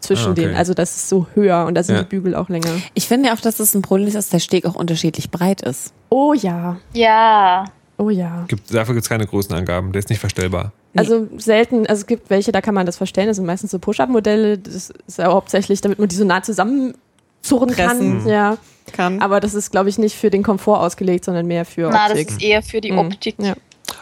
zwischen 0.00 0.28
Ah, 0.28 0.30
okay. 0.30 0.42
denen. 0.42 0.54
Also 0.56 0.74
das 0.74 0.94
ist 0.96 1.08
so 1.08 1.26
höher 1.34 1.66
und 1.66 1.74
da 1.74 1.82
sind 1.82 1.96
Ja. 1.96 2.02
die 2.02 2.08
Bügel 2.08 2.34
auch 2.34 2.48
länger. 2.48 2.70
Ich 2.94 3.08
finde 3.08 3.32
auch, 3.32 3.40
dass 3.40 3.56
das 3.56 3.74
ein 3.74 3.82
Problem 3.82 4.06
ist, 4.08 4.14
dass 4.14 4.28
der 4.28 4.38
Steg 4.38 4.64
auch 4.64 4.74
unterschiedlich 4.76 5.30
breit 5.30 5.60
ist. 5.62 5.92
Oh 6.08 6.34
ja, 6.34 6.76
ja, 6.92 7.64
oh 7.96 8.08
ja. 8.10 8.44
Gibt, 8.48 8.72
dafür 8.72 8.94
gibt 8.94 9.02
es 9.04 9.08
keine 9.08 9.26
Größenangaben. 9.26 9.92
Der 9.92 9.98
ist 9.98 10.08
nicht 10.08 10.20
verstellbar. 10.20 10.72
Nee. 10.94 11.00
Also 11.00 11.26
selten, 11.36 11.86
also 11.86 12.00
es 12.00 12.06
gibt 12.06 12.30
welche, 12.30 12.50
da 12.50 12.60
kann 12.60 12.74
man 12.74 12.86
das 12.86 12.96
verstellen, 12.96 13.28
das 13.28 13.36
sind 13.36 13.46
meistens 13.46 13.70
so 13.70 13.78
Push-Up-Modelle, 13.78 14.56
das 14.58 14.90
ist 15.06 15.18
ja 15.18 15.26
hauptsächlich, 15.26 15.80
damit 15.82 15.98
man 15.98 16.08
die 16.08 16.16
so 16.16 16.24
nah 16.24 16.42
zusammenzurren 16.42 17.70
kann. 17.76 18.26
Ja. 18.26 18.56
Kann. 18.92 19.20
Aber 19.20 19.40
das 19.40 19.52
ist, 19.52 19.70
glaube 19.70 19.90
ich, 19.90 19.98
nicht 19.98 20.16
für 20.16 20.30
den 20.30 20.42
Komfort 20.42 20.80
ausgelegt, 20.80 21.26
sondern 21.26 21.46
mehr 21.46 21.66
für 21.66 21.90
na, 21.90 22.08
das 22.08 22.12
Optik. 22.12 22.30
ist 22.30 22.42
eher 22.42 22.62
für 22.62 22.80
die 22.80 22.92
Mhm. 22.92 22.98
Optik. 23.00 23.34
Ja, 23.38 23.54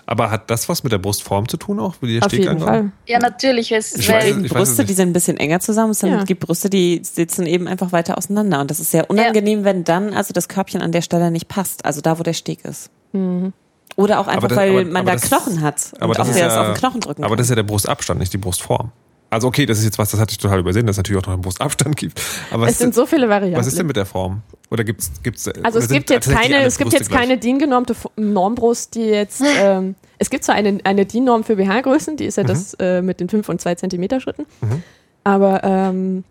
Aber 0.07 0.31
hat 0.31 0.49
das 0.49 0.68
was 0.68 0.85
mit 0.85 0.92
der 0.92 0.99
Brustform 0.99 1.49
zu 1.49 1.57
tun 1.57 1.81
auch? 1.81 1.94
Wie 2.01 2.12
der 2.14 2.25
auf 2.25 2.31
Steg 2.31 2.44
jeden? 2.44 2.61
Fall. 2.61 2.92
Ja, 3.07 3.18
natürlich. 3.18 3.72
Es, 3.72 3.96
Ich 3.96 4.09
weil, 4.09 4.37
weiß 4.37 4.44
ich 4.44 4.53
Brüste, 4.53 4.85
die 4.85 4.92
sind 4.94 5.09
ein 5.11 5.12
bisschen 5.12 5.37
enger 5.38 5.59
zusammen. 5.59 5.90
Es 5.90 6.03
Ja. 6.03 6.22
gibt 6.22 6.40
Brüste, 6.46 6.70
die 6.70 7.01
sitzen 7.03 7.46
eben 7.46 7.66
einfach 7.66 7.90
weiter 7.90 8.16
auseinander. 8.16 8.61
Und 8.61 8.70
das 8.70 8.79
ist 8.79 8.92
sehr 8.92 9.11
unangenehm, 9.11 9.64
wenn 9.64 9.83
dann 9.83 10.14
also 10.14 10.33
das 10.33 10.46
Körbchen 10.49 10.81
an 10.83 10.92
der 10.92 11.03
Stelle 11.03 11.33
nicht 11.33 11.49
passt. 11.49 11.85
Also 11.85 12.01
da, 12.01 12.20
wo 12.20 12.22
der 12.22 12.33
Steg 12.35 12.64
ist. 12.64 12.90
Oder 13.96 14.20
auch 14.20 14.26
einfach, 14.28 14.48
das- 14.48 14.56
weil 14.59 14.70
aber- 14.70 14.85
man 14.85 14.96
aber 14.98 15.06
da 15.06 15.12
das- 15.16 15.22
Knochen 15.22 15.61
hat. 15.62 15.92
Aber 16.00 16.11
und 16.11 16.18
das 16.18 16.26
auch 16.26 16.30
ist 16.30 16.38
der 16.38 16.46
das 16.46 16.54
ja, 16.54 16.61
auf 16.61 16.66
den 16.68 16.76
Knochen 16.76 17.00
drücken 17.00 17.22
Aber 17.24 17.30
kann. 17.30 17.38
das 17.38 17.46
ist 17.46 17.50
ja 17.50 17.56
der 17.56 17.62
Brustabstand, 17.64 18.20
nicht 18.20 18.32
die 18.32 18.38
Brustform. 18.38 18.92
Also 19.28 19.48
okay, 19.48 19.66
das 19.66 19.78
ist 19.78 19.85
jetzt 19.85 19.98
was, 19.98 20.11
das 20.12 20.20
hatte 20.20 20.30
ich 20.32 20.38
total 20.38 20.61
übersehen, 20.61 20.87
dass 20.87 20.94
es 20.94 20.98
natürlich 20.98 21.20
auch 21.20 21.26
noch 21.26 21.32
einen 21.35 21.42
Brustabstand 21.42 21.96
gibt. 21.96 22.20
Aber 22.52 22.68
Es 22.68 22.78
sind 22.78 22.94
so 22.94 23.06
viele 23.06 23.28
Varianten. 23.28 23.59
was 23.59 23.66
ist 23.66 23.76
denn 23.78 23.87
mit 23.87 23.96
der 23.96 24.06
Form? 24.06 24.42
Oder 24.70 24.85
gibt's 24.85 25.11
gibt's 25.22 25.48
Also 25.62 25.78
es 25.80 25.88
gibt 25.88 26.11
jetzt 26.11 26.26
tatsächlich 26.26 26.52
keine, 26.52 26.64
es 26.66 26.78
gibt 26.78 26.90
Brüste 26.90 26.98
jetzt 27.02 27.09
gleich? 27.11 27.20
keine 27.22 27.38
DIN-genormte 27.38 27.94
F- 27.94 28.09
Normbrust, 28.16 28.94
die 28.94 29.00
jetzt, 29.00 29.42
ähm, 29.61 29.94
es 30.18 30.30
gibt 30.30 30.44
zwar 30.44 30.54
eine, 30.54 30.78
eine 30.85 31.06
DIN-Norm 31.06 31.42
für 31.42 31.56
BH-Größen, 31.56 32.16
die 32.16 32.24
ist 32.26 32.37
ja 32.37 32.44
Mhm. 32.44 32.46
das 32.48 32.74
äh, 32.74 33.02
mit 33.02 33.18
den 33.20 33.28
5 33.28 33.48
und 33.48 33.61
2 33.61 33.74
Zentimeter 33.74 34.20
Schritten, 34.20 34.46
aber 35.24 35.64
ähm, 35.64 36.22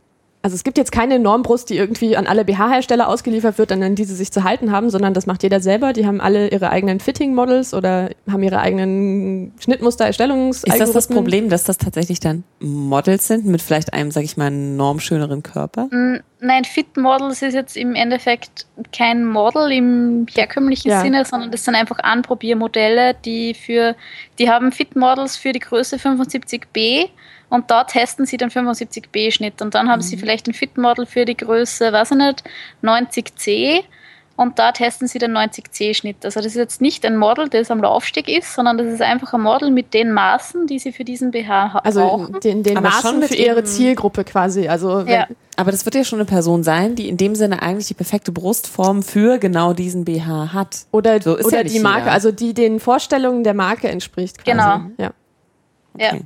also 0.45 0.53
es 0.53 0.63
gibt 0.63 0.77
jetzt 0.77 0.91
keine 0.91 1.17
Normbrust, 1.17 1.71
die 1.71 1.75
irgendwie 1.75 2.15
an 2.15 2.27
alle 2.27 2.45
BH-Hersteller 2.45 3.09
ausgeliefert 3.09 3.57
wird, 3.57 3.71
an 3.71 3.95
die 3.95 4.03
sie 4.03 4.13
sich 4.13 4.31
zu 4.31 4.43
halten 4.43 4.71
haben, 4.71 4.91
sondern 4.91 5.15
das 5.15 5.25
macht 5.25 5.41
jeder 5.41 5.59
selber. 5.59 5.91
Die 5.91 6.05
haben 6.05 6.21
alle 6.21 6.49
ihre 6.49 6.69
eigenen 6.69 6.99
Fitting-Models 6.99 7.73
oder 7.73 8.11
haben 8.31 8.43
ihre 8.43 8.59
eigenen 8.59 9.53
Schnittmuster, 9.57 10.05
Erstellungs 10.05 10.63
Ist 10.63 10.79
das 10.79 10.91
das 10.91 11.07
Problem, 11.07 11.49
dass 11.49 11.63
das 11.63 11.79
tatsächlich 11.79 12.19
dann 12.19 12.43
Models 12.59 13.25
sind 13.25 13.47
mit 13.47 13.59
vielleicht 13.59 13.95
einem, 13.95 14.11
sag 14.11 14.23
ich 14.23 14.37
mal, 14.37 14.51
normschöneren 14.51 15.41
Körper? 15.41 15.87
Mm, 15.89 16.19
Nein, 16.41 16.63
Fit 16.63 16.95
Models 16.95 17.41
ist 17.41 17.55
jetzt 17.55 17.75
im 17.75 17.95
Endeffekt 17.95 18.67
kein 18.95 19.25
Model 19.25 19.71
im 19.71 20.27
herkömmlichen 20.31 20.91
Ja. 20.91 21.01
Sinne, 21.01 21.25
sondern 21.25 21.49
das 21.49 21.63
sind 21.63 21.73
einfach 21.73 21.97
Anprobiermodelle, 21.97 23.15
die 23.25 23.55
für, 23.55 23.95
die 24.37 24.47
haben 24.47 24.71
Fit 24.71 24.95
Models 24.95 25.37
für 25.37 25.53
die 25.53 25.59
Größe 25.59 25.95
75b 25.95 27.09
und 27.49 27.69
da 27.71 27.83
testen 27.83 28.25
sie 28.25 28.37
den 28.37 28.49
75b 28.49 29.31
Schnitt 29.31 29.61
und 29.61 29.75
dann 29.75 29.89
haben 29.89 30.01
sie 30.01 30.17
vielleicht 30.17 30.47
ein 30.47 30.53
Fit 30.53 30.77
Model 30.77 31.05
für 31.05 31.25
die 31.25 31.37
Größe, 31.37 31.91
weiß 31.93 32.11
ich 32.11 32.17
nicht, 32.17 32.43
90c 32.83 33.83
und 34.37 34.59
da 34.59 34.73
testen 34.73 35.07
sie 35.07 35.17
den 35.17 35.31
90c 35.31 35.93
Schnitt. 35.93 36.25
Also 36.25 36.39
das 36.41 36.47
ist 36.47 36.55
jetzt 36.55 36.81
nicht 36.81 37.05
ein 37.05 37.15
Model, 37.15 37.47
das 37.47 37.71
am 37.71 37.79
Laufsteg 37.81 38.27
ist, 38.27 38.53
sondern 38.53 38.77
das 38.77 38.87
ist 38.87 39.01
einfach 39.01 39.33
ein 39.33 39.39
Model 39.41 39.71
mit 39.71 39.93
den 39.93 40.11
Maßen, 40.11 40.67
die 40.67 40.77
sie 40.77 40.91
für 40.91 41.05
diesen 41.05 41.31
BH 41.31 41.73
ha- 41.73 41.79
Also 41.85 42.01
brauchen. 42.01 42.39
den, 42.41 42.61
den 42.63 42.75
Aber 42.77 42.89
Maßen 42.89 43.21
für 43.23 43.35
ihre 43.35 43.63
Zielgruppe 43.63 44.25
quasi. 44.25 44.67
Also 44.67 45.05
wenn, 45.05 45.13
Ja. 45.13 45.27
Aber 45.55 45.71
das 45.71 45.85
wird 45.85 45.95
ja 45.95 46.03
schon 46.03 46.19
eine 46.19 46.25
Person 46.25 46.63
sein, 46.63 46.95
die 46.95 47.07
in 47.07 47.15
dem 47.15 47.33
Sinne 47.33 47.61
eigentlich 47.61 47.87
die 47.87 47.93
perfekte 47.93 48.33
Brustform 48.33 49.03
für 49.03 49.37
genau 49.37 49.71
diesen 49.71 50.03
BH 50.03 50.51
hat. 50.51 50.79
Oder, 50.91 51.21
So 51.21 51.35
ist 51.37 51.45
oder 51.45 51.59
ja 51.59 51.63
die 51.63 51.79
Marke, 51.79 51.99
jeder. 52.01 52.11
also 52.11 52.33
die 52.33 52.53
den 52.53 52.81
Vorstellungen 52.81 53.45
der 53.45 53.53
Marke 53.53 53.87
entspricht. 53.87 54.39
Quasi. 54.43 54.51
Genau. 54.51 54.81
Ja. 54.97 55.11
Ja. 55.97 56.19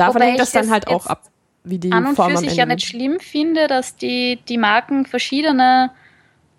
Davon 0.00 0.14
Wobei 0.14 0.26
hängt 0.28 0.40
das 0.40 0.52
dann 0.52 0.64
es 0.64 0.70
halt 0.70 0.86
auch 0.88 1.06
ab, 1.06 1.24
wie 1.64 1.78
die 1.78 1.92
an 1.92 2.06
und 2.06 2.16
Form 2.16 2.32
für 2.32 2.38
sich 2.38 2.56
ja 2.56 2.64
nicht 2.64 2.86
schlimm 2.86 3.20
finde, 3.20 3.66
dass 3.66 3.96
die, 3.96 4.38
die 4.48 4.56
Marken 4.56 5.04
verschiedene, 5.04 5.90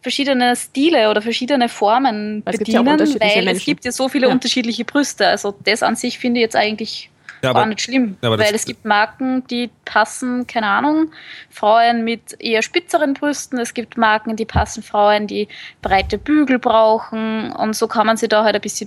verschiedene 0.03 0.55
Stile 0.55 1.09
oder 1.09 1.23
verschiedene 1.23 1.67
Formen 1.67 2.43
Weil 2.45 2.53
es 2.53 2.59
gibt 2.59 2.67
ja 2.69 2.81
auch 2.81 2.83
bedienen, 2.85 3.19
weil 3.19 3.39
es 3.39 3.45
Menschen. 3.45 3.65
gibt 3.65 3.85
ja 3.85 3.91
so 3.91 4.09
viele 4.09 4.27
Ja. 4.27 4.33
unterschiedliche 4.33 4.85
Brüste. 4.85 5.25
Also 5.27 5.55
das 5.65 5.81
an 5.81 5.95
sich 5.95 6.19
finde 6.19 6.39
ich 6.39 6.43
jetzt 6.43 6.55
eigentlich 6.55 7.09
Ja, 7.41 7.51
gar 7.53 7.61
aber, 7.63 7.69
nicht 7.69 7.81
schlimm, 7.81 8.17
ja, 8.21 8.29
weil 8.29 8.53
es 8.53 8.63
gibt 8.65 8.85
Marken, 8.85 9.43
die 9.47 9.71
passen, 9.85 10.45
keine 10.45 10.67
Ahnung, 10.67 11.11
Frauen 11.49 12.03
mit 12.03 12.39
eher 12.39 12.61
spitzeren 12.61 13.15
Brüsten. 13.15 13.57
Es 13.57 13.73
gibt 13.73 13.97
Marken, 13.97 14.35
die 14.35 14.45
passen 14.45 14.83
Frauen, 14.83 15.25
die 15.25 15.47
breite 15.81 16.19
Bügel 16.19 16.59
brauchen 16.59 17.51
und 17.53 17.75
so 17.75 17.87
kann 17.87 18.05
man 18.05 18.17
sie 18.17 18.27
da 18.27 18.43
halt 18.43 18.53
ein 18.53 18.61
bisschen 18.61 18.85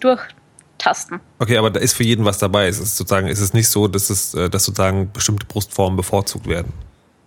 durchtasten. 0.84 1.20
okay, 1.38 1.56
aber 1.56 1.70
da 1.70 1.80
ist 1.80 1.94
für 1.94 2.04
jeden 2.04 2.24
was 2.24 2.38
dabei. 2.38 2.68
Es 2.68 2.78
ist 2.78 2.96
sozusagen, 2.96 3.26
ist 3.28 3.40
es 3.40 3.52
nicht 3.54 3.68
so, 3.68 3.88
dass 3.88 4.10
es, 4.10 4.34
äh, 4.34 4.48
dass 4.50 4.64
sozusagen 4.64 5.10
bestimmte 5.12 5.46
Brustformen 5.46 5.96
bevorzugt 5.96 6.46
werden. 6.46 6.72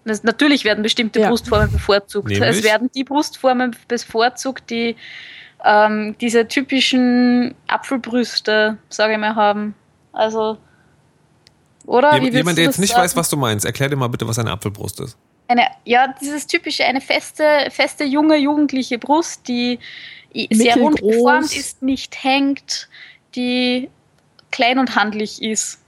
Das, 0.05 0.23
natürlich 0.23 0.63
werden 0.63 0.83
bestimmte 0.83 1.19
Ja. 1.19 1.29
Brustformen 1.29 1.71
bevorzugt. 1.71 2.29
Nämlich? 2.29 2.49
Es 2.49 2.63
werden 2.63 2.89
die 2.95 3.03
Brustformen 3.03 3.75
bevorzugt, 3.87 4.69
die 4.69 4.95
ähm, 5.65 6.15
diese 6.21 6.47
typischen 6.47 7.55
Apfelbrüste, 7.67 8.77
sage 8.89 9.13
ich 9.13 9.19
mal, 9.19 9.35
haben. 9.35 9.73
Also, 10.13 10.57
oder? 11.85 12.15
Jem- 12.15 12.33
Jemand, 12.33 12.57
der 12.57 12.65
jetzt 12.65 12.79
nicht 12.79 12.91
sagen? 12.91 13.03
weiß, 13.03 13.15
was 13.15 13.29
du 13.29 13.37
meinst, 13.37 13.65
erklär 13.65 13.89
dir 13.89 13.95
mal 13.95 14.07
bitte, 14.07 14.27
was 14.27 14.39
eine 14.39 14.51
Apfelbrust 14.51 14.99
ist. 15.01 15.17
Eine, 15.49 15.67
ja, 15.85 16.13
dieses 16.21 16.45
typische, 16.47 16.83
eine 16.85 16.99
feste, 17.01 17.43
feste 17.69 18.03
junge, 18.03 18.37
jugendliche 18.37 18.97
Brust, 18.99 19.47
die 19.47 19.79
sehr 20.51 20.75
rund 20.75 21.01
geformt 21.01 21.55
ist, 21.55 21.81
nicht 21.81 22.21
hängt, 22.23 22.89
die 23.35 23.89
klein 24.51 24.79
und 24.79 24.95
handlich 24.95 25.41
ist. 25.41 25.79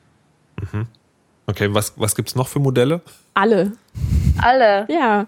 Okay, 1.48 1.74
was, 1.74 1.94
was 1.96 2.16
gibt's 2.16 2.36
noch 2.36 2.48
für 2.48 2.60
Modelle? 2.60 3.02
Alle. 3.34 3.72
Alle. 4.42 4.88
Ja. 4.90 5.28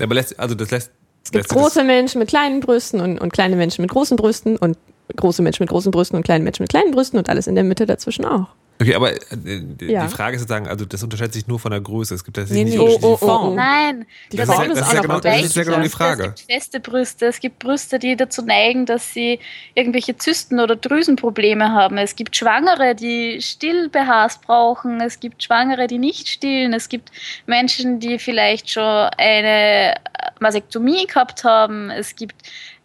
Aber 0.00 0.14
lässt, 0.14 0.38
also 0.38 0.54
das 0.54 0.70
lässt. 0.70 0.90
Es 1.22 1.30
gibt 1.30 1.44
lässt 1.44 1.50
große 1.50 1.84
Menschen 1.84 2.18
mit 2.18 2.28
kleinen 2.28 2.60
Brüsten 2.60 3.00
und, 3.00 3.18
und 3.18 3.32
kleine 3.32 3.56
Menschen 3.56 3.82
mit 3.82 3.90
großen 3.90 4.16
Brüsten 4.16 4.56
und 4.56 4.78
große 5.14 5.42
Menschen 5.42 5.64
mit 5.64 5.70
großen 5.70 5.90
Brüsten 5.90 6.16
und 6.16 6.22
kleine 6.22 6.44
Menschen 6.44 6.62
mit 6.62 6.70
kleinen 6.70 6.92
Brüsten 6.92 7.18
und 7.18 7.28
alles 7.28 7.46
in 7.46 7.54
der 7.54 7.64
Mitte 7.64 7.84
dazwischen 7.84 8.24
auch. 8.24 8.48
Okay, 8.80 8.94
aber 8.94 9.12
äh, 9.12 9.18
die 9.30 9.86
Ja. 9.92 10.08
Frage 10.08 10.36
ist 10.36 10.42
sozusagen, 10.42 10.66
also 10.66 10.84
das 10.86 11.02
unterscheidet 11.02 11.34
sich 11.34 11.46
nur 11.46 11.58
von 11.60 11.70
der 11.70 11.80
Größe. 11.80 12.14
Es 12.14 12.24
gibt 12.24 12.38
das 12.38 12.48
Nee, 12.50 12.64
nicht 12.64 12.78
nee, 12.78 12.80
Oh, 12.80 12.98
oh, 13.02 13.12
oh, 13.12 13.16
Formen. 13.18 13.50
oh. 13.52 13.54
Nein, 13.54 14.06
Die 14.32 14.38
Das 14.38 14.48
das 14.48 14.48
ist 14.48 14.54
Form 14.56 14.64
ja- 14.66 14.72
ist 14.72 14.80
das 14.80 14.86
auch 14.86 14.90
ist 14.92 14.94
ja 14.96 15.02
genau- 15.02 15.20
das 15.20 15.42
ist 15.42 15.56
ja 15.56 15.64
genau 15.64 15.80
die. 15.82 15.88
Frage. 15.90 16.22
Es 16.22 16.34
gibt 16.36 16.52
feste 16.52 16.80
Brüste, 16.80 17.26
es 17.26 17.40
gibt 17.40 17.58
Brüste, 17.58 17.98
die 17.98 18.16
dazu 18.16 18.42
neigen, 18.42 18.86
dass 18.86 19.12
sie 19.12 19.38
irgendwelche 19.74 20.16
Zysten 20.16 20.60
oder 20.60 20.76
Drüsenprobleme 20.76 21.72
haben. 21.72 21.98
Es 21.98 22.16
gibt 22.16 22.34
Schwangere, 22.36 22.94
die 22.94 23.40
Still-BHs 23.42 24.38
brauchen. 24.38 25.00
Es 25.00 25.20
gibt 25.20 25.42
Schwangere, 25.42 25.86
die 25.86 25.98
nicht 25.98 26.28
stillen. 26.28 26.72
Es 26.72 26.88
gibt 26.88 27.10
Menschen, 27.46 28.00
die 28.00 28.18
vielleicht 28.18 28.70
schon 28.70 28.82
eine 29.18 29.94
Vasektomie 30.40 31.06
gehabt 31.06 31.44
haben. 31.44 31.90
Es 31.90 32.16
gibt 32.16 32.36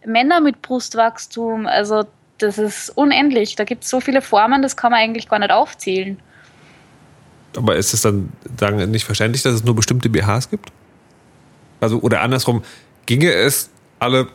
Männer 0.04 0.40
mit 0.40 0.60
Brustwachstum. 0.62 1.66
Also 1.66 2.04
das 2.38 2.58
ist 2.58 2.90
unendlich. 2.90 3.56
Da 3.56 3.64
gibt 3.64 3.84
es 3.84 3.90
so 3.90 4.00
viele 4.00 4.22
Formen, 4.22 4.62
das 4.62 4.76
kann 4.76 4.92
man 4.92 5.00
eigentlich 5.00 5.28
gar 5.28 5.38
nicht 5.38 5.50
aufzählen. 5.50 6.18
Aber 7.56 7.76
ist 7.76 7.94
es 7.94 8.02
dann 8.02 8.30
sagen, 8.58 8.90
nicht 8.90 9.04
verständlich, 9.04 9.42
dass 9.42 9.54
es 9.54 9.64
nur 9.64 9.74
bestimmte 9.74 10.08
BHs 10.08 10.50
gibt? 10.50 10.70
Also, 11.80 12.00
oder 12.00 12.20
andersrum, 12.20 12.62
ginge 13.06 13.32
es, 13.32 13.70
alle 13.98 14.28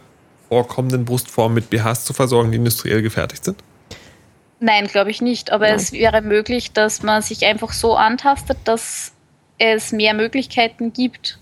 vorkommenden 0.50 1.06
Brustformen 1.06 1.56
mit 1.56 1.70
BHs 1.70 2.06
zu 2.06 2.14
versorgen, 2.14 2.52
die 2.52 2.58
industriell 2.58 3.02
gefertigt 3.02 3.46
sind? 3.46 3.64
Nein, 4.60 4.88
glaube 4.88 5.12
ich 5.12 5.22
nicht. 5.22 5.52
Aber 5.52 5.68
Nein. 5.68 5.76
es 5.76 5.92
wäre 5.92 6.22
möglich, 6.22 6.72
dass 6.72 7.04
man 7.04 7.22
sich 7.22 7.46
einfach 7.46 7.74
so 7.74 7.96
antastet, 7.96 8.58
dass 8.66 9.12
es 9.58 9.92
mehr 9.92 10.14
Möglichkeiten 10.14 10.94
gibt. 10.94 11.40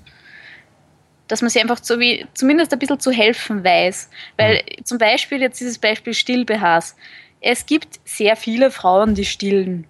Dass 1.30 1.42
man 1.42 1.50
sich 1.50 1.62
einfach 1.62 1.80
zu, 1.80 2.00
wie, 2.00 2.28
zumindest 2.34 2.74
ein 2.74 2.80
bisschen 2.80 3.00
zu 3.00 3.12
helfen 3.12 3.63
weiß. 3.63 4.10
Weil 4.36 4.63
zum 4.84 4.98
Beispiel 4.98 5.39
jetzt 5.39 5.62
dieses 5.62 5.78
Beispiel 5.78 6.13
Still-BHs. 6.13 6.98
Es 7.39 7.65
gibt 7.65 8.02
sehr 8.04 8.36
viele 8.36 8.72
Frauen, 8.72 9.15
die 9.15 9.24
stillen. 9.24 9.88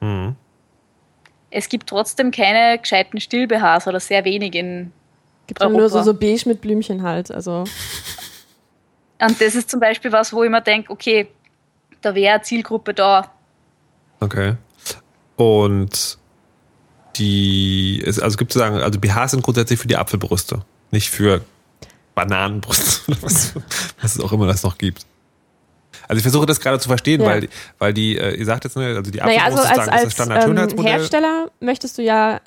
Mhm. 0.00 0.34
Es 1.50 1.68
gibt 1.68 1.88
trotzdem 1.88 2.32
keine 2.32 2.78
gescheiten 2.78 3.20
Still-BHs 3.20 3.86
oder 3.86 4.00
sehr 4.00 4.24
wenig 4.24 4.56
in. 4.56 4.92
Gibt 5.46 5.62
ja 5.62 5.68
nur 5.68 5.88
so, 5.88 5.98
Europa. 5.98 6.04
so 6.04 6.14
beige 6.14 6.48
mit 6.48 6.60
Blümchen 6.60 7.02
halt. 7.02 7.30
Also 7.30 7.64
Und 9.20 9.40
das 9.40 9.54
ist 9.54 9.70
zum 9.70 9.80
Beispiel 9.80 10.12
was, 10.12 10.32
wo 10.32 10.44
ich 10.44 10.50
mir 10.50 10.62
denke, 10.62 10.92
okay, 10.92 11.28
da 12.00 12.14
wäre 12.14 12.34
eine 12.34 12.42
Zielgruppe 12.42 12.94
da. 12.94 13.32
Okay. 14.20 14.56
Und 15.36 16.18
die, 17.16 18.02
also 18.06 18.36
gibt 18.36 18.52
es 18.52 18.58
sagen, 18.58 18.76
also 18.76 18.98
BHs 19.00 19.32
sind 19.32 19.42
grundsätzlich 19.42 19.78
für 19.78 19.88
die 19.88 19.96
Apfelbrüste, 19.96 20.62
nicht 20.90 21.10
für 21.10 21.42
Bananenbrüste 22.14 23.00
oder 23.12 23.22
was, 23.22 23.54
was 24.00 24.16
es 24.16 24.20
auch 24.20 24.32
immer 24.32 24.46
das 24.46 24.62
noch 24.62 24.78
gibt. 24.78 25.06
Also 26.06 26.18
ich 26.18 26.22
versuche 26.22 26.46
das 26.46 26.60
gerade 26.60 26.78
zu 26.78 26.88
verstehen, 26.88 27.20
Ja. 27.20 27.26
weil, 27.26 27.48
weil 27.78 27.92
die, 27.92 28.16
äh, 28.16 28.34
ihr 28.34 28.44
sagt 28.44 28.64
jetzt, 28.64 28.76
ne, 28.76 28.96
also 28.96 29.10
die 29.10 29.18
naja, 29.18 29.42
Apfelbrust 29.42 29.70
also 29.70 29.90
als, 29.90 30.02
sozusagen 30.02 30.06
ist 30.08 30.18
das 30.18 30.58
als 30.58 30.72
ähm. 30.72 30.84
Hersteller 30.84 31.50
möchtest 31.60 31.98
du 31.98 32.02
ja 32.02 32.40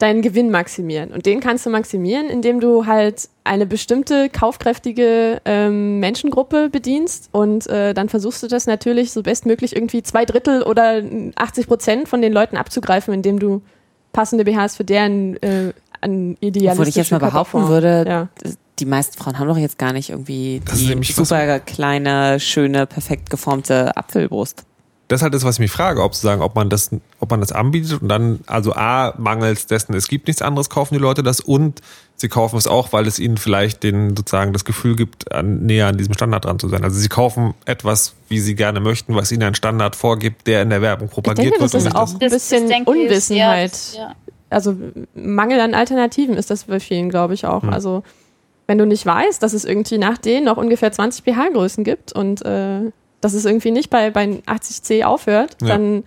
deinen 0.00 0.22
Gewinn 0.22 0.50
maximieren. 0.50 1.12
Und 1.12 1.26
den 1.26 1.40
kannst 1.40 1.66
du 1.66 1.70
maximieren, 1.70 2.28
indem 2.28 2.60
du 2.60 2.86
halt 2.86 3.28
eine 3.44 3.66
bestimmte 3.66 4.30
kaufkräftige 4.30 5.42
ähm, 5.44 6.00
Menschengruppe 6.00 6.70
bedienst 6.70 7.28
und 7.32 7.66
äh, 7.66 7.92
dann 7.92 8.08
versuchst 8.08 8.42
du 8.42 8.46
das 8.46 8.66
natürlich 8.66 9.12
so 9.12 9.22
bestmöglich 9.22 9.76
irgendwie 9.76 10.02
zwei 10.02 10.24
Drittel 10.24 10.62
oder 10.62 11.02
80 11.36 11.66
Prozent 11.66 12.08
von 12.08 12.22
den 12.22 12.32
Leuten 12.32 12.56
abzugreifen, 12.56 13.12
indem 13.12 13.38
du 13.38 13.62
passende 14.12 14.44
BHs 14.44 14.76
für 14.76 14.84
deren 14.84 15.36
äh, 15.42 15.72
an 16.00 16.36
idealistische 16.40 16.70
Obwohl 16.72 16.88
ich 16.88 16.94
jetzt 16.94 17.10
mal 17.12 17.18
behaupten 17.18 17.68
würde, 17.68 18.04
Ja. 18.08 18.28
die 18.78 18.86
meisten 18.86 19.16
Frauen 19.22 19.38
haben 19.38 19.48
doch 19.48 19.58
jetzt 19.58 19.78
gar 19.78 19.92
nicht 19.92 20.10
irgendwie 20.10 20.62
Das 20.64 20.80
ist 20.80 20.88
die 20.88 21.12
super 21.12 21.58
kleine, 21.60 22.40
schöne, 22.40 22.86
perfekt 22.86 23.30
geformte 23.30 23.96
Apfelbrust. 23.96 24.64
Das 25.08 25.18
ist 25.18 25.22
halt 25.24 25.34
das, 25.34 25.42
was 25.42 25.56
ich 25.56 25.60
mich 25.60 25.72
frage, 25.72 26.02
ob 26.04 26.14
sozusagen, 26.14 26.40
ob 26.40 26.54
man 26.54 26.70
das, 26.70 26.90
ob 27.18 27.30
man 27.32 27.40
das 27.40 27.50
anbietet 27.50 28.00
und 28.00 28.08
dann, 28.08 28.38
also 28.46 28.74
A, 28.74 29.12
mangels 29.18 29.66
dessen, 29.66 29.92
es 29.94 30.06
gibt 30.06 30.28
nichts 30.28 30.40
anderes, 30.40 30.70
kaufen 30.70 30.94
die 30.94 31.00
Leute 31.00 31.24
das 31.24 31.40
und 31.40 31.80
sie 32.14 32.28
kaufen 32.28 32.56
es 32.56 32.68
auch, 32.68 32.92
weil 32.92 33.08
es 33.08 33.18
ihnen 33.18 33.36
vielleicht 33.36 33.82
den, 33.82 34.16
sozusagen 34.16 34.52
das 34.52 34.64
Gefühl 34.64 34.94
gibt, 34.94 35.32
an, 35.32 35.66
näher 35.66 35.88
an 35.88 35.98
diesem 35.98 36.14
Standard 36.14 36.44
dran 36.44 36.60
zu 36.60 36.68
sein. 36.68 36.84
Also 36.84 36.96
sie 36.96 37.08
kaufen 37.08 37.54
etwas, 37.64 38.14
wie 38.28 38.38
sie 38.38 38.54
gerne 38.54 38.78
möchten, 38.78 39.16
was 39.16 39.32
ihnen 39.32 39.42
ein 39.42 39.56
Standard 39.56 39.96
vorgibt, 39.96 40.46
der 40.46 40.62
in 40.62 40.70
der 40.70 40.80
Werbung 40.80 41.08
propagiert 41.08 41.54
denke, 41.54 41.58
das 41.64 41.72
wird. 41.72 41.82
ist 41.82 41.88
und 41.88 41.96
auch 41.96 42.06
nicht 42.06 42.22
ein 42.22 42.30
bisschen 42.30 42.70
ist- 42.70 42.86
Unwissenheit. 42.86 43.60
Ja, 43.62 43.66
das- 43.68 43.96
ja. 43.96 44.14
Also 44.50 44.76
Mangel 45.14 45.60
an 45.60 45.74
Alternativen 45.74 46.36
ist 46.36 46.50
das 46.50 46.64
bei 46.64 46.80
vielen, 46.80 47.08
glaube 47.08 47.34
ich, 47.34 47.46
auch. 47.46 47.62
Hm. 47.62 47.72
Also 47.72 48.02
wenn 48.66 48.78
du 48.78 48.86
nicht 48.86 49.06
weißt, 49.06 49.42
dass 49.42 49.52
es 49.52 49.64
irgendwie 49.64 49.98
nach 49.98 50.18
denen 50.18 50.44
noch 50.46 50.56
ungefähr 50.56 50.92
20 50.92 51.24
pH-Größen 51.24 51.82
gibt 51.84 52.12
und 52.12 52.44
äh, 52.44 52.90
dass 53.20 53.34
es 53.34 53.44
irgendwie 53.44 53.70
nicht 53.70 53.90
bei, 53.90 54.10
bei 54.10 54.24
80C 54.46 55.04
aufhört, 55.04 55.56
Ja. 55.62 55.68
dann 55.68 56.04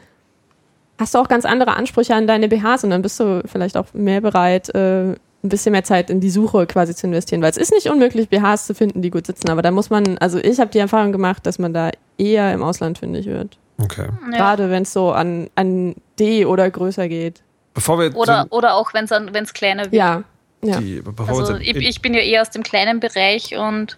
hast 0.98 1.14
du 1.14 1.20
auch 1.20 1.28
ganz 1.28 1.46
andere 1.46 1.76
Ansprüche 1.76 2.16
an 2.16 2.28
deine 2.28 2.48
BHs 2.48 2.84
und 2.84 2.92
dann 2.92 3.02
bist 3.02 3.20
du 3.20 3.42
vielleicht 3.46 3.76
auch 3.78 3.88
mehr 3.94 4.22
bereit, 4.22 4.74
äh, 4.76 5.12
ein 5.12 5.50
bisschen 5.50 5.74
mehr 5.74 5.84
Zeit 5.84 6.10
in 6.10 6.22
die 6.22 6.30
Suche 6.30 6.66
quasi 6.66 6.96
zu 6.96 7.06
investieren. 7.08 7.42
Weil 7.42 7.50
es 7.52 7.58
ist 7.58 7.74
nicht 7.74 7.90
unmöglich, 7.90 8.30
BHs 8.30 8.66
zu 8.66 8.74
finden, 8.74 9.02
die 9.02 9.10
gut 9.10 9.28
sitzen, 9.28 9.50
aber 9.50 9.62
da 9.62 9.72
muss 9.72 9.90
man, 9.90 10.18
also 10.20 10.38
ich 10.40 10.60
habe 10.60 10.72
die 10.72 10.80
Erfahrung 10.80 11.12
gemacht, 11.12 11.46
dass 11.46 11.60
man 11.60 11.74
da 11.74 11.92
eher 12.18 12.54
im 12.54 12.64
Ausland 12.64 12.98
fündig 12.98 13.26
wird. 13.26 13.58
Okay. 13.84 14.08
Ja. 14.32 14.38
Gerade 14.38 14.70
wenn 14.70 14.84
es 14.84 14.94
so 14.94 15.12
an, 15.12 15.50
an 15.56 15.96
D 16.20 16.46
oder 16.46 16.70
größer 16.70 17.10
geht. 17.10 17.42
Bevor 17.74 18.00
wir 18.00 18.16
Oder, 18.16 18.48
oder 18.52 18.76
auch 18.76 18.94
wenn 18.94 19.06
es 19.06 19.54
kleiner 19.54 19.84
wird. 19.86 19.94
Ja. 19.94 20.24
Ja. 20.64 20.80
die, 20.80 21.02
bevor 21.02 21.28
Also 21.28 21.54
wir 21.56 21.62
ich, 21.62 21.76
ich 21.76 22.02
bin 22.02 22.14
ja 22.14 22.22
eher 22.22 22.42
aus 22.42 22.50
dem 22.50 22.64
kleinen 22.64 23.00
Bereich 23.00 23.56
und 23.58 23.98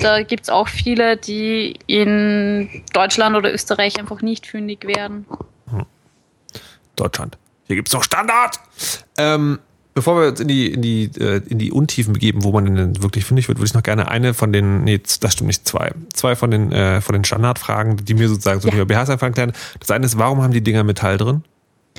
da 0.00 0.22
gibt 0.22 0.44
es 0.44 0.48
auch 0.48 0.68
viele, 0.68 1.16
die 1.16 1.78
in 1.86 2.70
Deutschland 2.92 3.36
oder 3.36 3.52
Österreich 3.52 3.98
einfach 3.98 4.22
nicht 4.22 4.46
fündig 4.46 4.86
werden. 4.86 5.26
Deutschland. 6.96 7.38
Hier 7.66 7.76
gibt's 7.76 7.92
doch 7.92 8.02
Standard. 8.02 8.58
Ähm, 9.16 9.58
bevor 9.94 10.20
wir 10.20 10.28
uns 10.28 10.40
in 10.40 10.48
die, 10.48 10.72
in 10.72 10.82
die, 10.82 11.04
äh, 11.18 11.40
in 11.48 11.58
die 11.58 11.70
Untiefen 11.72 12.12
begeben, 12.12 12.44
wo 12.44 12.52
man 12.52 12.74
denn 12.74 13.02
wirklich 13.02 13.24
fündig 13.24 13.48
wird, 13.48 13.58
würde 13.58 13.66
ich 13.66 13.74
noch 13.74 13.82
gerne 13.82 14.08
eine 14.08 14.34
von 14.34 14.52
den, 14.52 14.84
nee, 14.84 14.98
das 15.20 15.32
stimmt 15.32 15.48
nicht, 15.48 15.66
zwei. 15.66 15.92
Zwei 16.12 16.36
von 16.36 16.50
den, 16.50 16.72
äh, 16.72 17.00
von 17.00 17.12
den 17.14 17.24
Standardfragen, 17.24 17.96
die 18.04 18.14
mir 18.14 18.28
sozusagen 18.28 18.60
so 18.60 18.68
Ja. 18.68 18.74
über 18.74 18.86
BHs 18.86 19.10
einfach 19.10 19.28
erklären. 19.28 19.52
Das 19.78 19.90
eine 19.90 20.04
ist, 20.06 20.18
warum 20.18 20.42
haben 20.42 20.52
die 20.52 20.62
Dinger 20.62 20.84
Metall 20.84 21.16
drin? 21.16 21.44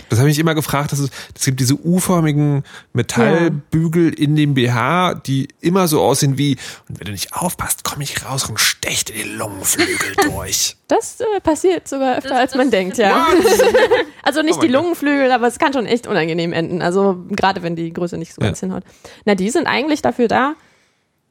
Das 0.10 0.20
habe 0.20 0.30
ich 0.30 0.36
mich 0.36 0.40
immer 0.40 0.56
gefragt. 0.56 0.92
dass 0.92 1.00
Es, 1.00 1.10
es 1.38 1.46
gibt 1.46 1.60
diese 1.60 1.76
U-förmigen 1.76 2.64
Metallbügel 2.94 4.14
in 4.14 4.36
dem 4.36 4.54
BH, 4.54 5.16
die 5.26 5.48
immer 5.62 5.88
so 5.88 6.02
aussehen 6.02 6.38
wie, 6.38 6.58
und 6.90 7.00
wenn 7.00 7.06
du 7.06 7.12
nicht 7.12 7.34
aufpasst, 7.34 7.84
komme 7.84 8.04
ich 8.04 8.26
raus 8.26 8.50
und 8.50 8.60
stech 8.60 9.06
dir 9.06 9.14
die 9.16 9.30
Lungenflügel 9.30 10.16
durch. 10.26 10.76
Das 10.88 11.20
äh, 11.22 11.40
passiert 11.42 11.88
sogar 11.88 12.18
öfter, 12.18 12.30
Das- 12.30 12.38
als 12.40 12.52
das- 12.52 12.58
man 12.58 12.72
denkt, 12.72 12.98
ja. 12.98 13.28
also 14.24 14.42
nicht 14.42 14.58
Oh 14.58 14.62
die 14.62 14.68
Gott. 14.68 14.76
Lungenflügel, 14.82 15.32
aber 15.32 15.48
es 15.48 15.60
kann 15.60 15.74
schon 15.74 15.86
echt 15.86 16.08
unangenehm 16.08 16.54
enden. 16.54 16.82
Also 16.82 17.24
gerade 17.30 17.64
wenn 17.64 17.76
die 17.76 17.94
Größe 17.94 18.18
nicht 18.18 18.34
so 18.34 18.42
Ja. 18.42 18.48
ganz 18.48 18.60
hinhaut. 18.60 18.84
Na, 19.26 19.36
die 19.36 19.50
sind 19.50 19.68
eigentlich 19.68 20.02
dafür 20.02 20.28
da, 20.28 20.54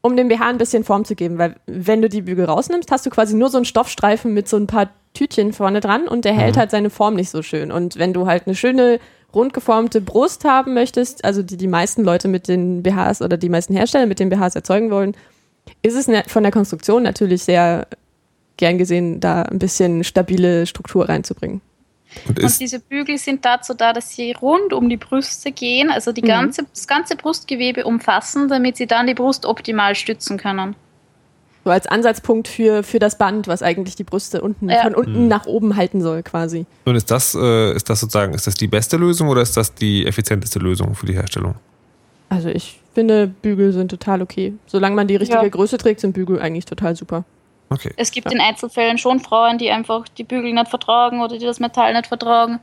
um 0.02 0.16
dem 0.16 0.28
BH 0.28 0.48
ein 0.48 0.58
bisschen 0.58 0.84
Form 0.84 1.04
zu 1.04 1.14
geben, 1.14 1.36
weil 1.38 1.56
wenn 1.66 2.00
du 2.00 2.08
die 2.08 2.22
Bügel 2.22 2.46
rausnimmst, 2.46 2.90
hast 2.90 3.04
du 3.04 3.10
quasi 3.10 3.34
nur 3.34 3.50
so 3.50 3.58
einen 3.58 3.66
Stoffstreifen 3.66 4.32
mit 4.32 4.48
so 4.48 4.56
ein 4.56 4.66
paar 4.66 4.90
Tütchen 5.14 5.52
vorne 5.52 5.80
dran 5.80 6.06
und 6.08 6.24
der 6.24 6.32
Mhm. 6.34 6.38
hält 6.38 6.56
halt 6.56 6.70
seine 6.70 6.90
Form 6.90 7.14
nicht 7.16 7.30
so 7.30 7.42
schön. 7.42 7.72
Und 7.72 7.98
wenn 7.98 8.12
du 8.12 8.26
halt 8.26 8.46
eine 8.46 8.54
schöne 8.54 9.00
rund 9.34 9.52
geformte 9.52 10.00
Brust 10.00 10.44
haben 10.44 10.74
möchtest, 10.74 11.24
also 11.24 11.42
die 11.42 11.56
die 11.56 11.68
meisten 11.68 12.02
Leute 12.04 12.28
mit 12.28 12.48
den 12.48 12.82
BHs 12.82 13.22
oder 13.22 13.36
die 13.36 13.48
meisten 13.48 13.74
Hersteller 13.74 14.06
mit 14.06 14.18
den 14.20 14.28
BHs 14.28 14.54
erzeugen 14.54 14.90
wollen, 14.90 15.16
ist 15.82 15.94
es 15.96 16.08
ne- 16.08 16.24
von 16.26 16.42
der 16.42 16.52
Konstruktion 16.52 17.02
natürlich 17.02 17.44
sehr 17.44 17.86
gern 18.56 18.76
gesehen, 18.78 19.20
da 19.20 19.42
ein 19.42 19.58
bisschen 19.58 20.04
stabile 20.04 20.66
Struktur 20.66 21.08
reinzubringen. 21.08 21.60
Und 22.26 22.42
Und 22.42 22.60
diese 22.60 22.80
Bügel 22.80 23.18
sind 23.18 23.44
dazu 23.44 23.72
da, 23.72 23.92
dass 23.92 24.10
sie 24.10 24.32
rund 24.32 24.72
um 24.72 24.88
die 24.88 24.96
Brüste 24.96 25.52
gehen, 25.52 25.90
also 25.90 26.10
die 26.12 26.22
Mhm. 26.22 26.26
ganze, 26.26 26.64
das 26.74 26.88
ganze 26.88 27.14
Brustgewebe 27.14 27.84
umfassen, 27.84 28.48
damit 28.48 28.76
sie 28.76 28.86
dann 28.88 29.06
die 29.06 29.14
Brust 29.14 29.46
optimal 29.46 29.94
stützen 29.94 30.36
können. 30.38 30.74
So 31.64 31.70
als 31.70 31.86
Ansatzpunkt 31.86 32.48
für, 32.48 32.82
für 32.82 32.98
das 32.98 33.18
Band, 33.18 33.46
was 33.46 33.62
eigentlich 33.62 33.94
die 33.94 34.04
Brüste 34.04 34.40
unten 34.40 34.70
Ja. 34.70 34.82
von 34.82 34.94
unten 34.94 35.28
nach 35.28 35.44
oben 35.46 35.76
halten 35.76 36.00
soll, 36.00 36.22
quasi. 36.22 36.64
Und 36.86 36.96
ist 36.96 37.10
das, 37.10 37.34
äh, 37.34 37.72
ist 37.74 37.90
das 37.90 38.00
sozusagen, 38.00 38.32
ist 38.32 38.46
das 38.46 38.54
die 38.54 38.66
beste 38.66 38.96
Lösung 38.96 39.28
oder 39.28 39.42
ist 39.42 39.56
das 39.56 39.74
die 39.74 40.06
effizienteste 40.06 40.58
Lösung 40.58 40.94
für 40.94 41.04
die 41.06 41.12
Herstellung? 41.14 41.54
Also 42.30 42.48
ich 42.48 42.80
finde, 42.94 43.26
Bügel 43.26 43.72
sind 43.72 43.88
total 43.90 44.22
okay. 44.22 44.54
Solange 44.66 44.94
man 44.96 45.06
die 45.06 45.16
richtige 45.16 45.42
Ja. 45.42 45.48
Größe 45.48 45.76
trägt, 45.78 46.00
sind 46.00 46.12
Bügel 46.14 46.40
eigentlich 46.40 46.64
total 46.64 46.96
super. 46.96 47.24
Okay. 47.68 47.92
Es 47.96 48.10
gibt 48.10 48.32
in 48.32 48.40
Einzelfällen 48.40 48.98
schon 48.98 49.20
Frauen, 49.20 49.58
die 49.58 49.70
einfach 49.70 50.08
die 50.08 50.24
Bügel 50.24 50.52
nicht 50.52 50.68
vertragen 50.68 51.20
oder 51.20 51.36
die 51.38 51.44
das 51.44 51.60
Metall 51.60 51.92
nicht 51.92 52.06
vertragen. 52.06 52.60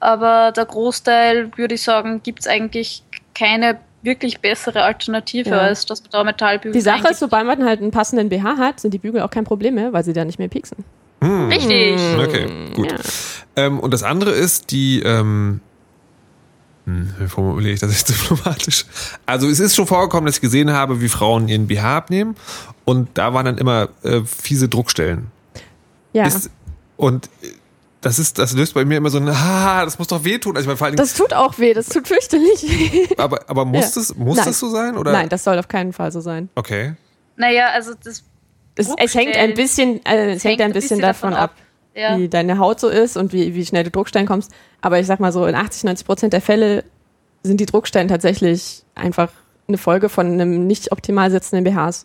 Aber 0.00 0.52
der 0.52 0.66
Großteil, 0.66 1.50
würde 1.56 1.74
ich 1.76 1.82
sagen, 1.82 2.22
gibt 2.22 2.40
es 2.40 2.46
eigentlich 2.46 3.02
keine 3.34 3.78
wirklich 4.04 4.40
bessere 4.40 4.82
Alternative, 4.82 5.50
Ja. 5.50 5.58
als 5.58 5.86
dass 5.86 6.00
man 6.02 6.10
da 6.10 6.24
Metallbügel 6.24 6.72
Die 6.72 6.80
Sache 6.80 7.08
ist, 7.08 7.20
sobald 7.20 7.46
man 7.46 7.64
halt 7.64 7.80
einen 7.80 7.90
passenden 7.90 8.28
BH 8.28 8.56
hat, 8.58 8.80
sind 8.80 8.92
die 8.94 8.98
Bügel 8.98 9.22
auch 9.22 9.30
kein 9.30 9.44
Problem 9.44 9.74
mehr, 9.74 9.92
weil 9.92 10.04
sie 10.04 10.12
da 10.12 10.24
nicht 10.24 10.38
mehr 10.38 10.48
pieksen. 10.48 10.84
Hm. 11.22 11.48
Richtig. 11.48 11.98
Okay, 12.18 12.46
gut. 12.74 12.90
Ja. 12.92 12.98
Ähm, 13.56 13.80
und 13.80 13.92
das 13.94 14.02
andere 14.02 14.32
ist 14.32 14.70
die, 14.70 15.00
ähm, 15.00 15.60
hm, 16.86 17.14
wie 17.18 17.28
formuliere 17.28 17.72
ich 17.72 17.80
das 17.80 17.92
jetzt 17.92 18.08
diplomatisch? 18.10 18.84
Also 19.24 19.48
es 19.48 19.60
ist 19.60 19.74
schon 19.74 19.86
vorgekommen, 19.86 20.26
dass 20.26 20.36
ich 20.36 20.40
gesehen 20.42 20.70
habe, 20.72 21.00
wie 21.00 21.08
Frauen 21.08 21.48
ihren 21.48 21.66
BH 21.66 21.96
abnehmen 21.96 22.36
und 22.84 23.08
da 23.14 23.32
waren 23.32 23.46
dann 23.46 23.58
immer 23.58 23.88
äh, 24.02 24.20
fiese 24.24 24.68
Druckstellen. 24.68 25.28
Ja. 26.12 26.26
Ist, 26.26 26.50
und 26.96 27.28
das 28.04 28.18
ist, 28.18 28.38
das 28.38 28.52
löst 28.52 28.74
bei 28.74 28.84
mir 28.84 28.98
immer 28.98 29.10
so 29.10 29.18
ein, 29.18 29.28
ah, 29.28 29.84
das 29.84 29.98
muss 29.98 30.08
doch 30.08 30.24
wehtun. 30.24 30.56
Also, 30.56 30.74
vor 30.76 30.86
allen 30.86 30.96
Dingen, 30.96 31.04
Das 31.06 31.14
tut 31.14 31.32
auch 31.32 31.58
weh, 31.58 31.72
das 31.74 31.88
tut 31.88 32.06
fürchterlich 32.08 32.62
weh. 32.62 33.08
aber, 33.16 33.40
aber 33.48 33.64
muss 33.64 33.86
Ja. 33.86 34.00
das, 34.00 34.14
muss 34.14 34.36
Nein. 34.36 34.46
das 34.46 34.58
so 34.58 34.68
sein? 34.70 34.96
Oder? 34.96 35.12
Nein, 35.12 35.28
das 35.28 35.44
soll 35.44 35.58
auf 35.58 35.68
keinen 35.68 35.92
Fall 35.92 36.12
so 36.12 36.20
sein. 36.20 36.48
Okay. 36.54 36.94
Naja, 37.36 37.68
also 37.72 37.92
das 38.02 38.22
Es, 38.76 38.88
es 38.96 39.14
hängt 39.14 39.36
ein 39.36 39.54
bisschen, 39.54 40.04
äh, 40.06 40.32
es 40.34 40.44
hängt 40.44 40.60
ein 40.60 40.72
bisschen 40.72 41.00
davon 41.00 41.32
ab, 41.34 41.52
Ja. 41.94 42.18
wie 42.18 42.28
deine 42.28 42.58
Haut 42.58 42.80
so 42.80 42.88
ist 42.88 43.16
und 43.16 43.32
wie, 43.32 43.54
wie 43.54 43.64
schnell 43.64 43.84
du 43.84 43.90
Druckstellen 43.90 44.26
kommst. 44.26 44.50
Aber 44.80 44.98
ich 44.98 45.06
sag 45.06 45.20
mal 45.20 45.32
so, 45.32 45.46
in 45.46 45.54
80, 45.54 45.84
90 45.84 46.06
Prozent 46.06 46.32
der 46.32 46.40
Fälle 46.40 46.84
sind 47.42 47.60
die 47.60 47.66
Druckstellen 47.66 48.08
tatsächlich 48.08 48.82
einfach 48.94 49.30
eine 49.68 49.78
Folge 49.78 50.08
von 50.08 50.26
einem 50.26 50.66
nicht 50.66 50.92
optimal 50.92 51.30
sitzenden 51.30 51.64
BHs. 51.64 52.02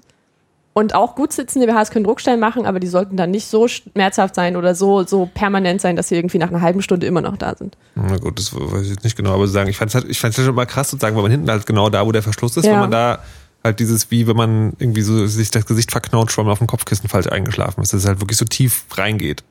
Und 0.74 0.94
auch 0.96 1.16
gut 1.16 1.34
sitzende 1.34 1.68
BHs 1.68 1.90
können 1.92 2.06
Druckstellen 2.06 2.40
machen, 2.40 2.66
aber 2.66 2.80
die 2.80 2.88
sollten 2.88 3.18
dann 3.18 3.32
nicht 3.32 3.48
so 3.48 3.68
schmerzhaft 3.68 4.36
sein 4.36 4.56
oder 4.56 4.76
so, 4.76 5.04
so 5.04 5.30
permanent 5.34 5.82
sein, 5.82 5.96
dass 5.96 6.08
sie 6.08 6.16
irgendwie 6.16 6.38
nach 6.38 6.50
einer 6.50 6.62
halben 6.62 6.82
Stunde 6.82 7.06
immer 7.08 7.22
noch 7.22 7.38
da 7.38 7.56
sind. 7.56 7.76
Na 7.96 8.18
gut, 8.18 8.38
das 8.40 8.54
weiß 8.54 8.84
ich 8.84 8.90
jetzt 8.92 9.04
nicht 9.04 9.18
genau, 9.18 9.34
aber 9.34 9.46
zu 9.46 9.52
sagen, 9.52 9.70
ich 9.70 9.78
fand 9.78 9.90
es 9.90 9.96
halt, 9.96 10.06
ich 10.08 10.20
fand's 10.20 10.38
halt 10.38 10.46
schon 10.46 10.56
mal 10.56 10.66
krass 10.66 10.90
sozusagen, 10.92 11.16
weil 11.16 11.24
man 11.24 11.32
hinten 11.32 11.50
halt 11.50 11.66
genau 11.66 11.90
da, 11.90 12.06
wo 12.06 12.12
der 12.12 12.24
Verschluss 12.24 12.56
ist, 12.56 12.66
Ja. 12.66 12.74
wenn 12.74 12.80
man 12.82 12.92
da 12.92 13.20
halt 13.64 13.80
dieses, 13.80 14.10
wie 14.12 14.28
wenn 14.28 14.38
man 14.38 14.74
irgendwie 14.80 15.02
so 15.02 15.26
sich 15.28 15.52
das 15.52 15.66
Gesicht 15.66 15.92
verknautscht, 15.92 16.38
weil 16.38 16.46
man 16.46 16.54
auf 16.54 16.60
dem 16.60 16.68
Kopfkissen 16.68 17.10
falsch 17.10 17.28
eingeschlafen 17.28 17.82
ist, 17.82 17.92
dass 17.92 18.02
es 18.04 18.08
halt 18.08 18.22
wirklich 18.22 18.38
so 18.38 18.46
tief 18.46 18.86
reingeht. 18.94 19.44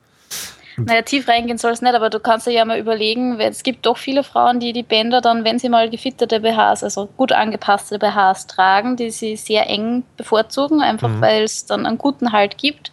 Naja, 0.85 1.01
tief 1.01 1.27
reingehen 1.27 1.57
soll 1.57 1.71
es 1.71 1.81
nicht, 1.81 1.93
aber 1.93 2.09
du 2.09 2.19
kannst 2.19 2.47
dir 2.47 2.51
ja 2.51 2.65
mal 2.65 2.79
überlegen, 2.79 3.37
weil 3.37 3.49
es 3.49 3.63
gibt 3.63 3.85
doch 3.85 3.97
viele 3.97 4.23
Frauen, 4.23 4.59
die 4.59 4.73
die 4.73 4.83
Bänder 4.83 5.21
dann, 5.21 5.43
wenn 5.43 5.59
sie 5.59 5.69
mal 5.69 5.89
gefitterte 5.89 6.39
BHs, 6.39 6.83
also 6.83 7.07
gut 7.17 7.31
angepasste 7.31 7.99
BHs 7.99 8.47
tragen, 8.47 8.95
die 8.95 9.09
sie 9.11 9.35
sehr 9.35 9.69
eng 9.69 10.03
bevorzugen, 10.17 10.81
einfach 10.81 11.09
Mhm. 11.09 11.21
weil 11.21 11.43
es 11.43 11.65
dann 11.65 11.85
einen 11.85 11.97
guten 11.97 12.31
Halt 12.31 12.57
gibt. 12.57 12.91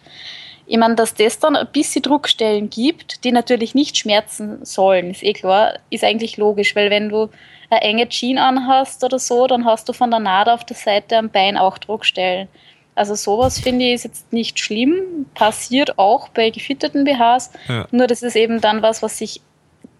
Ich 0.65 0.77
meine, 0.77 0.95
dass 0.95 1.13
das 1.13 1.39
dann 1.39 1.55
ein 1.55 1.67
bisschen 1.71 2.01
Druckstellen 2.01 2.69
gibt, 2.69 3.23
die 3.23 3.31
natürlich 3.31 3.73
nicht 3.73 3.95
schmerzen 3.97 4.65
sollen, 4.65 5.11
ist 5.11 5.23
eh 5.23 5.33
klar, 5.33 5.73
ist 5.89 6.03
eigentlich 6.03 6.35
logisch, 6.37 6.75
weil 6.75 6.89
wenn 6.89 7.07
du 7.09 7.29
eine 7.69 7.81
enge 7.81 8.09
Jeans 8.09 8.39
anhast 8.39 9.03
oder 9.03 9.17
so, 9.19 9.47
dann 9.47 9.65
hast 9.65 9.87
du 9.87 9.93
von 9.93 10.11
der 10.11 10.19
Naht 10.19 10.49
auf 10.49 10.63
der 10.65 10.75
Seite 10.75 11.17
am 11.17 11.29
Bein 11.29 11.57
auch 11.57 11.77
Druckstellen. 11.77 12.49
Also 12.97 13.15
sowas 13.15 13.59
finde 13.59 13.85
ich 13.85 13.93
ist 13.93 14.03
jetzt 14.05 14.33
nicht 14.33 14.59
schlimm, 14.59 15.25
passiert 15.33 15.97
auch 15.99 16.29
bei 16.29 16.49
gefitterten 16.49 17.03
BHs, 17.03 17.51
Ja. 17.67 17.87
nur 17.91 18.07
das 18.07 18.23
ist 18.23 18.35
eben 18.35 18.59
dann 18.61 18.81
was, 18.81 19.01
was 19.03 19.17
sich 19.17 19.41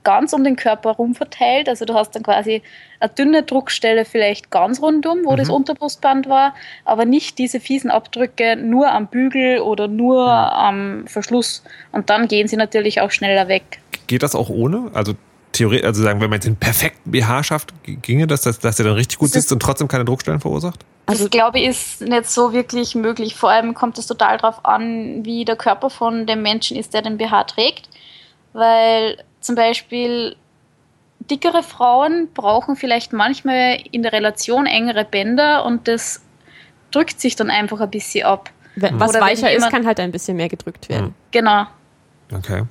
ganz 0.03 0.31
um 0.31 0.45
den 0.45 0.55
Körper 0.55 0.91
herum 0.91 1.15
verteilt. 1.15 1.67
Also 1.67 1.83
du 1.83 1.93
hast 1.93 2.15
dann 2.15 2.23
quasi 2.23 2.61
eine 3.01 3.09
dünne 3.09 3.43
Druckstelle 3.43 4.05
vielleicht 4.05 4.49
ganz 4.51 4.81
rundum, 4.81 5.19
wo 5.25 5.35
das 5.35 5.49
Unterbrustband 5.49 6.29
war, 6.29 6.55
aber 6.85 7.03
nicht 7.03 7.37
diese 7.37 7.59
fiesen 7.59 7.91
Abdrücke 7.91 8.55
nur 8.55 8.89
am 8.89 9.07
Bügel 9.07 9.59
oder 9.59 9.89
nur 9.89 10.23
am 10.25 11.05
Verschluss. 11.07 11.61
Und 11.91 12.09
dann 12.09 12.29
gehen 12.29 12.47
sie 12.47 12.55
natürlich 12.55 13.01
auch 13.01 13.11
schneller 13.11 13.49
weg. 13.49 13.79
Geht 14.07 14.23
das 14.23 14.33
auch 14.33 14.49
ohne? 14.49 14.89
Also 14.93 15.13
theoretisch, 15.57 15.85
also 15.85 16.03
sagen, 16.03 16.21
wenn 16.21 16.29
man 16.29 16.37
jetzt 16.37 16.45
den 16.45 16.55
perfekten 16.55 17.11
BH 17.11 17.43
schafft, 17.43 17.73
ginge 17.83 18.27
das, 18.27 18.41
dass, 18.41 18.59
dass 18.59 18.77
der 18.77 18.85
dann 18.85 18.95
richtig 18.95 19.17
gut 19.17 19.29
Das 19.29 19.33
sitzt 19.33 19.51
und 19.51 19.61
trotzdem 19.61 19.87
keine 19.87 20.05
Druckstellen 20.05 20.39
verursacht? 20.39 20.85
Also 21.05 21.23
das 21.23 21.31
glaube 21.31 21.59
ich 21.59 21.67
ist 21.67 22.01
nicht 22.01 22.29
so 22.29 22.53
wirklich 22.53 22.95
möglich. 22.95 23.35
Vor 23.35 23.49
allem 23.49 23.73
kommt 23.73 23.97
es 23.97 24.07
total 24.07 24.37
darauf 24.37 24.65
an, 24.65 25.23
wie 25.25 25.45
der 25.45 25.55
Körper 25.55 25.89
von 25.89 26.25
dem 26.25 26.41
Menschen 26.41 26.77
ist, 26.77 26.93
der 26.93 27.01
den 27.01 27.17
BH 27.17 27.45
trägt. 27.45 27.89
Weil 28.53 29.17
zum 29.39 29.55
Beispiel 29.55 30.35
dickere 31.31 31.63
Frauen 31.63 32.29
brauchen 32.33 32.75
vielleicht 32.75 33.13
manchmal 33.13 33.79
in 33.91 34.03
der 34.03 34.13
Relation 34.13 34.65
engere 34.65 35.05
Bänder 35.05 35.65
und 35.65 35.87
das 35.87 36.21
drückt 36.91 37.19
sich 37.19 37.35
dann 37.35 37.49
einfach 37.49 37.79
ein 37.79 37.89
bisschen 37.89 38.25
ab. 38.25 38.49
Was 38.75 39.09
Oder 39.09 39.21
weicher 39.21 39.51
ist, 39.51 39.69
kann 39.69 39.87
halt 39.87 39.99
ein 39.99 40.11
bisschen 40.11 40.37
mehr 40.37 40.49
gedrückt 40.49 40.89
werden. 40.89 41.15
Genau. 41.31 41.65
Okay. 42.33 42.63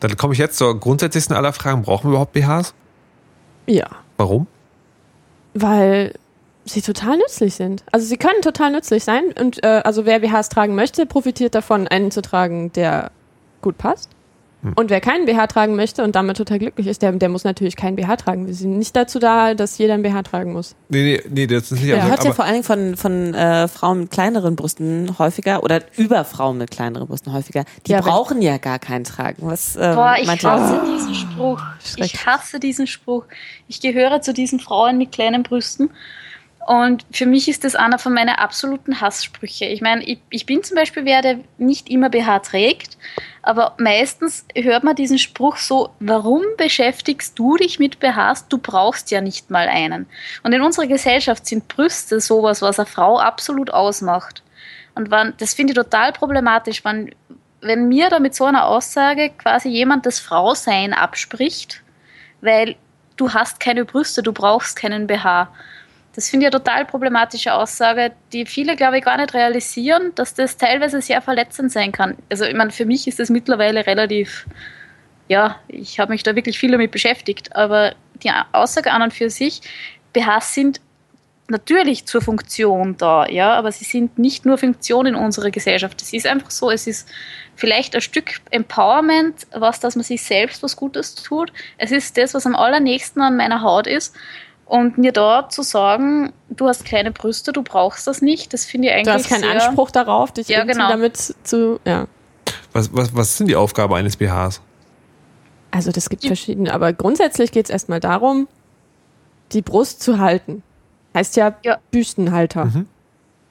Dann 0.00 0.16
komme 0.16 0.32
ich 0.32 0.38
jetzt 0.38 0.56
zur 0.58 0.78
grundsätzlichsten 0.78 1.36
aller 1.36 1.52
Fragen. 1.52 1.82
Brauchen 1.82 2.04
wir 2.04 2.10
überhaupt 2.10 2.32
BHs? 2.32 2.74
Ja. 3.66 3.86
Warum? 4.16 4.46
Weil 5.54 6.14
sie 6.64 6.82
total 6.82 7.18
nützlich 7.18 7.54
sind. 7.54 7.84
Also 7.92 8.06
sie 8.06 8.16
können 8.16 8.40
total 8.42 8.72
nützlich 8.72 9.04
sein 9.04 9.24
und 9.38 9.62
äh, 9.62 9.82
also 9.84 10.06
wer 10.06 10.20
BHs 10.20 10.48
tragen 10.48 10.74
möchte, 10.74 11.06
profitiert 11.06 11.54
davon, 11.54 11.86
einen 11.88 12.10
zu 12.10 12.22
tragen, 12.22 12.72
der 12.72 13.10
gut 13.60 13.78
passt. 13.78 14.10
Und 14.74 14.90
wer 14.90 15.00
keinen 15.00 15.26
BH 15.26 15.46
tragen 15.48 15.76
möchte 15.76 16.02
und 16.02 16.14
damit 16.16 16.36
total 16.38 16.58
glücklich 16.58 16.86
ist, 16.86 17.02
der, 17.02 17.12
der 17.12 17.28
muss 17.28 17.44
natürlich 17.44 17.76
keinen 17.76 17.96
BH 17.96 18.16
tragen. 18.16 18.46
Wir 18.46 18.54
sind 18.54 18.78
nicht 18.78 18.96
dazu 18.96 19.18
da, 19.18 19.54
dass 19.54 19.76
jeder 19.78 19.94
einen 19.94 20.02
BH 20.02 20.22
tragen 20.22 20.52
muss. 20.52 20.74
Nee, 20.88 21.02
nee, 21.02 21.22
nee, 21.28 21.46
das 21.46 21.70
ist 21.70 21.82
nicht 21.82 21.90
Man 21.90 22.00
also, 22.00 22.10
hört 22.10 22.24
ja 22.24 22.32
vor 22.32 22.44
allen 22.44 22.62
Dingen 22.62 22.64
von, 22.64 22.96
von 22.96 23.34
äh, 23.34 23.68
Frauen 23.68 24.00
mit 24.00 24.10
kleineren 24.10 24.56
Brüsten 24.56 25.18
häufiger 25.18 25.62
oder 25.62 25.82
über 25.96 26.24
Frauen 26.24 26.58
mit 26.58 26.70
kleineren 26.70 27.06
Brüsten 27.06 27.32
häufiger. 27.32 27.64
Die 27.86 27.92
Ja, 27.92 28.00
brauchen 28.00 28.40
ja 28.40 28.56
gar 28.58 28.78
keinen 28.78 29.04
Tragen. 29.04 29.42
Was 29.46 29.76
ähm, 29.76 29.94
Boah, 29.94 30.16
ich 30.18 30.28
hasse 30.28 30.74
dazu? 30.74 30.92
diesen 30.92 31.14
Spruch. 31.14 31.62
Ich 31.96 32.26
hasse 32.26 32.60
diesen 32.60 32.86
Spruch. 32.86 33.24
Ich 33.68 33.80
gehöre 33.80 34.22
zu 34.22 34.32
diesen 34.32 34.60
Frauen 34.60 34.98
mit 34.98 35.12
kleinen 35.12 35.42
Brüsten. 35.42 35.90
Und 36.66 37.04
für 37.10 37.26
mich 37.26 37.48
ist 37.48 37.64
das 37.64 37.74
einer 37.74 37.98
von 37.98 38.14
meinen 38.14 38.30
absoluten 38.30 39.00
Hasssprüche. 39.00 39.66
Ich 39.66 39.82
meine, 39.82 40.02
ich, 40.04 40.18
ich 40.30 40.46
bin 40.46 40.62
zum 40.62 40.76
Beispiel 40.76 41.04
wer, 41.04 41.20
der 41.20 41.40
nicht 41.58 41.90
immer 41.90 42.08
BH 42.08 42.38
trägt, 42.40 42.96
aber 43.46 43.74
meistens 43.78 44.46
hört 44.54 44.84
man 44.84 44.96
diesen 44.96 45.18
Spruch 45.18 45.56
so, 45.56 45.90
warum 46.00 46.42
beschäftigst 46.56 47.38
du 47.38 47.56
dich 47.56 47.78
mit 47.78 48.00
BHs? 48.00 48.48
Du 48.48 48.58
brauchst 48.58 49.10
ja 49.10 49.20
nicht 49.20 49.50
mal 49.50 49.68
einen. 49.68 50.06
Und 50.42 50.52
in 50.52 50.62
unserer 50.62 50.86
Gesellschaft 50.86 51.46
sind 51.46 51.68
Brüste 51.68 52.20
sowas, 52.20 52.62
was 52.62 52.78
eine 52.78 52.86
Frau 52.86 53.18
absolut 53.18 53.70
ausmacht. 53.70 54.42
Und 54.94 55.10
wann, 55.10 55.34
das 55.38 55.54
finde 55.54 55.72
ich 55.72 55.76
total 55.76 56.12
problematisch, 56.12 56.84
wenn, 56.84 57.14
wenn 57.60 57.88
mir 57.88 58.08
da 58.10 58.18
mit 58.18 58.34
so 58.34 58.44
einer 58.44 58.66
Aussage 58.66 59.30
quasi 59.30 59.68
jemand 59.68 60.06
das 60.06 60.20
Frausein 60.20 60.92
abspricht, 60.92 61.82
weil 62.40 62.76
du 63.16 63.32
hast 63.32 63.60
keine 63.60 63.84
Brüste, 63.84 64.22
du 64.22 64.32
brauchst 64.32 64.76
keinen 64.76 65.06
BH. 65.06 65.48
Das 66.14 66.28
finde 66.28 66.46
ich 66.46 66.52
eine 66.52 66.62
total 66.62 66.84
problematische 66.84 67.52
Aussage, 67.52 68.12
die 68.32 68.46
viele, 68.46 68.76
glaube 68.76 68.98
ich, 68.98 69.04
gar 69.04 69.16
nicht 69.16 69.34
realisieren, 69.34 70.12
dass 70.14 70.34
das 70.34 70.56
teilweise 70.56 71.00
sehr 71.02 71.20
verletzend 71.20 71.72
sein 71.72 71.92
kann. 71.92 72.16
Also, 72.30 72.44
ich 72.44 72.54
meine, 72.54 72.70
für 72.70 72.86
mich 72.86 73.08
ist 73.08 73.18
das 73.18 73.30
mittlerweile 73.30 73.86
relativ, 73.86 74.46
ja, 75.28 75.56
ich 75.68 75.98
habe 75.98 76.12
mich 76.12 76.22
da 76.22 76.36
wirklich 76.36 76.58
viel 76.58 76.70
damit 76.70 76.92
beschäftigt, 76.92 77.54
aber 77.56 77.94
die 78.22 78.30
Aussage 78.52 78.92
an 78.92 79.02
und 79.02 79.12
für 79.12 79.28
sich, 79.28 79.60
BHs 80.12 80.54
sind 80.54 80.80
natürlich 81.48 82.06
zur 82.06 82.22
Funktion 82.22 82.96
da, 82.96 83.26
ja, 83.26 83.52
aber 83.52 83.70
sie 83.70 83.84
sind 83.84 84.18
nicht 84.18 84.46
nur 84.46 84.56
Funktion 84.56 85.06
in 85.06 85.14
unserer 85.14 85.50
Gesellschaft. 85.50 86.00
Es 86.00 86.12
ist 86.12 86.26
einfach 86.26 86.50
so, 86.50 86.70
es 86.70 86.86
ist 86.86 87.08
vielleicht 87.54 87.94
ein 87.94 88.00
Stück 88.00 88.40
Empowerment, 88.50 89.46
was, 89.52 89.80
dass 89.80 89.94
man 89.96 90.04
sich 90.04 90.22
selbst 90.22 90.62
was 90.62 90.76
Gutes 90.76 91.14
tut. 91.14 91.52
Es 91.76 91.92
ist 91.92 92.16
das, 92.16 92.34
was 92.34 92.46
am 92.46 92.54
allernächsten 92.54 93.20
an 93.20 93.36
meiner 93.36 93.60
Haut 93.60 93.86
ist. 93.86 94.14
Und 94.66 94.96
mir 94.98 95.12
da 95.12 95.48
zu 95.48 95.62
sagen, 95.62 96.32
du 96.48 96.66
hast 96.66 96.84
kleine 96.84 97.10
Brüste, 97.10 97.52
du 97.52 97.62
brauchst 97.62 98.06
das 98.06 98.22
nicht, 98.22 98.52
das 98.52 98.64
finde 98.64 98.88
ich 98.88 98.94
eigentlich 98.94 99.04
Du 99.06 99.12
hast 99.12 99.28
keinen 99.28 99.42
sehr, 99.42 99.50
Anspruch 99.66 99.90
darauf, 99.90 100.32
dich 100.32 100.48
Ja, 100.48 100.58
irgendwie 100.58 100.74
genau. 100.78 100.88
damit 100.88 101.16
zu, 101.18 101.80
ja. 101.84 102.06
was, 102.72 102.94
was, 102.94 103.14
was 103.14 103.30
ist 103.30 103.40
denn 103.40 103.46
die 103.48 103.56
Aufgabe 103.56 103.96
eines 103.96 104.16
BHs? 104.16 104.60
Also 105.70 105.90
das 105.90 106.08
gibt 106.08 106.24
verschiedene, 106.24 106.72
aber 106.72 106.92
grundsätzlich 106.92 107.52
geht 107.52 107.66
es 107.66 107.70
erstmal 107.70 108.00
darum, 108.00 108.48
die 109.52 109.60
Brust 109.60 110.02
zu 110.02 110.18
halten. 110.18 110.62
Heißt 111.14 111.36
ja, 111.36 111.54
Ja. 111.62 111.78
Büstenhalter. 111.90 112.66
Mhm. 112.66 112.86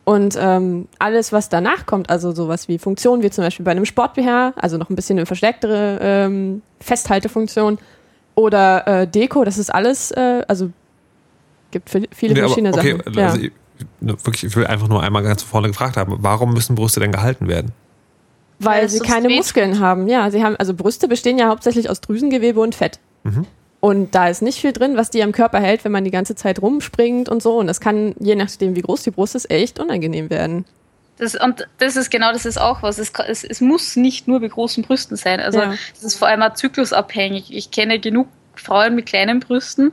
Und 0.06 0.38
ähm, 0.40 0.88
alles, 1.00 1.32
was 1.32 1.48
danach 1.48 1.86
kommt, 1.86 2.10
also 2.10 2.34
sowas 2.34 2.68
wie 2.68 2.78
Funktion, 2.78 3.24
wie 3.24 3.30
zum 3.30 3.44
Beispiel 3.44 3.64
bei 3.64 3.72
einem 3.72 3.86
Sport-BH, 3.86 4.54
also 4.58 4.78
noch 4.78 4.90
ein 4.90 4.96
bisschen 4.96 5.18
eine 5.18 5.26
verstärktere 5.26 6.00
ähm, 6.02 6.62
Festhaltefunktion 6.82 7.78
oder 8.36 8.86
äh, 8.88 9.08
Deko, 9.08 9.46
das 9.46 9.58
ist 9.58 9.74
alles, 9.74 10.12
äh, 10.12 10.44
also 10.48 10.72
gibt 11.74 11.90
vi- 11.90 12.08
viele 12.16 12.34
Nee, 12.36 12.40
aber, 12.40 12.48
verschiedene 12.50 12.74
okay, 12.74 12.98
Sachen. 12.98 13.14
Ja. 13.14 13.26
also 13.28 13.42
ich, 13.42 13.52
wirklich, 14.00 14.44
ich 14.46 14.56
will 14.56 14.66
einfach 14.66 14.88
nur 14.88 15.04
einmal 15.04 15.24
ganz 15.24 15.44
vorne 15.44 15.68
gefragt 15.68 15.98
haben, 15.98 16.16
warum 16.20 16.54
müssen 16.54 16.76
Brüste 16.76 17.02
denn 17.02 17.12
gehalten 17.12 17.48
werden? 17.50 17.74
Weil 18.60 18.84
Weil 18.84 18.90
sie 18.90 19.00
keine 19.00 19.24
sonst 19.24 19.36
Muskeln 19.36 19.80
haben. 19.82 20.08
Ja, 20.08 20.32
sie 20.32 20.42
haben, 20.44 20.56
also 20.56 20.74
Brüste 20.74 21.08
bestehen 21.10 21.38
ja 21.38 21.48
hauptsächlich 21.50 21.90
aus 21.90 22.00
Drüsengewebe 22.00 22.60
und 22.62 22.76
Fett. 22.76 23.00
Mhm. 23.24 23.46
Und 23.82 24.16
da 24.16 24.30
ist 24.30 24.42
nicht 24.42 24.62
viel 24.62 24.72
drin, 24.72 24.96
was 24.96 25.10
die 25.10 25.22
am 25.24 25.34
Körper 25.34 25.60
hält, 25.60 25.84
wenn 25.84 25.92
man 25.92 26.06
die 26.06 26.12
ganze 26.12 26.36
Zeit 26.36 26.62
rumspringt 26.62 27.28
und 27.28 27.44
so. 27.44 27.58
Und 27.58 27.68
das 27.68 27.82
kann, 27.82 28.16
je 28.20 28.36
nachdem, 28.36 28.78
wie 28.78 28.82
groß 28.82 29.04
die 29.04 29.12
Brust 29.12 29.36
ist, 29.36 29.52
echt 29.52 29.78
unangenehm 29.80 30.30
werden. 30.30 30.64
Das, 31.18 31.36
und 31.36 31.68
das 31.80 31.98
ist 31.98 32.10
genau, 32.10 32.32
das 32.32 32.46
ist 32.46 32.60
auch 32.62 32.82
was. 32.82 32.98
Es, 32.98 33.12
es, 33.28 33.44
es 33.44 33.60
muss 33.60 33.98
nicht 33.98 34.28
nur 34.28 34.40
bei 34.40 34.48
großen 34.48 34.84
Brüsten 34.84 35.18
sein. 35.18 35.42
Also 35.42 35.60
Ja. 35.60 35.74
das 35.94 36.04
ist 36.04 36.16
vor 36.16 36.30
allem 36.30 36.42
auch 36.44 36.54
zyklusabhängig. 36.54 37.54
Ich 37.54 37.72
kenne 37.72 38.00
genug 38.00 38.28
Frauen 38.56 38.96
mit 38.96 39.06
kleinen 39.08 39.40
Brüsten, 39.42 39.92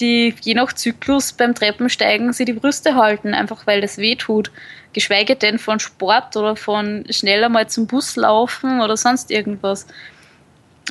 die 0.00 0.34
je 0.42 0.54
nach 0.54 0.72
Zyklus 0.72 1.32
beim 1.32 1.54
Treppensteigen 1.54 2.32
sie 2.32 2.44
die 2.44 2.52
Brüste 2.52 2.94
halten, 2.94 3.34
einfach 3.34 3.66
weil 3.66 3.80
das 3.80 3.98
weh 3.98 4.16
tut. 4.16 4.50
Geschweige 4.92 5.36
denn 5.36 5.58
von 5.58 5.80
Sport 5.80 6.36
oder 6.36 6.56
von 6.56 7.04
schneller 7.10 7.48
mal 7.48 7.68
zum 7.68 7.86
Bus 7.86 8.16
laufen 8.16 8.80
oder 8.80 8.96
sonst 8.96 9.30
irgendwas. 9.30 9.86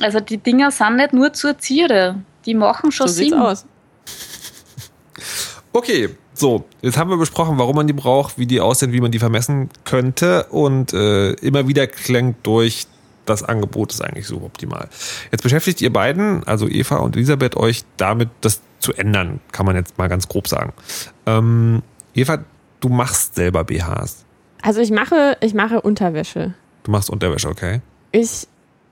Also 0.00 0.20
die 0.20 0.38
Dinger 0.38 0.70
sind 0.70 0.96
nicht 0.96 1.12
nur 1.12 1.32
zur 1.32 1.58
Zierde. 1.58 2.22
Die 2.46 2.54
machen 2.54 2.92
schon 2.92 3.08
So 3.08 3.14
Sinn. 3.14 3.34
aus. 3.34 3.66
Okay, 5.72 6.08
so, 6.34 6.64
jetzt 6.82 6.96
haben 6.96 7.10
wir 7.10 7.16
besprochen, 7.16 7.58
warum 7.58 7.76
man 7.76 7.86
die 7.86 7.92
braucht, 7.92 8.38
wie 8.38 8.46
die 8.46 8.60
aussehen, 8.60 8.92
wie 8.92 9.00
man 9.00 9.10
die 9.10 9.18
vermessen 9.18 9.68
könnte 9.84 10.44
und 10.44 10.92
äh, 10.92 11.32
immer 11.32 11.68
wieder 11.68 11.86
klingt 11.86 12.46
durch, 12.46 12.86
das 13.28 13.42
Angebot 13.42 13.92
ist 13.92 14.00
eigentlich 14.02 14.26
suboptimal. 14.26 14.88
Jetzt 15.30 15.42
beschäftigt 15.42 15.80
ihr 15.82 15.92
beiden, 15.92 16.42
also 16.44 16.68
Eva 16.68 16.96
und 16.96 17.16
Elisabeth, 17.16 17.56
euch 17.56 17.84
damit, 17.96 18.28
das 18.40 18.60
zu 18.80 18.92
ändern, 18.94 19.40
kann 19.52 19.66
man 19.66 19.76
jetzt 19.76 19.98
mal 19.98 20.08
ganz 20.08 20.28
grob 20.28 20.48
sagen. 20.48 20.72
Ähm, 21.26 21.82
Eva, 22.14 22.38
du 22.80 22.88
machst 22.88 23.34
selber 23.34 23.64
BHs. 23.64 24.24
Also 24.62 24.80
ich 24.80 24.90
mache, 24.90 25.36
ich 25.40 25.54
mache 25.54 25.80
Unterwäsche. 25.80 26.54
Du 26.84 26.90
machst 26.90 27.10
Unterwäsche, 27.10 27.48
okay? 27.48 27.80
Ich 28.12 28.46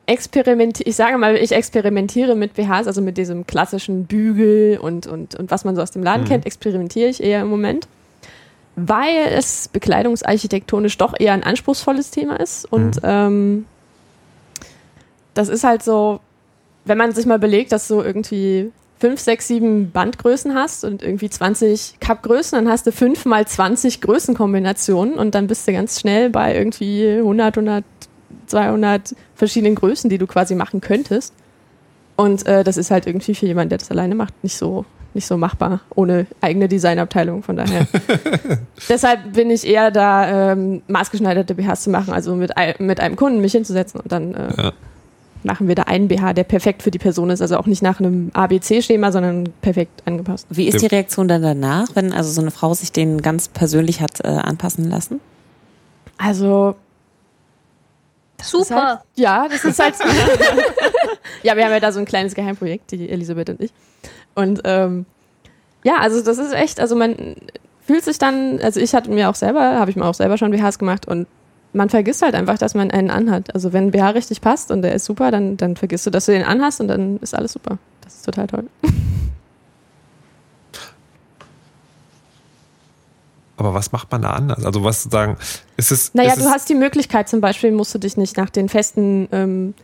experimentiere, 0.07 0.89
ich 0.89 0.95
sage 0.97 1.19
mal, 1.19 1.37
ich 1.37 1.51
experimentiere 1.53 2.37
mit 2.37 2.55
BHs, 2.55 2.87
also 2.87 3.01
mit 3.03 3.17
diesem 3.19 3.47
klassischen 3.47 4.07
Bügel 4.07 4.79
und, 4.79 5.07
und, 5.09 5.35
und 5.35 5.51
was 5.51 5.65
man 5.65 5.75
so 5.75 5.83
aus 5.83 5.91
dem 5.91 6.03
Laden 6.05 6.23
Mhm. 6.25 6.29
kennt, 6.29 6.47
experimentiere 6.47 7.09
ich 7.09 7.23
eher 7.23 7.41
im 7.43 7.49
Moment. 7.49 7.89
Weil 8.77 9.29
es 9.33 9.69
bekleidungsarchitektonisch 9.69 10.99
doch 10.99 11.15
eher 11.19 11.33
ein 11.33 11.43
anspruchsvolles 11.43 12.11
Thema 12.11 12.39
ist. 12.39 12.71
Und 12.71 12.97
Mhm. 12.97 13.01
ähm, 13.03 13.65
das 15.37 15.49
ist 15.49 15.65
halt 15.65 15.83
so, 15.83 16.21
wenn 16.85 16.99
man 16.99 17.13
sich 17.13 17.27
mal 17.27 17.39
belegt, 17.39 17.73
dass 17.73 17.89
du 17.89 18.01
irgendwie 18.01 18.73
fünf, 18.99 19.21
sechs, 19.21 19.49
sieben 19.49 19.91
Bandgrößen 19.91 20.55
hast 20.55 20.85
und 20.85 21.03
irgendwie 21.03 21.29
20 21.29 21.97
Cup-Größen, 22.01 22.57
dann 22.57 22.73
hast 22.73 22.87
du 22.87 22.93
fünf 22.93 23.27
mal 23.27 23.47
20 23.47 24.01
Größenkombinationen 24.01 25.15
und 25.15 25.35
dann 25.35 25.47
bist 25.47 25.69
du 25.69 25.73
ganz 25.73 26.01
schnell 26.01 26.31
bei 26.31 26.57
irgendwie 26.57 27.19
100, 27.19 27.59
100, 27.59 27.85
200 28.47 29.15
verschiedenen 29.35 29.75
Größen, 29.75 30.09
die 30.09 30.19
du 30.19 30.27
quasi 30.27 30.55
machen 30.55 30.81
könntest. 30.81 31.35
Und 32.17 32.47
äh, 32.47 32.65
das 32.65 32.79
ist 32.79 32.91
halt 32.91 33.07
irgendwie 33.07 33.35
für 33.35 33.45
jemanden, 33.45 33.71
der 33.71 33.79
das 33.79 33.91
alleine 33.91 34.15
macht, 34.15 34.33
nicht 34.43 34.57
so, 34.57 34.87
nicht 35.13 35.27
so 35.27 35.37
machbar, 35.37 35.83
ohne 35.95 36.27
eigene 36.41 36.67
Designabteilung. 36.67 37.43
Von 37.43 37.57
daher. 37.57 37.87
Deshalb 38.89 39.35
bin 39.35 39.51
ich 39.51 39.67
eher 39.67 39.91
da, 39.91 40.53
ähm, 40.53 40.81
maßgeschneiderte 40.89 41.55
BHs 41.55 41.83
zu 41.83 41.91
machen, 41.91 42.15
also 42.15 42.35
mit, 42.35 42.53
mit 42.79 43.01
einem 43.01 43.17
Kunden 43.17 43.43
mich 43.43 43.53
hinzusetzen 43.53 44.01
und 44.01 44.11
dann 44.11 44.33
äh, 44.33 44.63
Ja. 44.63 44.73
Machen 45.43 45.69
wir 45.69 45.75
da 45.75 45.83
einen 45.83 46.09
BH, 46.09 46.33
der 46.33 46.45
perfekt 46.45 46.83
für 46.83 46.91
die 46.91 46.99
Person 46.99 47.31
ist. 47.31 47.41
Also 47.41 47.57
auch 47.57 47.67
nicht 47.67 47.83
nach 47.83 48.01
einem 48.01 48.31
ABC-Schema, 48.33 49.13
sondern 49.13 49.53
perfekt 49.61 50.03
angepasst. 50.05 50.47
Wie 50.51 50.67
ist 50.67 50.83
die 50.83 50.87
Reaktion 50.87 51.29
dann 51.29 51.43
danach, 51.43 51.89
wenn 51.95 52.13
also 52.13 52.31
so 52.31 52.41
eine 52.41 52.51
Frau 52.51 52.75
sich 52.75 52.93
den 52.93 53.23
ganz 53.23 53.49
persönlich 53.49 54.01
hat 54.01 54.21
äh, 54.25 54.29
anpassen 54.29 54.89
lassen? 54.89 55.21
Also 56.19 56.77
Super. 58.43 58.63
Ist 58.63 58.71
halt, 58.71 59.01
ja, 59.15 59.49
das 59.49 59.65
ist 59.65 59.79
halt. 59.79 59.95
ja, 61.43 61.57
wir 61.57 61.65
haben 61.65 61.73
ja 61.73 61.81
da 61.81 61.93
so 61.93 61.99
ein 61.99 62.05
kleines 62.05 62.35
Geheimprojekt, 62.35 62.91
die 62.91 63.09
Elisabeth 63.09 63.51
und 63.51 63.61
ich. 63.61 63.73
Und 64.35 64.61
ähm, 64.65 65.07
ja, 65.85 65.97
also 65.99 66.23
das 66.23 66.39
ist 66.39 66.53
echt, 66.53 66.81
also 66.81 66.97
man 66.97 67.37
fühlt 67.87 68.05
sich 68.05 68.19
dann, 68.19 68.61
also 68.61 68.81
ich 68.81 68.95
hatte 68.95 69.11
mir 69.11 69.31
auch 69.31 69.35
selber, 69.35 69.79
habe 69.79 69.91
ich 69.91 69.97
mir 69.97 70.05
auch 70.05 70.15
selber 70.15 70.37
schon 70.37 70.51
BHs 70.51 70.79
gemacht 70.79 71.07
und 71.09 71.27
man 71.77 71.91
vergisst 71.91 72.23
halt 72.23 72.35
einfach, 72.35 72.59
dass 72.59 72.75
man 72.75 72.91
einen 72.91 73.11
anhat. 73.11 73.55
Also 73.55 73.73
wenn 73.73 73.89
ein 73.89 73.91
BH 73.91 74.11
richtig 74.11 74.41
passt 74.41 74.71
und 74.71 74.83
der 74.83 74.95
ist 74.95 75.05
super, 75.05 75.31
dann, 75.31 75.57
dann 75.57 75.77
vergisst 75.77 76.07
du, 76.07 76.11
dass 76.11 76.27
du 76.27 76.33
den 76.33 76.43
anhast 76.43 76.81
und 76.81 76.89
dann 76.89 77.19
ist 77.19 77.35
alles 77.35 77.53
super. 77.53 77.79
Das 78.03 78.15
ist 78.15 78.25
total 78.25 78.47
toll. 78.47 78.65
Aber 83.59 83.73
was 83.73 83.91
macht 83.93 84.11
man 84.13 84.23
da 84.23 84.31
anders? 84.31 84.65
Also 84.65 84.85
was 84.85 85.05
sagen, 85.05 85.37
ist 85.77 85.91
es. 85.91 86.13
Naja, 86.15 86.31
ist 86.33 86.41
du 86.41 86.45
es, 86.45 86.51
hast 86.51 86.69
die 86.69 86.75
Möglichkeit, 86.75 87.29
zum 87.29 87.41
Beispiel 87.41 87.73
musst 87.73 87.95
du 87.95 87.99
dich 87.99 88.17
nicht 88.17 88.37
nach 88.37 88.51
den 88.51 88.69
festen 88.69 89.29
ähm, 89.33 89.75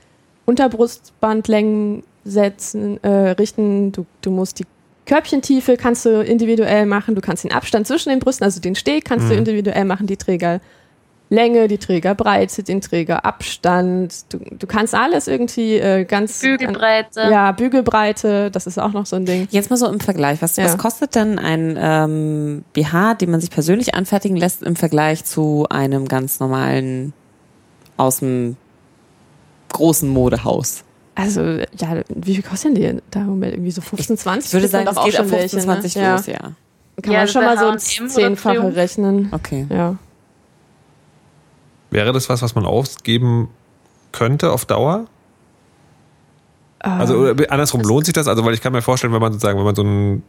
Unterbrustbandlängen 0.44 2.02
setzen, 2.24 3.02
äh, 3.02 3.30
richten. 3.30 3.92
Du, 3.92 4.04
du 4.20 4.30
musst 4.30 4.58
die 4.58 4.64
Körbchentiefe 5.06 5.76
kannst 5.76 6.04
du 6.04 6.22
individuell 6.22 6.86
machen. 6.86 7.14
Du 7.14 7.20
kannst 7.20 7.44
den 7.44 7.52
Abstand 7.52 7.86
zwischen 7.86 8.10
den 8.10 8.18
Brüsten, 8.20 8.44
also 8.44 8.60
den 8.60 8.74
Steg, 8.76 9.04
kannst 9.04 9.28
du 9.28 9.32
Mhm. 9.32 9.38
individuell 9.38 9.84
machen. 9.84 10.06
Die 10.06 10.16
Trägerlänge, 11.32 11.68
die 11.68 11.78
Trägerbreite, 11.78 12.62
den 12.62 12.80
Trägerabstand. 12.80 14.32
Du, 14.32 14.38
du 14.38 14.66
kannst 14.66 14.94
alles 14.94 15.28
irgendwie 15.28 15.76
äh, 15.76 16.04
ganz... 16.04 16.40
Bügelbreite. 16.40 17.22
Ja, 17.30 17.52
Bügelbreite, 17.52 18.50
das 18.50 18.66
ist 18.66 18.78
auch 18.78 18.92
noch 18.92 19.06
so 19.06 19.16
ein 19.16 19.24
Ding. 19.24 19.48
Jetzt 19.50 19.70
mal 19.70 19.76
so 19.76 19.88
im 19.88 20.00
Vergleich. 20.00 20.42
Was, 20.42 20.56
Ja. 20.56 20.64
was 20.64 20.76
kostet 20.78 21.14
denn 21.14 21.38
ein 21.38 21.76
ähm, 21.80 22.64
BH, 22.74 23.14
den 23.14 23.30
man 23.30 23.40
sich 23.40 23.50
persönlich 23.50 23.94
anfertigen 23.94 24.36
lässt, 24.36 24.62
im 24.62 24.76
Vergleich 24.76 25.24
zu 25.24 25.66
einem 25.70 26.06
ganz 26.06 26.38
normalen 26.38 27.14
aus 27.96 28.18
dem 28.18 28.56
großen 29.72 30.08
Modehaus? 30.08 30.84
Also, 31.14 31.42
ja, 31.42 32.02
wie 32.08 32.34
viel 32.34 32.44
kosten 32.44 32.74
die 32.74 33.00
da 33.10 33.20
im 33.20 33.26
Moment? 33.26 33.54
Irgendwie 33.54 33.70
so 33.70 33.80
15, 33.80 34.16
20? 34.18 34.48
Ich 34.48 34.52
würde 34.54 34.68
sagen, 34.68 34.86
doch 34.86 34.96
es 34.98 35.04
geht 35.04 35.14
auch 35.16 35.24
ab 35.24 35.28
schon 35.28 35.38
15, 35.38 35.40
welche, 35.40 35.56
ne? 35.56 35.62
20 35.62 35.94
ja. 35.94 36.12
los, 36.14 36.26
ja. 36.26 36.38
Kann 37.02 37.12
Ja, 37.12 37.18
man 37.20 37.28
schon 37.28 37.44
mal 37.44 37.58
so 37.58 37.66
ein 37.68 37.78
Zehnfache 37.78 38.76
rechnen. 38.76 39.28
Okay. 39.32 39.66
Ja. 39.70 39.96
Wäre 41.92 42.12
das 42.12 42.28
was, 42.28 42.42
was 42.42 42.54
man 42.54 42.64
ausgeben 42.66 43.48
könnte 44.10 44.50
auf 44.52 44.64
Dauer? 44.64 45.06
Also 46.80 47.28
Ähm, 47.28 47.36
andersrum 47.48 47.82
lohnt 47.82 48.06
sich 48.06 48.14
das? 48.14 48.26
Also 48.26 48.44
weil 48.44 48.54
ich 48.54 48.60
kann 48.60 48.72
mir 48.72 48.82
vorstellen, 48.82 49.12
wenn 49.12 49.20
man 49.20 49.32
sozusagen, 49.32 49.58
wenn 49.58 49.64
man 49.64 49.74
so 49.76 49.82
einen 49.82 50.22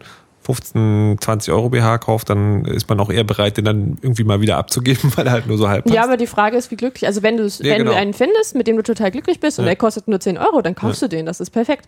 15, 0.43 1.17
20 1.19 1.53
Euro 1.53 1.69
BH 1.69 1.97
kauft, 1.99 2.29
dann 2.29 2.65
ist 2.65 2.87
man 2.89 2.99
auch 2.99 3.09
eher 3.09 3.23
bereit, 3.23 3.57
den 3.57 3.65
dann 3.65 3.97
irgendwie 4.01 4.23
mal 4.23 4.41
wieder 4.41 4.57
abzugeben, 4.57 5.11
weil 5.15 5.25
er 5.25 5.31
halt 5.31 5.47
nur 5.47 5.57
so 5.57 5.67
halb 5.69 5.85
passt. 5.85 5.95
Ja, 5.95 6.03
aber 6.03 6.17
die 6.17 6.27
Frage 6.27 6.57
ist, 6.57 6.69
wie 6.69 6.75
glücklich. 6.75 7.07
Also 7.07 7.23
wenn, 7.23 7.37
Ja, 7.37 7.43
wenn 7.59 7.77
genau. 7.79 7.91
du 7.91 7.97
einen 7.97 8.13
findest, 8.13 8.55
mit 8.55 8.67
dem 8.67 8.75
du 8.77 8.83
total 8.83 9.09
glücklich 9.11 9.39
bist 9.39 9.57
und 9.57 9.65
Ja. 9.65 9.69
der 9.69 9.75
kostet 9.77 10.07
nur 10.07 10.19
10 10.19 10.37
Euro, 10.37 10.61
dann 10.61 10.75
kaufst 10.75 11.01
du 11.01 11.07
den, 11.07 11.25
das 11.25 11.39
ist 11.39 11.49
perfekt. 11.49 11.87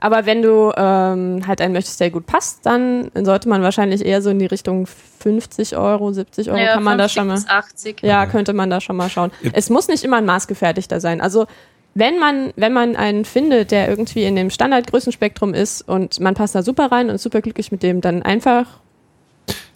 Aber 0.00 0.26
wenn 0.26 0.42
du 0.42 0.72
ähm, 0.76 1.46
halt 1.46 1.60
einen 1.60 1.72
möchtest, 1.72 2.00
der 2.00 2.10
gut 2.10 2.26
passt, 2.26 2.64
dann 2.66 3.10
sollte 3.14 3.48
man 3.48 3.62
wahrscheinlich 3.62 4.04
eher 4.04 4.22
so 4.22 4.30
in 4.30 4.38
die 4.38 4.46
Richtung 4.46 4.86
50 4.86 5.76
Euro, 5.76 6.12
70 6.12 6.50
Euro 6.50 6.58
Ja, 6.58 6.74
kann 6.74 6.82
man 6.82 6.98
da 6.98 7.04
50 7.04 7.14
schon 7.18 7.26
mal. 7.28 7.34
bis 7.34 7.48
80. 7.48 8.02
Ja, 8.02 8.26
könnte 8.26 8.52
man 8.52 8.70
da 8.70 8.80
schon 8.80 8.96
mal 8.96 9.08
schauen. 9.08 9.30
Ja. 9.42 9.50
Es 9.54 9.70
muss 9.70 9.88
nicht 9.88 10.04
immer 10.04 10.18
ein 10.18 10.26
maßgefertigter 10.26 11.00
sein. 11.00 11.20
Also 11.20 11.46
wenn 11.94 12.18
man, 12.18 12.52
wenn 12.56 12.74
man 12.74 12.94
einen 12.94 13.24
findet, 13.24 13.70
der 13.70 13.88
irgendwie 13.88 14.24
in 14.24 14.36
dem 14.36 14.50
Standardgrößenspektrum 14.50 15.54
ist 15.54 15.80
und 15.88 16.20
man 16.20 16.34
passt 16.34 16.54
da 16.54 16.62
super 16.62 16.92
rein 16.92 17.08
und 17.08 17.14
ist 17.14 17.22
super 17.22 17.40
glücklich 17.40 17.72
mit 17.72 17.82
dem, 17.82 18.02
dann 18.02 18.22
einfach 18.22 18.66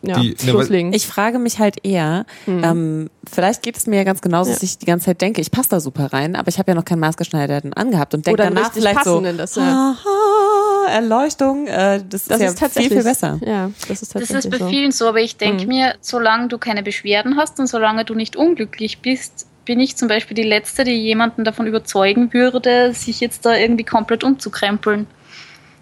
ja, 0.02 0.18
Die- 0.18 0.34
ne. 0.44 0.90
Ich 0.96 1.06
frage 1.06 1.38
mich 1.38 1.58
halt 1.58 1.84
eher, 1.84 2.24
ähm, 2.46 3.10
vielleicht 3.30 3.62
geht 3.62 3.76
es 3.76 3.86
mir 3.86 3.96
ja 3.96 4.04
ganz 4.04 4.20
genauso, 4.22 4.50
Ja. 4.50 4.54
dass 4.56 4.62
ich 4.62 4.78
die 4.78 4.86
ganze 4.86 5.06
Zeit 5.06 5.20
denke, 5.20 5.40
ich 5.40 5.50
passe 5.50 5.68
da 5.70 5.80
super 5.80 6.12
rein, 6.12 6.36
aber 6.36 6.48
ich 6.48 6.58
habe 6.58 6.70
ja 6.70 6.74
noch 6.74 6.84
keinen 6.84 7.00
maßgeschneiderten 7.00 7.72
angehabt 7.74 8.14
und 8.14 8.26
denke 8.26 8.42
danach 8.42 8.72
vielleicht 8.72 9.04
so, 9.04 9.20
das, 9.20 9.56
ja. 9.56 9.62
aha, 9.62 10.90
Erleuchtung, 10.90 11.66
äh, 11.66 12.02
das, 12.08 12.24
das 12.24 12.36
ist 12.38 12.42
ja 12.42 12.48
ist 12.48 12.58
tatsächlich 12.58 12.92
viel, 12.92 13.02
viel 13.02 13.10
besser. 13.10 13.38
Ja, 13.44 13.70
das 13.88 14.02
ist 14.02 14.14
Das 14.14 14.22
tatsächlich 14.28 14.44
ist 14.46 14.50
bei 14.50 14.58
so. 14.58 14.68
vielen 14.68 14.92
so, 14.92 15.06
aber 15.08 15.20
ich 15.20 15.36
denke 15.36 15.62
Mhm. 15.64 15.68
mir, 15.68 15.94
solange 16.00 16.48
du 16.48 16.58
keine 16.58 16.82
Beschwerden 16.82 17.36
hast 17.36 17.58
und 17.60 17.66
solange 17.66 18.04
du 18.04 18.14
nicht 18.14 18.36
unglücklich 18.36 19.00
bist, 19.00 19.46
bin 19.66 19.78
ich 19.78 19.96
zum 19.96 20.08
Beispiel 20.08 20.34
die 20.34 20.42
Letzte, 20.42 20.84
die 20.84 20.92
jemanden 20.92 21.44
davon 21.44 21.66
überzeugen 21.66 22.32
würde, 22.32 22.92
sich 22.94 23.20
jetzt 23.20 23.44
da 23.46 23.54
irgendwie 23.56 23.84
komplett 23.84 24.24
umzukrempeln. 24.24 25.06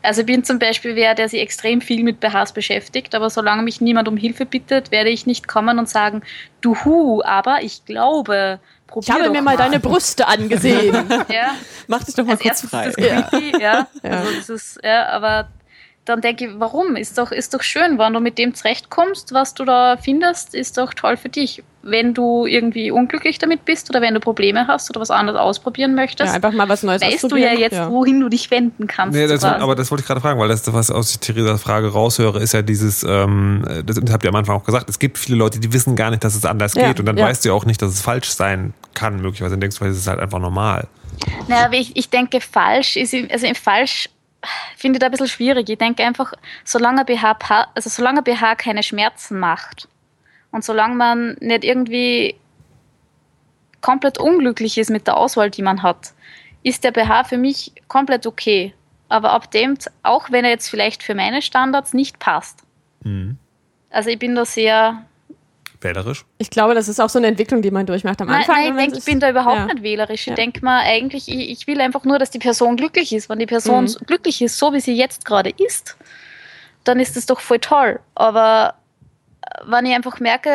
Also 0.03 0.20
ich 0.20 0.26
bin 0.26 0.44
zum 0.44 0.59
Beispiel 0.59 0.94
wer, 0.96 1.14
der 1.14 1.28
sich 1.28 1.40
extrem 1.40 1.80
viel 1.80 2.03
mit 2.05 2.20
BHs 2.20 2.53
beschäftigt, 2.53 3.14
aber 3.14 3.30
solange 3.30 3.62
mich 3.62 3.80
niemand 3.80 4.07
um 4.09 4.16
Hilfe 4.16 4.46
bittet, 4.46 4.90
werde 4.90 5.11
ich 5.11 5.26
nicht 5.26 5.49
kommen 5.49 5.78
und 5.78 5.88
sagen, 5.88 6.22
du 6.61 6.76
hu, 6.84 7.22
aber 7.24 7.62
ich 7.62 7.84
glaube, 7.84 8.61
Ich 8.86 8.86
probier 8.86 9.14
habe 9.14 9.24
doch 9.24 9.32
mir 9.32 9.42
mal 9.42 9.57
deine 9.57 9.80
Brüste 9.80 10.26
angesehen. 10.28 10.94
Ja, 11.28 11.55
Mach 11.88 12.05
dich 12.05 12.14
doch 12.14 12.24
mal 12.24 12.32
als 12.32 12.40
kurz 12.42 12.61
frei. 12.62 12.90
creepy, 12.90 13.61
ja. 13.61 13.86
Ja. 14.03 14.11
Also 14.11 14.32
das 14.36 14.49
ist, 14.49 14.80
ja, 14.84 15.07
aber 15.09 15.49
dann 16.09 16.20
denke 16.20 16.46
ich, 16.46 16.50
warum? 16.59 16.96
Ist 16.96 17.18
doch, 17.18 17.32
ist 17.32 17.54
doch 17.54 17.62
schön, 17.62 17.98
wenn 17.98 18.12
du 18.12 18.20
mit 18.20 18.38
dem 18.38 18.54
zurechtkommst, 18.54 19.32
was 19.32 19.54
du 19.54 19.64
da 19.64 19.96
findest, 19.96 20.54
ist 20.54 20.78
doch 20.78 20.94
toll 20.94 21.16
für 21.16 21.28
dich. 21.28 21.62
Wenn 21.82 22.14
du 22.14 22.46
irgendwie 22.46 22.90
unglücklich 22.90 23.38
damit 23.38 23.64
bist 23.64 23.88
oder 23.90 24.00
wenn 24.00 24.14
du 24.14 24.20
Probleme 24.20 24.66
hast 24.66 24.90
oder 24.90 25.00
was 25.00 25.11
anderes 25.11 25.38
ausprobieren 25.38 25.94
möchtest, 25.94 26.28
ja, 26.28 26.34
einfach 26.34 26.52
mal 26.52 26.68
was 26.68 26.82
Neues 26.82 27.02
weißt 27.02 27.30
du 27.30 27.36
ja 27.36 27.52
jetzt, 27.52 27.78
wohin 27.88 28.20
du 28.20 28.28
dich 28.28 28.50
wenden 28.50 28.86
kannst. 28.86 29.16
Nee, 29.16 29.26
das, 29.26 29.44
aber 29.44 29.74
das 29.74 29.90
wollte 29.90 30.02
ich 30.02 30.06
gerade 30.06 30.20
fragen, 30.20 30.40
weil 30.40 30.48
das, 30.48 30.70
was 30.72 30.90
aus 30.90 31.18
Theresas 31.20 31.62
Frage 31.62 31.92
raushöre, 31.92 32.40
ist 32.40 32.52
ja 32.52 32.62
dieses, 32.62 33.04
ähm, 33.04 33.64
das 33.84 33.98
habt 34.11 34.24
ihr 34.24 34.30
am 34.30 34.36
Anfang 34.36 34.56
auch 34.56 34.64
gesagt, 34.64 34.88
es 34.88 34.98
gibt 34.98 35.18
viele 35.18 35.38
Leute, 35.38 35.61
die 35.61 35.72
wissen 35.72 35.94
gar 35.94 36.11
nicht, 36.11 36.24
dass 36.24 36.34
es 36.34 36.44
anders 36.44 36.74
Ja, 36.74 36.88
geht 36.88 37.00
und 37.00 37.06
dann 37.06 37.16
ja. 37.16 37.26
weißt 37.26 37.44
du 37.44 37.50
ja 37.50 37.54
auch 37.54 37.64
nicht, 37.64 37.80
dass 37.80 37.92
es 37.92 38.00
falsch 38.00 38.30
sein 38.30 38.74
kann, 38.94 39.20
möglicherweise. 39.20 39.54
Dann 39.54 39.61
denkst 39.61 39.78
du, 39.78 39.84
es 39.84 39.96
ist 39.96 40.09
halt 40.09 40.20
einfach 40.20 40.40
normal. 40.40 40.88
Naja, 41.48 41.66
aber 41.66 41.74
ich, 41.74 41.96
ich 41.96 42.11
denke, 42.11 42.40
falsch 42.40 42.96
ist, 42.96 43.14
also 43.30 43.46
im 43.46 43.54
falsch 43.54 44.09
finde 44.76 44.97
ich 44.97 45.01
da 45.01 45.07
ein 45.07 45.12
bisschen 45.12 45.28
schwierig. 45.28 45.68
Ich 45.68 45.78
denke 45.78 46.05
einfach, 46.05 46.32
solange 46.64 47.05
BH, 47.05 47.36
also 47.74 47.91
solange 47.91 48.22
BH 48.22 48.57
keine 48.57 48.82
Schmerzen 48.82 49.39
macht 49.39 49.89
und 50.51 50.64
solange 50.64 50.95
man 50.95 51.36
nicht 51.41 51.64
irgendwie 51.64 52.36
komplett 53.80 54.18
unglücklich 54.18 54.78
ist 54.78 54.91
mit 54.91 55.07
der 55.07 55.16
Auswahl, 55.16 55.51
die 55.51 55.62
man 55.62 55.82
hat, 55.82 56.12
ist 56.62 56.84
der 56.84 56.91
BH 56.91 57.24
für 57.24 57.39
mich 57.39 57.72
komplett 57.86 58.26
okay. 58.26 58.74
Aber 59.09 59.32
ab 59.32 59.51
dem, 59.51 59.78
auch 60.03 60.30
wenn 60.30 60.45
er 60.45 60.51
jetzt 60.51 60.68
vielleicht 60.68 61.03
für 61.03 61.14
meine 61.14 61.41
Standards 61.43 61.95
nicht 61.95 62.18
passt. 62.18 62.64
Also 63.91 64.11
ich 64.11 64.18
bin 64.18 64.34
da 64.34 64.45
sehr, 64.45 65.05
Wählerisch. 65.80 66.24
Ich 66.38 66.50
glaube, 66.50 66.74
das 66.74 66.88
ist 66.88 66.98
auch 67.00 67.08
so 67.08 67.18
eine 67.18 67.28
Entwicklung, 67.28 67.62
die 67.62 67.70
man 67.70 67.86
durchmacht 67.86 68.20
am 68.20 68.26
Nein, 68.28 68.38
Anfang. 68.40 68.56
nein, 68.56 68.76
wenn 68.76 68.78
ich 68.78 68.84
denke, 68.86 68.98
ich 68.98 69.04
bin 69.04 69.20
da 69.20 69.30
überhaupt 69.30 69.56
ja. 69.58 69.64
nicht 69.66 69.82
wählerisch. 69.82 70.26
Ja. 70.26 70.32
Ich 70.32 70.36
denke 70.36 70.64
mal 70.64 70.80
eigentlich, 70.82 71.28
ich, 71.28 71.50
ich 71.50 71.66
will 71.68 71.80
einfach 71.80 72.04
nur, 72.04 72.18
dass 72.18 72.30
die 72.30 72.40
Person 72.40 72.76
glücklich 72.76 73.12
ist. 73.12 73.28
Wenn 73.28 73.38
die 73.38 73.46
Person 73.46 73.82
Mhm. 73.84 73.88
so 73.88 74.00
glücklich 74.04 74.42
ist, 74.42 74.58
so 74.58 74.72
wie 74.72 74.80
sie 74.80 74.94
jetzt 74.96 75.24
gerade 75.24 75.50
ist, 75.50 75.96
dann 76.84 76.98
ist 76.98 77.16
das 77.16 77.26
doch 77.26 77.38
voll 77.40 77.60
toll. 77.60 78.00
Aber 78.16 78.74
äh, 79.42 79.60
wenn 79.66 79.86
ich 79.86 79.94
einfach 79.94 80.18
merke, 80.18 80.50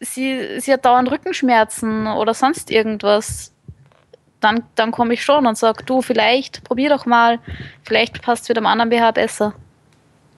sie, 0.00 0.60
sie 0.60 0.72
hat 0.72 0.84
dauernd 0.84 1.10
Rückenschmerzen 1.10 2.06
oder 2.06 2.34
sonst 2.34 2.70
irgendwas, 2.70 3.52
dann, 4.40 4.64
dann 4.74 4.90
komme 4.90 5.14
ich 5.14 5.24
schon 5.24 5.46
und 5.46 5.56
sage, 5.56 5.84
du, 5.84 6.02
vielleicht 6.02 6.64
probier 6.64 6.90
doch 6.90 7.06
mal, 7.06 7.38
vielleicht 7.84 8.22
passt 8.22 8.42
es 8.44 8.48
mit 8.48 8.56
dem 8.56 8.66
anderen 8.66 8.90
BH 8.90 9.12
besser. 9.12 9.54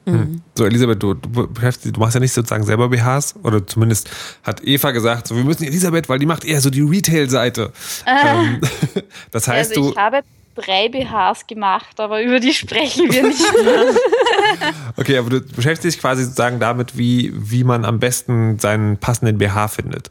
Hm. 0.07 0.43
So, 0.55 0.67
Elisabeth, 0.67 1.03
du, 1.03 1.15
du, 1.15 1.47
du 1.47 2.01
machst 2.01 2.15
ja 2.15 2.21
nicht 2.21 2.33
sozusagen 2.33 2.65
selber 2.65 2.89
BHs 2.89 3.37
oder 3.43 3.67
zumindest 3.67 4.11
hat 4.43 4.63
Eva 4.63 4.91
gesagt, 4.91 5.27
so, 5.27 5.37
wir 5.37 5.45
müssen 5.45 5.65
Elisabeth, 5.65 6.09
weil 6.09 6.19
die 6.19 6.27
macht 6.27 6.45
eher 6.45 6.61
so 6.61 6.71
die 6.71 6.83
Retail-Seite. 6.83 7.73
Ähm, 8.07 8.61
das 9.31 9.49
heißt, 9.49 9.71
also 9.71 9.83
du, 9.83 9.91
ich 9.91 9.97
habe 9.97 10.23
drei 10.55 10.89
BHs 10.89 11.47
gemacht, 11.47 11.99
aber 11.99 12.23
über 12.23 12.39
die 12.39 12.53
sprechen 12.53 13.11
wir 13.13 13.23
nicht. 13.23 13.41
okay, 14.97 15.19
aber 15.19 15.31
du 15.31 15.41
beschäftigst 15.41 15.97
dich 15.97 16.01
quasi 16.01 16.25
sozusagen 16.25 16.61
damit, 16.61 16.97
wie, 16.99 17.33
wie 17.35 17.65
man 17.65 17.85
am 17.85 17.99
besten 17.99 18.59
seinen 18.59 18.99
passenden 18.99 19.39
BH 19.39 19.69
findet. 19.69 20.11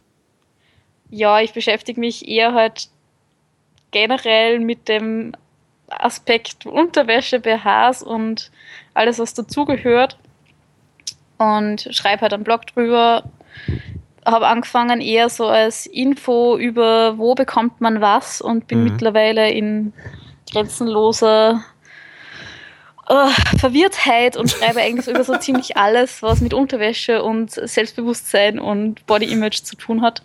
ja, 1.10 1.40
ich 1.40 1.54
beschäftige 1.54 2.00
mich 2.00 2.28
eher 2.28 2.54
halt 2.54 2.90
generell 3.92 4.60
mit 4.60 4.90
dem 4.90 5.34
Aspekt 5.88 6.66
Unterwäsche, 6.66 7.40
BHs 7.40 8.04
und 8.04 8.52
alles, 8.94 9.20
was 9.20 9.34
dazugehört. 9.34 10.18
Und 11.38 11.88
schreibe 11.92 12.22
halt 12.22 12.34
einen 12.34 12.44
Blog 12.44 12.68
drüber. 12.68 13.24
Habe 14.26 14.48
angefangen 14.48 15.02
eher 15.02 15.30
so 15.30 15.48
als 15.48 15.86
Info 15.86 16.58
über, 16.58 17.18
wo 17.18 17.36
bekommt 17.36 17.82
man 17.82 18.00
was 18.02 18.40
und 18.42 18.68
bin 18.68 18.80
Mhm. 18.80 18.84
mittlerweile 18.86 19.52
in 19.52 19.94
grenzenloser 20.52 21.64
äh, 23.10 23.58
Verwirrtheit 23.58 24.38
und 24.38 24.50
schreibe 24.50 24.80
eigentlich 24.82 25.08
über 25.14 25.24
so 25.24 25.36
ziemlich 25.40 25.76
alles, 25.76 26.22
was 26.24 26.40
mit 26.40 26.54
Unterwäsche 26.54 27.22
und 27.24 27.52
Selbstbewusstsein 27.52 28.60
und 28.60 29.06
Body 29.06 29.26
Image 29.26 29.64
zu 29.64 29.76
tun 29.76 30.02
hat. 30.02 30.22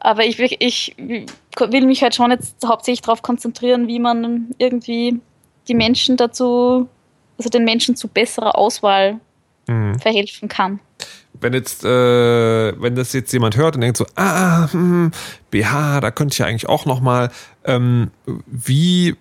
Aber 0.00 0.24
ich, 0.24 0.38
will- 0.38 0.56
ich 0.58 0.96
will 0.98 1.86
mich 1.86 2.02
halt 2.02 2.14
schon 2.14 2.30
jetzt 2.30 2.56
hauptsächlich 2.66 3.02
darauf 3.02 3.22
konzentrieren, 3.22 3.86
wie 3.86 3.98
man 3.98 4.48
irgendwie 4.58 5.20
die 5.68 5.74
Menschen 5.74 6.16
dazu, 6.16 6.88
also 7.38 7.50
den 7.50 7.64
Menschen 7.64 7.96
zu 7.96 8.08
besserer 8.08 8.56
Auswahl 8.58 9.20
Mhm. 9.68 9.98
verhelfen 10.00 10.48
kann. 10.48 10.80
Wenn 11.34 11.52
jetzt, 11.52 11.84
äh, 11.84 11.88
wenn 12.82 12.96
das 12.96 13.12
jetzt 13.12 13.32
jemand 13.32 13.56
hört 13.56 13.76
und 13.76 13.82
denkt 13.82 13.96
so, 13.98 14.06
ah, 14.16 14.70
hm, 14.72 15.12
BH, 15.50 16.00
da 16.00 16.10
könnte 16.10 16.32
ich 16.32 16.38
ja 16.38 16.46
eigentlich 16.46 16.68
auch 16.68 16.86
noch 16.86 17.00
mal, 17.00 17.30
ähm, 17.64 18.10
wie 18.46 19.14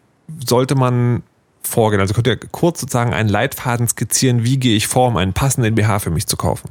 sollte 0.46 0.76
man 0.76 1.24
vorgehen? 1.62 2.00
Also 2.02 2.14
könnt 2.14 2.26
ihr 2.28 2.38
kurz 2.38 2.80
sozusagen 2.80 3.14
einen 3.14 3.30
Leitfaden 3.30 3.88
skizzieren, 3.88 4.44
wie 4.44 4.58
gehe 4.58 4.76
ich 4.76 4.88
vor, 4.88 5.08
um 5.10 5.18
einen 5.18 5.34
passenden 5.34 5.76
BH 5.76 6.00
für 6.00 6.10
mich 6.10 6.26
zu 6.26 6.36
kaufen? 6.36 6.70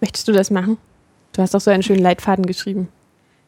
Möchtest 0.00 0.26
du 0.26 0.32
das 0.32 0.50
machen? 0.50 0.78
Du 1.36 1.42
hast 1.42 1.52
doch 1.52 1.60
so 1.60 1.70
einen 1.70 1.82
schönen 1.82 2.00
Leitfaden 2.02 2.46
geschrieben. 2.46 2.88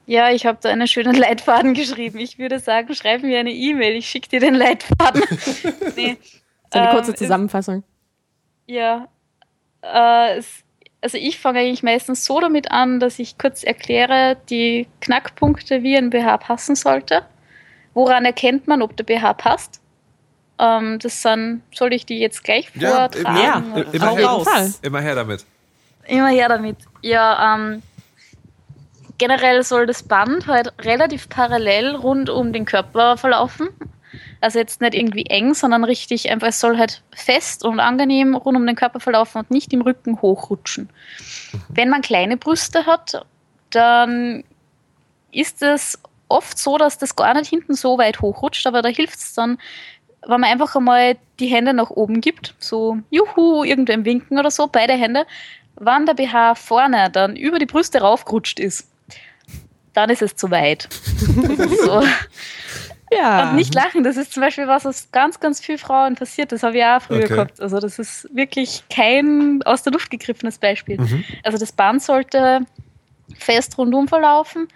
Ja, 0.06 0.30
ich 0.30 0.44
habe 0.46 0.58
da 0.60 0.68
einen 0.68 0.86
schönen 0.86 1.14
Leitfaden 1.16 1.72
geschrieben. 1.74 2.18
Ich 2.18 2.38
würde 2.38 2.58
sagen, 2.58 2.94
schreib 2.94 3.22
mir 3.22 3.38
eine 3.40 3.50
E-Mail, 3.52 3.96
ich 3.96 4.08
schicke 4.08 4.28
dir 4.28 4.40
den 4.40 4.54
Leitfaden. 4.54 5.22
nee. 5.96 6.16
So 6.72 6.78
eine 6.78 6.88
Ähm, 6.90 6.94
kurze 6.94 7.12
es- 7.12 7.18
Zusammenfassung. 7.18 7.82
Ja, 8.66 9.08
äh, 9.80 10.36
es, 10.36 10.46
also 11.00 11.16
ich 11.16 11.38
fange 11.38 11.60
eigentlich 11.60 11.82
meistens 11.82 12.26
so 12.26 12.38
damit 12.40 12.70
an, 12.70 13.00
dass 13.00 13.18
ich 13.18 13.38
kurz 13.38 13.64
erkläre 13.64 14.36
die 14.50 14.86
Knackpunkte, 15.00 15.82
wie 15.82 15.96
ein 15.96 16.10
BH 16.10 16.36
passen 16.36 16.74
sollte. 16.76 17.22
Woran 17.94 18.26
erkennt 18.26 18.66
man, 18.68 18.82
ob 18.82 18.94
der 18.98 19.04
BH 19.04 19.32
passt? 19.34 19.80
Ähm, 20.58 20.98
das 20.98 21.22
sind, 21.22 21.62
soll 21.74 21.94
ich 21.94 22.04
die 22.04 22.18
jetzt 22.18 22.44
gleich 22.44 22.70
Ja, 22.74 23.08
vortragen? 23.08 23.72
ja. 23.74 23.82
Immer 23.92 24.10
Auf 24.10 24.18
her, 24.18 24.30
jeden 24.32 24.44
Fall. 24.44 24.74
immer 24.82 25.00
her 25.00 25.14
damit. 25.14 25.46
Immer 26.08 26.28
her 26.28 26.48
damit. 26.48 26.78
Ja, 27.02 27.54
ähm, 27.54 27.82
generell 29.18 29.62
soll 29.62 29.86
das 29.86 30.02
Band 30.02 30.46
halt 30.46 30.72
relativ 30.80 31.28
parallel 31.28 31.94
rund 31.94 32.30
um 32.30 32.52
den 32.52 32.64
Körper 32.64 33.16
verlaufen. 33.16 33.68
Also 34.40 34.58
jetzt 34.58 34.80
nicht 34.80 34.94
irgendwie 34.94 35.26
eng, 35.26 35.52
sondern 35.52 35.84
richtig 35.84 36.30
einfach, 36.30 36.48
es 36.48 36.60
soll 36.60 36.78
halt 36.78 37.02
fest 37.14 37.64
und 37.64 37.78
angenehm 37.78 38.34
rund 38.34 38.56
um 38.56 38.66
den 38.66 38.76
Körper 38.76 39.00
verlaufen 39.00 39.40
und 39.40 39.50
nicht 39.50 39.72
im 39.72 39.82
Rücken 39.82 40.22
hochrutschen. 40.22 40.88
Wenn 41.68 41.90
man 41.90 42.00
kleine 42.00 42.36
Brüste 42.36 42.86
hat, 42.86 43.26
dann 43.70 44.44
ist 45.30 45.62
es 45.62 46.00
oft 46.28 46.58
so, 46.58 46.78
dass 46.78 46.98
das 46.98 47.16
gar 47.16 47.34
nicht 47.34 47.50
hinten 47.50 47.74
so 47.74 47.98
weit 47.98 48.20
hochrutscht, 48.20 48.66
aber 48.66 48.80
da 48.80 48.88
hilft 48.88 49.18
es 49.18 49.34
dann, 49.34 49.58
wenn 50.22 50.40
man 50.40 50.50
einfach 50.50 50.74
einmal 50.74 51.16
die 51.38 51.48
Hände 51.48 51.74
nach 51.74 51.90
oben 51.90 52.20
gibt, 52.20 52.54
so 52.58 52.98
juhu, 53.10 53.64
irgendwem 53.64 54.04
winken 54.04 54.38
oder 54.38 54.50
so, 54.50 54.68
beide 54.68 54.94
Hände, 54.94 55.26
wann 55.78 56.06
der 56.06 56.14
BH 56.14 56.54
vorne 56.54 57.10
dann 57.10 57.36
über 57.36 57.58
die 57.58 57.66
Brüste 57.66 58.00
raufgerutscht 58.00 58.60
ist, 58.60 58.88
dann 59.94 60.10
ist 60.10 60.22
es 60.22 60.36
zu 60.36 60.50
weit. 60.50 60.88
so. 61.84 62.02
Ja. 63.10 63.50
Und 63.50 63.56
nicht 63.56 63.74
lachen, 63.74 64.04
das 64.04 64.16
ist 64.16 64.32
zum 64.32 64.42
Beispiel 64.42 64.66
was, 64.68 64.84
was 64.84 65.10
ganz, 65.12 65.40
ganz 65.40 65.60
vielen 65.60 65.78
Frauen 65.78 66.14
passiert. 66.14 66.52
Das 66.52 66.62
habe 66.62 66.76
ich 66.76 66.84
auch 66.84 67.00
früher 67.00 67.24
Okay. 67.24 67.34
gehabt. 67.34 67.60
Also 67.60 67.80
das 67.80 67.98
ist 67.98 68.28
wirklich 68.34 68.84
kein 68.90 69.62
aus 69.64 69.82
der 69.82 69.92
Luft 69.92 70.10
gegriffenes 70.10 70.58
Beispiel. 70.58 71.00
Mhm. 71.00 71.24
Also 71.42 71.58
das 71.58 71.72
Band 71.72 72.02
sollte 72.02 72.60
fest 73.38 73.78
rundum 73.78 74.08
verlaufen. 74.08 74.68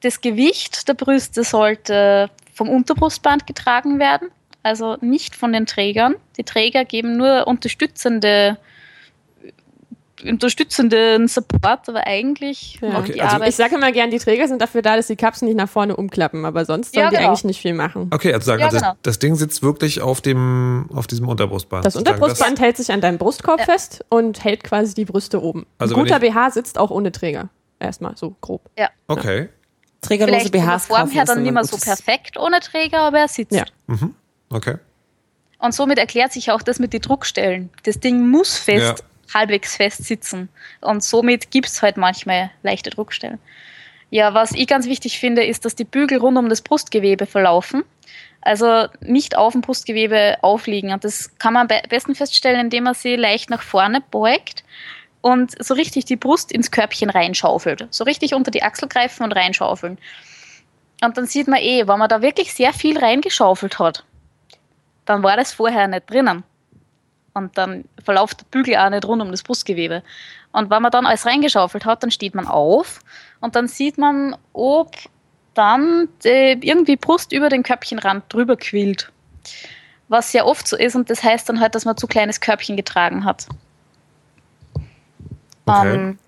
Das 0.00 0.20
Gewicht 0.20 0.88
der 0.88 0.94
Brüste 0.94 1.44
sollte 1.44 2.30
vom 2.52 2.68
Unterbrustband 2.68 3.46
getragen 3.46 3.98
werden, 4.00 4.28
also 4.62 4.96
nicht 5.00 5.36
von 5.36 5.52
den 5.52 5.66
Trägern. 5.66 6.16
Die 6.36 6.44
Träger 6.44 6.84
geben 6.84 7.16
nur 7.16 7.46
unterstützende 7.46 8.58
unterstützenden 10.24 11.28
Support, 11.28 11.88
aber 11.88 12.06
eigentlich 12.06 12.78
Ja. 12.80 12.88
macht 12.88 12.98
Okay, 13.04 13.12
die 13.14 13.20
also 13.22 13.36
Arbeit. 13.36 13.48
Ich 13.50 13.56
sage 13.56 13.74
immer 13.76 13.92
gern, 13.92 14.10
die 14.10 14.18
Träger 14.18 14.48
sind 14.48 14.60
dafür 14.62 14.82
da, 14.82 14.96
dass 14.96 15.06
die 15.08 15.16
Kapseln 15.16 15.48
nicht 15.48 15.56
nach 15.56 15.68
vorne 15.68 15.96
umklappen, 15.96 16.44
aber 16.44 16.64
sonst 16.64 16.94
sollen 16.94 17.04
Ja, 17.04 17.10
die 17.10 17.16
genau. 17.16 17.28
eigentlich 17.28 17.44
nicht 17.44 17.60
viel 17.60 17.74
machen. 17.74 18.10
Okay, 18.12 18.32
also 18.32 18.46
sagen, 18.46 18.60
Ja, 18.60 18.66
also 18.66 18.78
genau. 18.78 18.90
das, 18.92 18.98
das 19.02 19.18
Ding 19.18 19.34
sitzt 19.36 19.62
wirklich 19.62 20.00
auf 20.00 20.20
dem, 20.20 20.88
auf 20.94 21.06
diesem 21.06 21.28
Unterbrustband. 21.28 21.84
Das 21.84 21.96
Unterbrustband 21.96 22.60
hält 22.60 22.76
sich 22.76 22.90
an 22.92 23.00
deinem 23.00 23.18
Brustkorb 23.18 23.60
Ja. 23.60 23.64
fest 23.66 24.04
und 24.08 24.42
hält 24.44 24.64
quasi 24.64 24.94
die 24.94 25.04
Brüste 25.04 25.42
oben. 25.42 25.66
Also 25.78 25.94
Ein 25.94 26.02
guter 26.02 26.20
BH 26.20 26.50
sitzt 26.50 26.78
auch 26.78 26.90
ohne 26.90 27.12
Träger. 27.12 27.48
Erstmal 27.80 28.16
so 28.16 28.34
grob. 28.40 28.62
ja. 28.76 28.88
Okay. 29.06 29.48
Trägerlose 30.00 30.38
Vielleicht 30.40 30.54
von 30.54 30.60
der 30.60 30.66
BHs 30.74 30.86
Form 30.86 30.98
kaufen 31.00 31.10
her 31.12 31.22
ist 31.24 31.28
dann 31.28 31.38
immer 31.46 31.60
nicht 31.62 31.72
mehr 31.72 31.78
so 31.80 31.84
perfekt 31.84 32.36
ohne 32.38 32.60
Träger, 32.60 32.98
aber 33.00 33.18
er 33.18 33.28
sitzt. 33.28 33.52
Ja. 33.52 33.64
Mhm. 33.88 34.14
Okay. 34.50 34.76
Und 35.58 35.74
somit 35.74 35.98
erklärt 35.98 36.32
sich 36.32 36.52
auch 36.52 36.62
das 36.62 36.78
mit 36.78 36.92
den 36.92 37.00
Druckstellen. 37.00 37.70
Das 37.82 37.98
Ding 37.98 38.28
muss 38.28 38.56
fest, 38.56 39.00
Ja. 39.00 39.04
Halbwegs 39.32 39.76
fest 39.76 40.04
sitzen. 40.04 40.48
Und 40.80 41.02
somit 41.02 41.50
gibt 41.50 41.66
es 41.68 41.82
halt 41.82 41.96
manchmal 41.96 42.50
leichte 42.62 42.90
Druckstellen. 42.90 43.38
Ja, 44.10 44.32
was 44.32 44.52
ich 44.52 44.66
ganz 44.66 44.86
wichtig 44.86 45.18
finde, 45.18 45.44
ist, 45.44 45.64
dass 45.64 45.74
die 45.74 45.84
Bügel 45.84 46.18
rund 46.18 46.38
um 46.38 46.48
das 46.48 46.62
Brustgewebe 46.62 47.26
verlaufen. 47.26 47.84
Also 48.40 48.86
nicht 49.00 49.36
auf 49.36 49.52
dem 49.52 49.60
Brustgewebe 49.60 50.38
aufliegen. 50.40 50.92
Und 50.92 51.04
das 51.04 51.36
kann 51.38 51.52
man 51.52 51.62
am 51.62 51.68
be- 51.68 51.82
besten 51.88 52.14
feststellen, 52.14 52.60
indem 52.60 52.84
man 52.84 52.94
sie 52.94 53.16
leicht 53.16 53.50
nach 53.50 53.62
vorne 53.62 54.00
beugt 54.00 54.64
und 55.20 55.62
so 55.62 55.74
richtig 55.74 56.06
die 56.06 56.16
Brust 56.16 56.52
ins 56.52 56.70
Körbchen 56.70 57.10
reinschaufelt. 57.10 57.86
So 57.90 58.04
richtig 58.04 58.34
unter 58.34 58.50
die 58.50 58.62
Achsel 58.62 58.88
greifen 58.88 59.24
und 59.24 59.32
reinschaufeln. 59.32 59.98
Und 61.02 61.18
dann 61.18 61.26
sieht 61.26 61.48
man 61.48 61.60
eh, 61.60 61.86
wenn 61.86 61.98
man 61.98 62.08
da 62.08 62.22
wirklich 62.22 62.54
sehr 62.54 62.72
viel 62.72 62.98
reingeschaufelt 62.98 63.78
hat, 63.78 64.04
dann 65.04 65.22
war 65.22 65.36
das 65.36 65.52
vorher 65.52 65.86
nicht 65.86 66.08
drinnen. 66.08 66.44
Und 67.38 67.56
dann 67.56 67.84
verläuft 68.04 68.40
der 68.40 68.46
Bügel 68.50 68.76
auch 68.76 68.90
nicht 68.90 69.04
rund 69.06 69.22
um 69.22 69.30
das 69.30 69.42
Brustgewebe. 69.42 70.02
Und 70.52 70.70
wenn 70.70 70.82
man 70.82 70.90
dann 70.90 71.06
alles 71.06 71.26
reingeschaufelt 71.26 71.84
hat, 71.84 72.02
dann 72.02 72.10
steht 72.10 72.34
man 72.34 72.46
auf 72.46 73.00
und 73.40 73.54
dann 73.54 73.68
sieht 73.68 73.98
man, 73.98 74.36
ob 74.52 74.94
dann 75.54 76.08
die, 76.24 76.58
irgendwie 76.62 76.96
Brust 76.96 77.32
über 77.32 77.48
den 77.48 77.62
Körbchenrand 77.62 78.24
drüber 78.32 78.56
quillt. 78.56 79.10
Was 80.08 80.32
sehr 80.32 80.46
oft 80.46 80.66
so 80.66 80.76
ist 80.76 80.96
und 80.96 81.10
das 81.10 81.22
heißt 81.22 81.48
dann 81.48 81.60
halt, 81.60 81.74
dass 81.74 81.84
man 81.84 81.96
zu 81.96 82.06
kleines 82.06 82.40
Körbchen 82.40 82.76
getragen 82.76 83.24
hat. 83.24 83.46
Okay. 85.66 85.94
Ähm, 85.94 86.18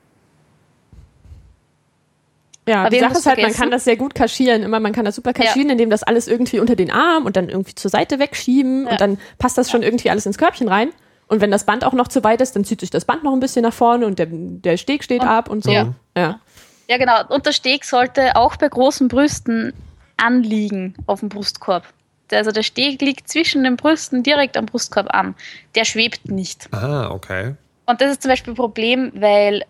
Ja, 2.70 2.80
Aber 2.82 2.90
die 2.90 3.00
Sache 3.00 3.12
ist 3.12 3.26
halt, 3.26 3.36
man 3.38 3.44
vergessen? 3.46 3.60
kann 3.60 3.70
das 3.70 3.84
sehr 3.84 3.96
gut 3.96 4.14
kaschieren. 4.14 4.62
Immer, 4.62 4.80
man 4.80 4.92
kann 4.92 5.04
das 5.04 5.16
super 5.16 5.32
kaschieren, 5.32 5.70
indem 5.70 5.90
das 5.90 6.02
alles 6.02 6.28
irgendwie 6.28 6.60
unter 6.60 6.76
den 6.76 6.90
Arm 6.90 7.26
und 7.26 7.36
dann 7.36 7.48
irgendwie 7.48 7.74
zur 7.74 7.90
Seite 7.90 8.18
wegschieben 8.18 8.84
Ja. 8.86 8.92
und 8.92 9.00
dann 9.00 9.18
passt 9.38 9.58
das 9.58 9.70
schon 9.70 9.82
irgendwie 9.82 10.10
alles 10.10 10.24
ins 10.26 10.38
Körbchen 10.38 10.68
rein. 10.68 10.90
Und 11.26 11.40
wenn 11.40 11.50
das 11.50 11.64
Band 11.64 11.84
auch 11.84 11.92
noch 11.92 12.08
zu 12.08 12.24
weit 12.24 12.40
ist, 12.40 12.56
dann 12.56 12.64
zieht 12.64 12.80
sich 12.80 12.90
das 12.90 13.04
Band 13.04 13.22
noch 13.24 13.32
ein 13.32 13.40
bisschen 13.40 13.62
nach 13.62 13.72
vorne 13.72 14.06
und 14.06 14.18
der, 14.18 14.26
der 14.30 14.76
Steg 14.76 15.04
steht 15.04 15.22
Und- 15.22 15.28
ab 15.28 15.48
und 15.50 15.62
so. 15.64 15.70
ja. 15.70 15.92
ja. 16.16 16.40
Ja, 16.88 16.96
genau. 16.98 17.22
Und 17.28 17.46
der 17.46 17.52
Steg 17.52 17.84
sollte 17.84 18.34
auch 18.34 18.56
bei 18.56 18.68
großen 18.68 19.06
Brüsten 19.06 19.72
anliegen 20.16 20.94
auf 21.06 21.20
dem 21.20 21.28
Brustkorb. 21.28 21.84
Der- 22.30 22.38
Also 22.38 22.50
der 22.52 22.62
Steg 22.62 23.00
liegt 23.00 23.28
zwischen 23.28 23.64
den 23.64 23.76
Brüsten 23.76 24.22
direkt 24.22 24.56
am 24.56 24.66
Brustkorb 24.66 25.12
an. 25.14 25.34
Der 25.74 25.84
schwebt 25.84 26.30
nicht. 26.30 26.68
Ah, 26.72 27.10
okay. 27.10 27.54
Und 27.86 28.00
das 28.00 28.12
ist 28.12 28.22
zum 28.22 28.28
Beispiel 28.30 28.52
ein 28.52 28.56
Problem, 28.56 29.12
weil 29.14 29.64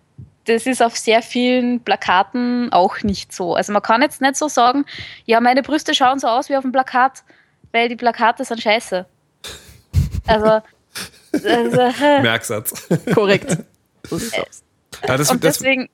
das 0.47 0.67
ist 0.67 0.83
auf 0.83 0.97
sehr 0.97 1.23
vielen 1.23 1.81
Plakaten 1.81 2.73
auch 2.73 3.03
nicht 3.03 3.33
so. 3.33 3.55
Also 3.55 3.73
man 3.73 3.83
kann 3.83 4.03
jetzt 4.03 4.21
nicht 4.21 4.37
so 4.37 4.49
sagen, 4.49 4.85
ja, 5.27 5.41
meine 5.41 5.63
Brüste 5.63 5.95
schauen 5.95 6.19
so 6.19 6.29
aus 6.29 6.49
wie 6.49 6.57
auf 6.57 6.63
dem 6.63 6.73
Plakat, 6.73 7.23
weil 7.73 7.89
die 7.89 7.97
Plakate 7.97 8.45
sind 8.45 8.61
scheiße. 8.61 9.07
Also, 10.27 10.61
also 11.33 12.03
Merksatz. 12.23 12.89
Korrekt. 13.15 13.59
So. 14.09 14.17
Ja, 15.07 15.17
das, 15.19 15.31
und 15.31 15.45
das, 15.45 15.59
deswegen, 15.59 15.89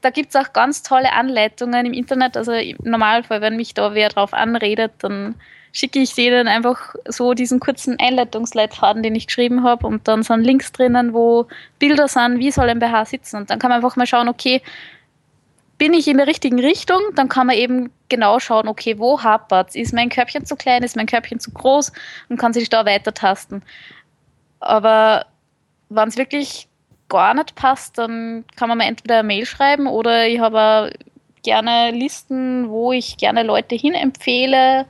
da 0.00 0.10
gibt 0.10 0.34
es 0.34 0.36
auch 0.36 0.52
ganz 0.52 0.82
tolle 0.82 1.12
Anleitungen 1.12 1.86
im 1.86 1.92
Internet. 1.92 2.36
Also 2.36 2.52
im 2.52 2.76
Normalfall, 2.82 3.40
wenn 3.40 3.56
mich 3.56 3.72
da 3.72 3.94
wer 3.94 4.08
drauf 4.08 4.34
anredet, 4.34 4.92
dann 4.98 5.36
schicke 5.72 5.98
ich 6.00 6.14
denen 6.14 6.48
einfach 6.48 6.94
so 7.06 7.32
diesen 7.32 7.58
kurzen 7.58 7.98
Einleitungsleitfaden, 7.98 9.02
den 9.02 9.14
ich 9.14 9.26
geschrieben 9.26 9.64
habe 9.64 9.86
und 9.86 10.06
dann 10.06 10.22
sind 10.22 10.44
Links 10.44 10.70
drinnen, 10.72 11.14
wo 11.14 11.48
Bilder 11.78 12.08
sind, 12.08 12.38
wie 12.38 12.50
soll 12.50 12.68
ein 12.68 12.78
BH 12.78 13.06
sitzen? 13.06 13.36
Und 13.36 13.50
dann 13.50 13.58
kann 13.58 13.70
man 13.70 13.76
einfach 13.76 13.96
mal 13.96 14.06
schauen, 14.06 14.28
okay, 14.28 14.60
bin 15.78 15.94
ich 15.94 16.06
in 16.06 16.18
der 16.18 16.26
richtigen 16.26 16.60
Richtung, 16.60 17.00
dann 17.16 17.28
kann 17.28 17.46
man 17.46 17.56
eben 17.56 17.90
genau 18.08 18.38
schauen, 18.38 18.68
okay, 18.68 18.98
wo 18.98 19.22
hapert 19.22 19.74
Ist 19.74 19.92
mein 19.92 20.10
Körbchen 20.10 20.44
zu 20.44 20.54
klein, 20.54 20.82
ist 20.82 20.94
mein 20.94 21.06
Körbchen 21.06 21.40
zu 21.40 21.50
groß? 21.50 21.90
Und 22.28 22.36
kann 22.36 22.52
sich 22.52 22.68
da 22.68 22.86
weiter 22.86 23.14
tasten. 23.14 23.62
Aber 24.60 25.26
wenn 25.88 26.08
es 26.08 26.16
wirklich 26.16 26.68
gar 27.08 27.34
nicht 27.34 27.54
passt, 27.56 27.98
dann 27.98 28.44
kann 28.56 28.68
man 28.68 28.78
mir 28.78 28.84
entweder 28.84 29.18
eine 29.18 29.26
Mail 29.26 29.44
schreiben 29.44 29.86
oder 29.86 30.28
ich 30.28 30.38
habe 30.38 30.92
gerne 31.42 31.90
Listen, 31.90 32.68
wo 32.68 32.92
ich 32.92 33.16
gerne 33.16 33.42
Leute 33.42 33.74
hin 33.74 33.94
empfehle, 33.94 34.86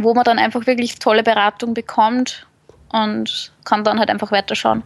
wo 0.00 0.14
man 0.14 0.24
dann 0.24 0.38
einfach 0.38 0.66
wirklich 0.66 0.98
tolle 0.98 1.22
Beratung 1.22 1.74
bekommt 1.74 2.46
und 2.90 3.52
kann 3.64 3.84
dann 3.84 3.98
halt 3.98 4.10
einfach 4.10 4.32
weiterschauen. 4.32 4.82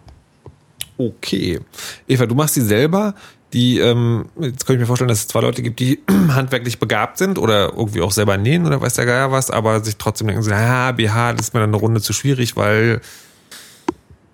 Okay. 0.99 1.61
Eva, 2.07 2.27
du 2.27 2.35
machst 2.35 2.55
sie 2.55 2.61
selber. 2.61 3.15
Die, 3.53 3.79
ähm, 3.79 4.27
jetzt 4.41 4.67
könnte 4.67 4.75
ich 4.75 4.81
mir 4.81 4.87
vorstellen, 4.87 5.09
dass 5.09 5.21
es 5.21 5.29
zwei 5.29 5.41
Leute 5.41 5.63
gibt, 5.63 5.79
die 5.79 6.03
handwerklich 6.29 6.79
begabt 6.81 7.19
sind 7.19 7.39
oder 7.39 7.73
irgendwie 7.73 8.03
auch 8.03 8.11
selber 8.11 8.37
nähen 8.37 8.67
oder 8.67 8.81
weiß 8.81 8.95
der 8.95 9.07
Geier 9.07 9.31
was, 9.31 9.51
aber 9.51 9.83
sich 9.85 9.97
trotzdem 9.97 10.27
denken, 10.27 10.53
ah, 10.53 10.91
BH, 10.91 11.35
das 11.35 11.49
ist 11.49 11.55
mir 11.55 11.61
dann 11.61 11.71
eine 11.71 11.77
Runde 11.77 12.01
zu 12.01 12.13
schwierig, 12.13 12.57
weil 12.57 13.01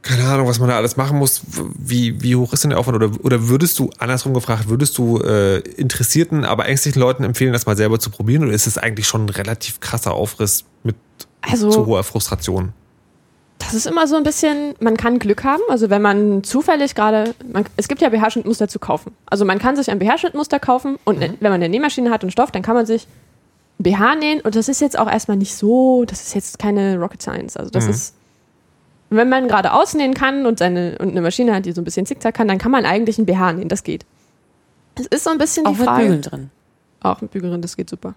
keine 0.02 0.24
Ahnung, 0.24 0.48
was 0.48 0.58
man 0.58 0.68
da 0.68 0.76
alles 0.76 0.96
machen 0.96 1.18
muss. 1.18 1.42
Wie, 1.78 2.22
wie 2.22 2.34
hoch 2.36 2.52
ist 2.52 2.64
denn 2.64 2.70
der 2.70 2.78
Aufwand? 2.78 2.96
Oder, 2.96 3.10
oder 3.22 3.48
würdest 3.48 3.78
du, 3.78 3.90
andersrum 3.98 4.32
gefragt, 4.32 4.68
würdest 4.68 4.96
du 4.96 5.18
äh, 5.18 5.58
interessierten, 5.58 6.44
aber 6.44 6.66
ängstlichen 6.66 7.00
Leuten 7.00 7.22
empfehlen, 7.22 7.52
das 7.52 7.66
mal 7.66 7.76
selber 7.76 7.98
zu 7.98 8.10
probieren? 8.10 8.44
Oder 8.44 8.52
ist 8.52 8.66
es 8.66 8.78
eigentlich 8.78 9.06
schon 9.06 9.26
ein 9.26 9.28
relativ 9.28 9.80
krasser 9.80 10.14
Aufriss 10.14 10.64
mit 10.84 10.96
also, 11.42 11.70
zu 11.70 11.86
hoher 11.86 12.02
Frustration? 12.02 12.72
Das 13.58 13.74
ist 13.74 13.86
immer 13.86 14.06
so 14.06 14.16
ein 14.16 14.22
bisschen, 14.22 14.74
man 14.80 14.96
kann 14.96 15.18
Glück 15.18 15.44
haben. 15.44 15.62
Also 15.68 15.90
wenn 15.90 16.00
man 16.00 16.42
zufällig 16.44 16.94
gerade, 16.94 17.34
es 17.76 17.86
gibt 17.86 18.00
ja 18.00 18.08
BH-Schnittmuster 18.08 18.68
zu 18.68 18.78
kaufen. 18.78 19.12
Also 19.26 19.44
man 19.44 19.58
kann 19.58 19.76
sich 19.76 19.90
ein 19.90 19.98
BH-Schnittmuster 19.98 20.58
kaufen 20.58 20.98
und 21.04 21.18
mhm. 21.18 21.34
wenn 21.40 21.50
man 21.50 21.62
eine 21.62 21.68
Nähmaschine 21.68 22.10
hat 22.10 22.24
und 22.24 22.30
Stoff, 22.30 22.50
dann 22.50 22.62
kann 22.62 22.74
man 22.74 22.86
sich 22.86 23.06
BH 23.78 24.14
nähen. 24.14 24.40
Und 24.40 24.56
das 24.56 24.68
ist 24.68 24.80
jetzt 24.80 24.98
auch 24.98 25.10
erstmal 25.10 25.36
nicht 25.36 25.54
so, 25.54 26.06
das 26.06 26.22
ist 26.22 26.34
jetzt 26.34 26.58
keine 26.58 26.98
Rocket 26.98 27.20
Science. 27.20 27.58
Also 27.58 27.70
das 27.70 27.84
mhm. 27.84 27.90
ist 27.90 28.14
wenn 29.10 29.28
man 29.28 29.48
gerade 29.48 29.72
ausnähen 29.72 30.14
kann 30.14 30.46
und, 30.46 30.58
seine, 30.58 30.96
und 30.98 31.10
eine 31.10 31.20
Maschine 31.20 31.54
hat, 31.54 31.66
die 31.66 31.72
so 31.72 31.80
ein 31.80 31.84
bisschen 31.84 32.06
zickzack 32.06 32.34
kann, 32.34 32.48
dann 32.48 32.58
kann 32.58 32.70
man 32.70 32.86
eigentlich 32.86 33.18
ein 33.18 33.26
BH 33.26 33.54
nähen. 33.54 33.68
Das 33.68 33.82
geht. 33.82 34.06
Es 34.94 35.06
ist 35.06 35.24
so 35.24 35.30
ein 35.30 35.38
bisschen 35.38 35.66
Auch 35.66 35.72
die 35.72 35.76
Frage. 35.78 35.90
Auch 35.90 35.98
mit 35.98 36.06
Bügeln 36.06 36.22
drin. 36.22 36.50
Auch 37.00 37.20
mit 37.20 37.30
Bügeln 37.32 37.52
drin, 37.52 37.62
das 37.62 37.76
geht 37.76 37.90
super. 37.90 38.14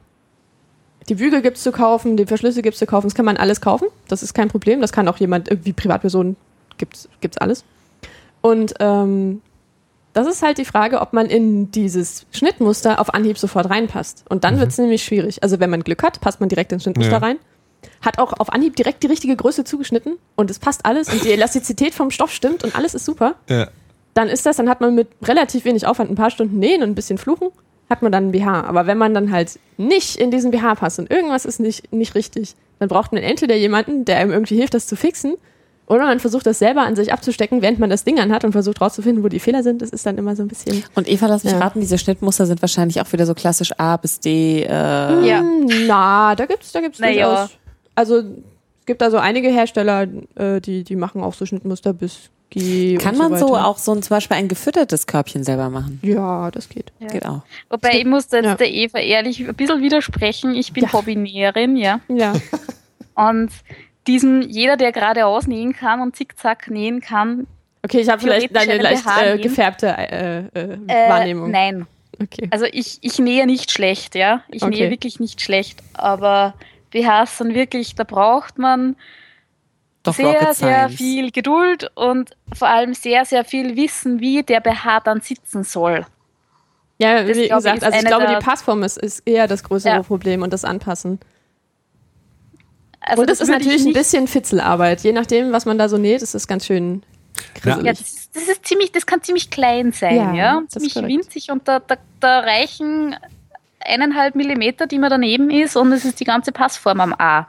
Die 1.10 1.16
Bügel 1.16 1.42
gibt 1.42 1.58
es 1.58 1.64
zu 1.64 1.72
kaufen, 1.72 2.16
die 2.16 2.26
Verschlüsse 2.26 2.62
gibt 2.62 2.76
es 2.76 2.80
zu 2.80 2.86
kaufen. 2.86 3.08
Das 3.08 3.16
kann 3.16 3.26
man 3.26 3.38
alles 3.38 3.60
kaufen. 3.60 3.88
Das 4.08 4.24
ist 4.24 4.34
kein 4.34 4.48
Problem. 4.48 4.80
Das 4.82 4.94
kann 4.94 5.08
auch 5.08 5.18
jemand, 5.18 5.50
irgendwie 5.50 5.74
Privatpersonen, 5.74 6.38
gibt 6.78 6.96
es 6.96 7.38
alles. 7.40 7.66
Und 8.42 8.76
ähm, 8.80 9.42
das 10.14 10.28
ist 10.28 10.44
halt 10.44 10.60
die 10.60 10.66
Frage, 10.66 11.02
ob 11.02 11.12
man 11.12 11.26
in 11.26 11.72
dieses 11.72 12.28
Schnittmuster 12.32 13.02
auf 13.02 13.14
Anhieb 13.14 13.38
sofort 13.38 13.70
reinpasst. 13.70 14.26
Und 14.30 14.44
dann 14.44 14.56
mhm. 14.56 14.60
wird 14.60 14.70
es 14.70 14.78
nämlich 14.78 15.04
schwierig. 15.04 15.42
Also 15.42 15.60
wenn 15.60 15.72
man 15.72 15.84
Glück 15.84 16.04
hat, 16.04 16.22
passt 16.22 16.40
man 16.40 16.50
direkt 16.50 16.72
ins 16.72 16.84
Schnittmuster 16.84 17.14
ja. 17.14 17.18
rein 17.18 17.38
hat 18.02 18.20
auch 18.20 18.34
auf 18.34 18.52
Anhieb 18.52 18.76
direkt 18.76 19.04
die 19.04 19.08
richtige 19.08 19.36
Größe 19.36 19.64
zugeschnitten 19.64 20.18
und 20.36 20.50
es 20.50 20.60
passt 20.60 20.86
alles 20.86 21.12
und 21.12 21.24
die 21.24 21.32
Elastizität 21.34 21.94
vom 21.94 22.12
Stoff 22.12 22.32
stimmt 22.32 22.64
und 22.64 22.76
alles 22.76 22.94
ist 22.94 23.06
super. 23.06 23.36
Ja. 23.50 23.68
Dann 24.14 24.28
ist 24.28 24.46
das, 24.46 24.58
dann 24.58 24.70
hat 24.70 24.82
man 24.82 24.94
mit 24.94 25.08
relativ 25.24 25.66
wenig 25.66 25.88
Aufwand 25.88 26.12
ein 26.12 26.16
paar 26.16 26.30
Stunden 26.30 26.60
nähen 26.60 26.84
und 26.84 26.90
ein 26.90 26.96
bisschen 26.96 27.18
fluchen, 27.18 27.50
hat 27.90 28.02
man 28.02 28.12
dann 28.12 28.28
ein 28.28 28.32
BH. 28.32 28.66
Aber 28.66 28.86
wenn 28.86 28.98
man 28.98 29.14
dann 29.14 29.32
halt 29.32 29.60
nicht 29.78 30.18
in 30.18 30.30
diesen 30.30 30.52
BH 30.52 30.76
passt 30.76 31.00
und 31.00 31.10
irgendwas 31.10 31.46
ist 31.46 31.60
nicht, 31.60 31.92
nicht 31.92 32.16
richtig, 32.16 32.56
dann 32.80 32.90
braucht 32.90 33.12
man 33.12 33.24
entweder 33.24 33.56
jemanden, 33.56 34.06
der 34.06 34.18
einem 34.18 34.32
irgendwie 34.32 34.56
hilft, 34.56 34.74
das 34.74 34.88
zu 34.88 34.96
fixen, 34.96 35.36
oder 35.86 36.06
man 36.06 36.20
versucht 36.20 36.46
das 36.46 36.60
selber 36.60 36.82
an 36.82 36.96
sich 36.96 37.12
abzustecken, 37.12 37.62
während 37.62 37.80
man 37.80 37.90
das 37.90 38.04
Ding 38.04 38.20
anhat 38.20 38.46
und 38.46 38.54
versucht 38.54 38.80
rauszufinden, 38.80 39.24
wo 39.24 39.28
die 39.28 39.40
Fehler 39.40 39.64
sind. 39.64 39.82
Das 39.82 39.90
ist 39.90 40.06
dann 40.06 40.18
immer 40.18 40.36
so 40.36 40.42
ein 40.42 40.48
bisschen. 40.48 40.84
Und 40.96 41.10
Eva, 41.10 41.28
lass 41.28 41.44
mich 41.44 41.54
ja. 41.54 41.60
raten, 41.60 41.82
diese 41.82 41.98
Schnittmuster 41.98 42.46
sind 42.46 42.62
wahrscheinlich 42.62 43.02
auch 43.02 43.12
wieder 43.12 43.26
so 43.26 43.34
klassisch 43.34 43.72
A 43.78 43.98
bis 43.98 44.20
D. 44.20 44.64
Äh 44.64 44.68
ja. 44.68 45.44
Na, 45.86 46.36
da 46.36 46.46
gibt's, 46.46 46.72
da 46.72 46.80
gibt's 46.80 47.00
Na 47.00 47.08
durchaus. 47.08 47.50
Also 47.96 48.20
es 48.20 48.86
gibt 48.86 49.02
also 49.02 49.18
einige 49.18 49.50
Hersteller, 49.50 50.08
äh, 50.36 50.60
die, 50.60 50.84
die 50.84 50.96
machen 50.96 51.22
auch 51.22 51.34
so 51.34 51.46
Schnittmuster 51.46 51.94
bis 51.94 52.30
G. 52.54 52.98
Kann 52.98 53.18
man 53.18 53.36
so, 53.36 53.48
so 53.48 53.58
auch 53.58 53.80
so 53.80 53.94
ein, 53.94 54.04
zum 54.04 54.16
Beispiel 54.16 54.38
ein 54.38 54.48
gefüttertes 54.48 55.08
Körbchen 55.08 55.44
selber 55.44 55.72
machen? 55.72 56.00
Ja, 56.04 56.52
das 56.52 56.70
geht. 56.70 56.92
Ja. 57.00 57.08
Geht 57.08 57.26
auch. 57.26 57.42
Wobei 57.70 57.98
ich 57.98 58.06
muss 58.06 58.28
jetzt 58.32 58.46
ja. 58.46 58.56
der 58.56 58.72
Eva 58.72 59.00
ehrlich 59.00 59.40
ein 59.40 59.56
bisschen 59.56 59.82
widersprechen. 59.82 60.54
Ich 60.54 60.72
bin 60.72 60.84
ja. 60.84 60.94
Hobbynäherin, 60.94 61.76
ja. 61.78 62.00
Ja. 62.10 62.34
Und 63.16 63.52
diesen, 64.06 64.48
jeder, 64.50 64.78
der 64.78 64.92
gerade 64.92 65.26
ausnähen 65.26 65.74
kann 65.74 66.02
und 66.02 66.16
zickzack 66.16 66.70
nähen 66.70 67.00
kann. 67.00 67.48
Okay, 67.84 68.00
ich 68.00 68.10
habe 68.10 68.22
vielleicht 68.22 68.56
eine 68.56 68.82
leicht 68.82 69.04
äh, 69.22 69.38
gefärbte 69.38 69.88
äh, 69.88 70.40
äh, 70.40 70.74
äh, 70.88 71.10
Wahrnehmung. 71.10 71.52
Nein. 71.52 71.86
Okay. 72.22 72.48
Also 72.52 72.66
ich, 72.72 72.98
ich 73.02 73.20
nähe 73.20 73.46
nicht 73.46 73.72
schlecht, 73.72 74.16
ja. 74.16 74.44
Ich 74.50 74.64
okay. 74.64 74.72
nähe 74.72 74.90
wirklich 74.90 75.20
nicht 75.20 75.42
schlecht, 75.42 75.80
aber 75.94 76.54
BHs 76.94 77.40
sind 77.40 77.54
wirklich, 77.54 77.96
da 77.96 78.04
braucht 78.04 78.58
man 78.58 78.96
Doch 80.04 80.14
sehr, 80.14 80.54
sehr 80.54 80.90
viel 80.90 81.32
Geduld 81.32 81.92
und 81.96 82.32
vor 82.54 82.70
allem 82.70 82.94
sehr, 82.94 83.26
sehr 83.26 83.44
viel 83.44 83.76
Wissen, 83.76 84.20
wie 84.20 84.44
der 84.44 84.62
BH 84.62 85.02
dann 85.02 85.22
sitzen 85.22 85.64
soll. 85.64 86.06
Ja, 87.00 87.24
das 87.24 87.38
wie 87.38 87.50
gesagt, 87.50 87.78
ich, 87.78 87.84
also 87.84 87.98
ich 87.98 88.06
glaube, 88.06 88.28
die 88.28 88.46
Passform 88.46 88.84
ist, 88.84 88.98
ist 88.98 89.28
eher 89.28 89.48
das 89.48 89.64
größere 89.64 89.96
ja. 89.96 90.04
Problem 90.04 90.44
und 90.44 90.54
das 90.54 90.64
Anpassen. 90.64 91.20
Also 93.02 93.22
und 93.22 93.30
das, 93.30 93.40
das 93.40 93.50
ist 93.50 93.54
natürlich 93.54 93.86
ein 93.86 93.94
bisschen 93.94 94.28
Fitzelarbeit. 94.28 95.02
Je 95.02 95.12
nachdem, 95.12 95.52
was 95.52 95.66
man 95.66 95.78
da 95.78 95.90
so 95.90 95.98
näht, 95.98 96.22
ist 96.22 96.36
das 96.36 96.48
ganz 96.48 96.66
schön 96.66 97.04
grisselig. 97.56 97.86
Ja, 97.86 97.92
das, 97.92 98.02
ist, 98.02 98.36
das, 98.36 98.44
ist 98.44 98.66
ziemlich, 98.66 98.92
das 98.92 99.06
kann 99.06 99.22
ziemlich 99.22 99.50
klein 99.50 99.92
sein, 99.92 100.16
ja, 100.16 100.34
ja? 100.34 100.64
ziemlich 100.70 100.96
winzig 100.96 101.52
und 101.52 101.68
da, 101.68 101.80
da, 101.80 101.98
da 102.20 102.40
reichen 102.40 103.16
eineinhalb 103.86 104.36
Millimeter, 104.36 104.88
die 104.88 105.00
man 105.00 105.10
daneben 105.10 105.50
ist 105.50 105.76
und 105.76 105.92
es 105.92 106.06
ist 106.06 106.20
die 106.20 106.26
ganze 106.26 106.52
Passform 106.52 107.00
am 107.00 107.14
A. 107.18 107.48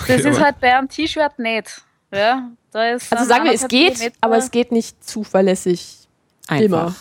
Okay, 0.00 0.16
das 0.16 0.24
ist 0.24 0.40
halt 0.40 0.60
bei 0.60 0.76
einem 0.76 0.88
T-Shirt 0.88 1.38
nicht. 1.38 1.82
Ja, 2.12 2.48
da 2.72 2.90
ist 2.90 3.12
also 3.12 3.24
sagen 3.24 3.44
wir, 3.44 3.52
es 3.52 3.68
geht, 3.68 3.94
Millimeter. 3.94 4.16
aber 4.20 4.36
es 4.36 4.50
geht 4.50 4.72
nicht 4.72 5.04
zuverlässig 5.04 6.08
Einfach. 6.48 6.64
immer. 6.64 6.94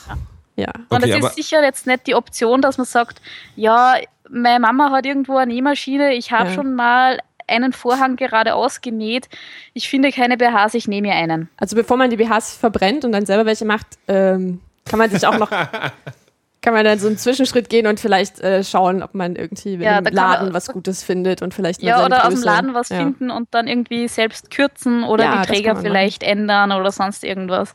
Ja. 0.56 0.72
Und 0.90 1.04
okay, 1.04 1.20
das 1.20 1.32
ist 1.32 1.36
sicher 1.36 1.64
jetzt 1.64 1.88
nicht 1.88 2.06
die 2.06 2.16
Option, 2.16 2.62
dass 2.62 2.78
man 2.78 2.86
sagt, 2.86 3.22
ja, 3.56 3.96
meine 4.30 4.60
Mama 4.60 4.92
hat 4.92 5.06
irgendwo 5.06 5.38
eine 5.38 5.54
Nähmaschine, 5.54 6.14
ich 6.14 6.32
habe 6.32 6.50
ja. 6.50 6.56
schon 6.56 6.76
mal 6.76 7.20
einen 7.48 7.74
Vorhang 7.74 8.16
gerade 8.16 8.54
ausgenäht. 8.54 9.28
Ich 9.74 9.90
finde 9.90 10.12
keine 10.12 10.38
BHs, 10.38 10.76
ich 10.76 10.88
nehme 10.88 11.08
mir 11.08 11.16
einen. 11.16 11.50
Also 11.58 11.76
bevor 11.76 11.98
man 11.98 12.10
die 12.10 12.18
BHs 12.18 12.56
verbrennt 12.56 13.06
und 13.06 13.12
dann 13.12 13.26
selber 13.26 13.46
welche 13.46 13.66
macht, 13.66 13.88
ähm, 14.08 14.62
kann 14.86 15.00
man 15.00 15.10
sich 15.10 15.26
auch 15.26 15.38
noch 15.38 15.50
kann 16.70 16.76
man 16.76 16.86
dann 16.86 17.00
so 17.00 17.08
einen 17.08 17.18
Zwischenschritt 17.18 17.68
gehen 17.68 17.88
und 17.88 18.00
vielleicht 18.00 18.42
äh, 18.42 18.64
schauen, 18.64 19.02
ob 19.02 19.16
man 19.16 19.36
irgendwie 19.36 19.74
ja, 19.78 19.98
im 19.98 20.06
Laden 20.06 20.46
man, 20.46 20.54
was 20.54 20.68
Gutes 20.68 21.02
findet 21.02 21.42
und 21.42 21.52
vielleicht 21.52 21.82
ja 21.82 22.06
oder 22.06 22.18
Größe. 22.18 22.28
aus 22.28 22.34
dem 22.36 22.44
Laden 22.44 22.74
was 22.76 22.90
ja. 22.90 22.98
finden 22.98 23.32
und 23.32 23.48
dann 23.50 23.68
irgendwie 23.68 24.08
selbst 24.08 24.52
kürzen 24.52 25.04
oder 25.04 25.24
ja, 25.24 25.42
die 25.42 25.48
Träger 25.48 25.76
vielleicht 25.76 26.22
machen. 26.22 26.32
ändern 26.32 26.72
oder 26.72 26.92
sonst 26.92 27.24
irgendwas. 27.24 27.74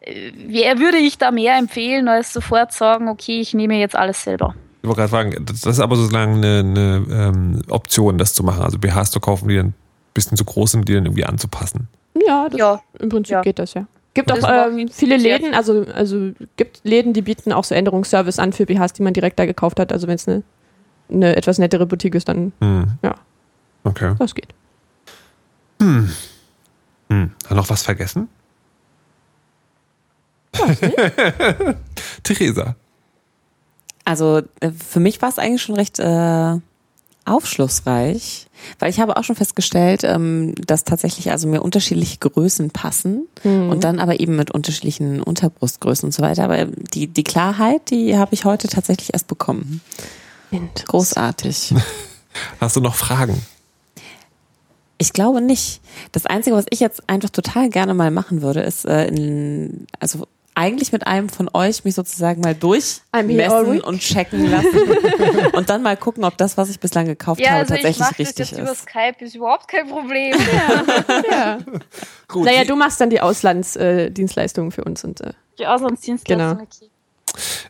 Äh, 0.00 0.30
wer 0.46 0.78
würde 0.78 0.98
ich 0.98 1.18
da 1.18 1.32
mehr 1.32 1.58
empfehlen, 1.58 2.06
als 2.06 2.32
sofort 2.32 2.72
sagen, 2.72 3.08
okay, 3.08 3.40
ich 3.40 3.52
nehme 3.52 3.74
jetzt 3.80 3.96
alles 3.96 4.22
selber? 4.22 4.54
Ich 4.82 4.86
wollte 4.86 5.00
gerade 5.00 5.10
fragen, 5.10 5.44
das 5.44 5.66
ist 5.66 5.80
aber 5.80 5.96
sozusagen 5.96 6.36
eine, 6.36 6.60
eine 6.60 7.04
ähm, 7.10 7.62
Option, 7.68 8.16
das 8.16 8.32
zu 8.32 8.44
machen. 8.44 8.62
Also 8.62 8.78
BHs 8.78 9.10
zu 9.10 9.18
kaufen, 9.18 9.48
die 9.48 9.56
dann 9.56 9.66
ein 9.66 9.74
bisschen 10.14 10.36
zu 10.36 10.44
groß 10.44 10.70
sind, 10.70 10.88
die 10.88 10.94
dann 10.94 11.06
irgendwie 11.06 11.24
anzupassen. 11.24 11.88
Ja, 12.24 12.48
das, 12.48 12.60
ja. 12.60 12.80
im 13.00 13.08
Prinzip 13.08 13.42
geht 13.42 13.58
das 13.58 13.74
ja. 13.74 13.88
Gibt 14.18 14.32
auch 14.32 14.48
ähm, 14.50 14.88
viele 14.88 15.16
Läden, 15.16 15.54
also, 15.54 15.86
also 15.94 16.32
gibt 16.56 16.80
Läden, 16.82 17.12
die 17.12 17.22
bieten 17.22 17.52
auch 17.52 17.62
so 17.62 17.72
Änderungsservice 17.74 18.40
an 18.40 18.52
für 18.52 18.66
BHs, 18.66 18.94
die 18.94 19.02
man 19.02 19.14
direkt 19.14 19.38
da 19.38 19.46
gekauft 19.46 19.78
hat. 19.78 19.92
Also 19.92 20.08
wenn 20.08 20.16
es 20.16 20.26
eine, 20.26 20.42
eine 21.08 21.36
etwas 21.36 21.58
nettere 21.58 21.86
Boutique 21.86 22.16
ist, 22.16 22.28
dann 22.28 22.52
hm. 22.60 22.98
ja. 23.02 23.14
Okay. 23.84 24.16
Das 24.18 24.34
geht. 24.34 24.48
Hm. 25.80 26.10
Hm. 27.10 27.30
Hat 27.48 27.56
noch 27.56 27.70
was 27.70 27.82
vergessen? 27.82 28.28
Theresa. 32.24 32.74
Also 34.04 34.42
äh, 34.58 34.72
für 34.72 34.98
mich 34.98 35.22
war 35.22 35.28
es 35.28 35.38
eigentlich 35.38 35.62
schon 35.62 35.76
recht 35.76 36.00
äh, 36.00 36.56
aufschlussreich, 37.30 38.46
weil 38.78 38.90
ich 38.90 39.00
habe 39.00 39.16
auch 39.16 39.24
schon 39.24 39.36
festgestellt, 39.36 40.02
ähm, 40.04 40.54
dass 40.66 40.84
tatsächlich 40.84 41.30
also 41.30 41.48
mir 41.48 41.62
unterschiedliche 41.62 42.18
Größen 42.18 42.70
passen 42.70 43.26
mhm. 43.44 43.70
und 43.70 43.84
dann 43.84 43.98
aber 43.98 44.20
eben 44.20 44.36
mit 44.36 44.50
unterschiedlichen 44.50 45.22
Unterbrustgrößen 45.22 46.06
und 46.06 46.12
so 46.12 46.22
weiter. 46.22 46.44
Aber 46.44 46.66
die, 46.66 47.06
die 47.06 47.24
Klarheit, 47.24 47.90
die 47.90 48.16
habe 48.16 48.34
ich 48.34 48.44
heute 48.44 48.68
tatsächlich 48.68 49.12
erst 49.12 49.26
bekommen. 49.26 49.80
Großartig. 50.86 51.74
Hast 52.60 52.76
du 52.76 52.80
noch 52.80 52.94
Fragen? 52.94 53.40
Ich 54.98 55.12
glaube 55.12 55.40
nicht. 55.40 55.80
Das 56.12 56.26
Einzige, 56.26 56.56
was 56.56 56.66
ich 56.70 56.80
jetzt 56.80 57.08
einfach 57.08 57.30
total 57.30 57.70
gerne 57.70 57.94
mal 57.94 58.10
machen 58.10 58.42
würde, 58.42 58.60
ist 58.60 58.84
äh, 58.84 59.06
in, 59.06 59.86
also 60.00 60.26
eigentlich 60.58 60.90
mit 60.90 61.06
einem 61.06 61.28
von 61.28 61.48
euch 61.54 61.84
mich 61.84 61.94
sozusagen 61.94 62.40
mal 62.40 62.54
durchmessen 62.54 63.80
und 63.80 64.00
checken 64.00 64.50
lassen 64.50 64.68
und 65.52 65.70
dann 65.70 65.82
mal 65.82 65.96
gucken, 65.96 66.24
ob 66.24 66.36
das, 66.36 66.56
was 66.56 66.68
ich 66.68 66.80
bislang 66.80 67.06
gekauft 67.06 67.40
Ja, 67.40 67.50
habe, 67.50 67.58
also 67.60 67.74
ich 67.74 67.82
tatsächlich 67.82 68.00
mache 68.00 68.14
das 68.18 68.28
richtig 68.28 68.50
jetzt 68.50 68.60
über 68.60 68.72
ist. 68.72 68.82
Skype, 68.82 69.24
ist 69.24 69.34
überhaupt 69.36 69.68
kein 69.68 69.88
Problem. 69.88 70.34
Ja. 71.30 71.58
Gut. 72.28 72.44
Naja, 72.44 72.64
du 72.64 72.74
machst 72.76 73.00
dann 73.00 73.08
die 73.10 73.20
Auslandsdienstleistungen 73.20 74.72
für 74.72 74.82
uns 74.84 75.04
und 75.04 75.20
äh, 75.20 75.32
Die 75.58 75.66
Auslandsdienstleistung, 75.66 76.48
Genau. 76.48 76.62
okay. 76.62 76.90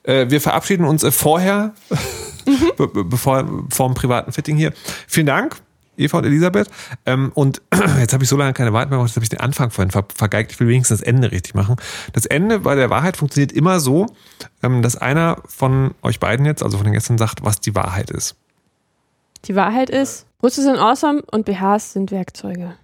Äh, 0.05 0.31
wir 0.31 0.41
verabschieden 0.41 0.85
uns 0.85 1.05
äh, 1.05 1.11
vorher, 1.13 1.75
Mhm. 2.47 2.73
be 2.79 3.05
bevor 3.05 3.47
vor 3.71 3.89
dem 3.89 3.95
privaten 3.95 4.33
Fitting 4.33 4.57
hier. 4.57 4.73
Vielen 5.07 5.27
Dank, 5.27 5.57
Eva 5.99 6.19
und 6.19 6.25
Elisabeth. 6.25 6.69
Ähm, 7.07 7.33
und 7.35 7.63
jetzt 7.99 8.13
habe 8.13 8.25
ich 8.25 8.29
so 8.29 8.37
lange 8.37 8.53
keine 8.53 8.73
Wahrheit 8.73 8.91
mehr 8.91 8.99
gemacht, 8.99 9.11
jetzt 9.11 9.17
habe 9.17 9.25
ich 9.25 9.31
den 9.31 9.41
Anfang 9.41 9.71
vorhin 9.71 9.91
ver 9.91 10.05
vergeigt. 10.15 10.53
Ich 10.53 10.61
will 10.61 10.69
wenigstens 10.69 11.01
das 11.01 11.07
Ende 11.07 11.31
richtig 11.31 11.55
machen. 11.55 11.77
Das 12.13 12.27
Ende 12.27 12.61
bei 12.61 12.75
der 12.75 12.91
Wahrheit 12.91 13.17
funktioniert 13.17 13.53
immer 13.53 13.81
so, 13.81 14.07
ähm, 14.63 14.83
dass 14.83 14.97
einer 14.97 15.43
von 15.47 15.95
euch 16.03 16.21
beiden 16.21 16.47
jetzt, 16.47 16.63
also 16.63 16.77
von 16.77 16.85
den 16.85 16.93
Gästen, 16.93 17.19
sagt, 17.19 17.45
was 17.45 17.61
die 17.61 17.75
Wahrheit 17.75 18.11
ist. 18.11 18.37
die 19.45 19.55
Wahrheit 19.55 19.91
ist, 19.91 20.27
Brüste 20.39 20.63
sind 20.63 20.79
awesome 20.79 21.23
und 21.31 21.45
BHs 21.45 21.93
sind 21.93 22.11
Werkzeuge. 22.11 22.75